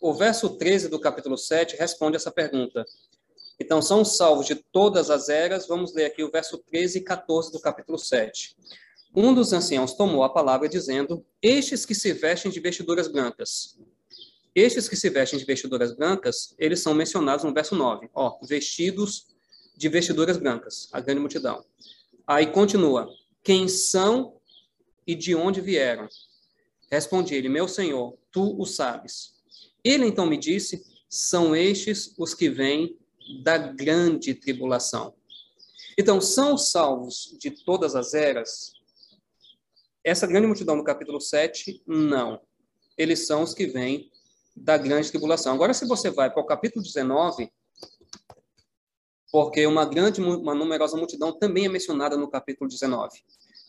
[0.00, 2.84] O verso 13 do capítulo 7 responde essa pergunta.
[3.60, 5.66] Então, são salvos de todas as eras.
[5.66, 8.56] Vamos ler aqui o verso 13 e 14 do capítulo 7.
[9.14, 13.78] Um dos anciãos tomou a palavra dizendo: Estes que se vestem de vestiduras brancas.
[14.54, 18.08] Estes que se vestem de vestiduras brancas, eles são mencionados no verso 9.
[18.14, 19.26] Ó, vestidos
[19.76, 21.64] de vestiduras brancas, a grande multidão.
[22.26, 23.08] Aí continua:
[23.44, 24.40] quem são
[25.06, 26.08] e de onde vieram?
[26.90, 29.34] Respondi ele, meu senhor, tu o sabes.
[29.84, 32.98] Ele então me disse, são estes os que vêm
[33.42, 35.14] da grande tribulação.
[35.96, 38.72] Então, são salvos de todas as eras?
[40.02, 42.40] Essa grande multidão no capítulo 7, não.
[42.96, 44.10] Eles são os que vêm
[44.56, 45.54] da grande tribulação.
[45.54, 47.52] Agora, se você vai para o capítulo 19,
[49.34, 53.18] porque uma grande, uma numerosa multidão também é mencionada no capítulo 19.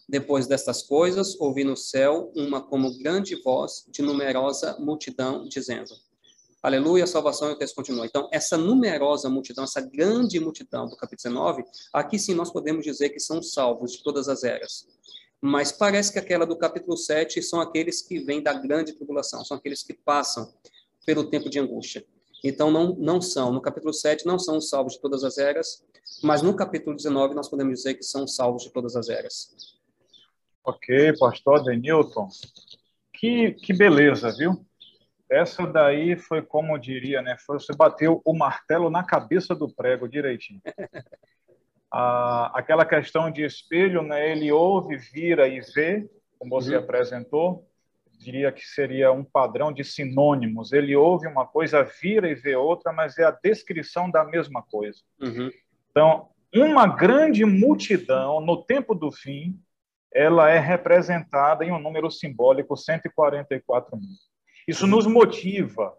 [0.08, 5.90] Depois destas coisas, ouvi no céu uma como grande voz de numerosa multidão, dizendo:
[6.62, 8.06] Aleluia, salvação, e o texto continua.
[8.06, 13.10] Então, essa numerosa multidão, essa grande multidão do capítulo 19, aqui sim nós podemos dizer
[13.10, 14.88] que são salvos de todas as eras.
[15.42, 19.58] Mas parece que aquela do capítulo 7 são aqueles que vêm da grande tribulação, são
[19.58, 20.48] aqueles que passam
[21.08, 22.06] pelo tempo de angústia.
[22.47, 23.51] Então, não, não são.
[23.51, 25.84] No capítulo 7, não são salvos de todas as eras,
[26.22, 29.76] mas no capítulo 19, nós podemos dizer que são salvos de todas as eras.
[30.63, 32.30] Ok, pastor Denilton.
[33.11, 34.63] Que, que beleza, viu?
[35.27, 37.35] Essa daí foi como diria, né?
[37.47, 40.61] Foi, você bateu o martelo na cabeça do prego direitinho.
[41.97, 44.30] Ah, aquela questão de espelho, né?
[44.30, 46.05] Ele ouve, vira e vê,
[46.38, 46.84] como você uhum.
[46.84, 47.65] apresentou.
[48.26, 50.73] Diria que seria um padrão de sinônimos.
[50.73, 54.99] Ele ouve uma coisa, vira e vê outra, mas é a descrição da mesma coisa.
[55.22, 55.52] Uhum.
[55.91, 59.60] Então, uma grande multidão no tempo do fim,
[60.11, 64.10] ela é representada em um número simbólico 144 mil.
[64.68, 65.93] Isso nos motiva,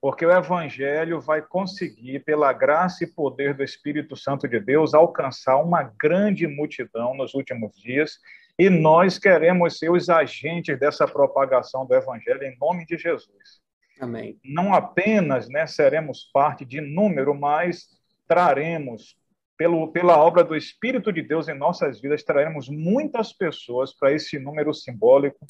[0.00, 5.58] porque o Evangelho vai conseguir, pela graça e poder do Espírito Santo de Deus, alcançar
[5.58, 8.18] uma grande multidão nos últimos dias,
[8.58, 13.60] e nós queremos ser os agentes dessa propagação do Evangelho em nome de Jesus.
[14.00, 14.38] Amém.
[14.44, 17.88] Não apenas né, seremos parte de número, mas
[18.26, 19.16] traremos,
[19.56, 24.38] pelo, pela obra do Espírito de Deus em nossas vidas, traremos muitas pessoas para esse
[24.38, 25.46] número simbólico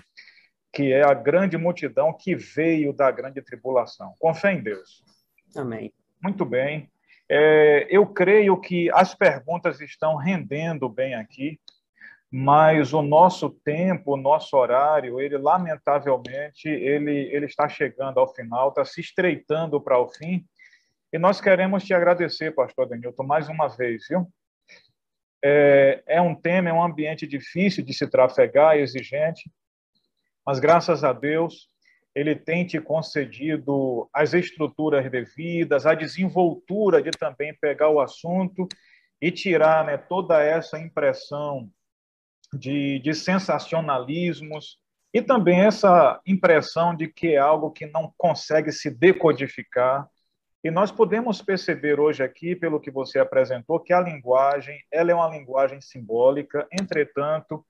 [0.76, 4.14] que é a grande multidão que veio da grande tribulação.
[4.18, 5.02] Com fé em Deus.
[5.56, 5.90] Amém.
[6.22, 6.90] Muito bem.
[7.26, 11.58] É, eu creio que as perguntas estão rendendo bem aqui,
[12.38, 18.68] mas o nosso tempo, o nosso horário, ele lamentavelmente ele, ele está chegando ao final,
[18.68, 20.44] está se estreitando para o fim.
[21.10, 24.28] E nós queremos te agradecer, pastor Denilton, mais uma vez, viu?
[25.42, 29.50] É, é um tema, é um ambiente difícil de se trafegar, exigente,
[30.44, 31.70] mas graças a Deus,
[32.14, 38.68] ele tem te concedido as estruturas devidas, a desenvoltura de também pegar o assunto
[39.22, 41.70] e tirar né, toda essa impressão
[42.56, 44.78] de, de sensacionalismos
[45.12, 50.06] e também essa impressão de que é algo que não consegue se decodificar.
[50.62, 55.14] E nós podemos perceber hoje aqui, pelo que você apresentou, que a linguagem ela é
[55.14, 57.64] uma linguagem simbólica, entretanto,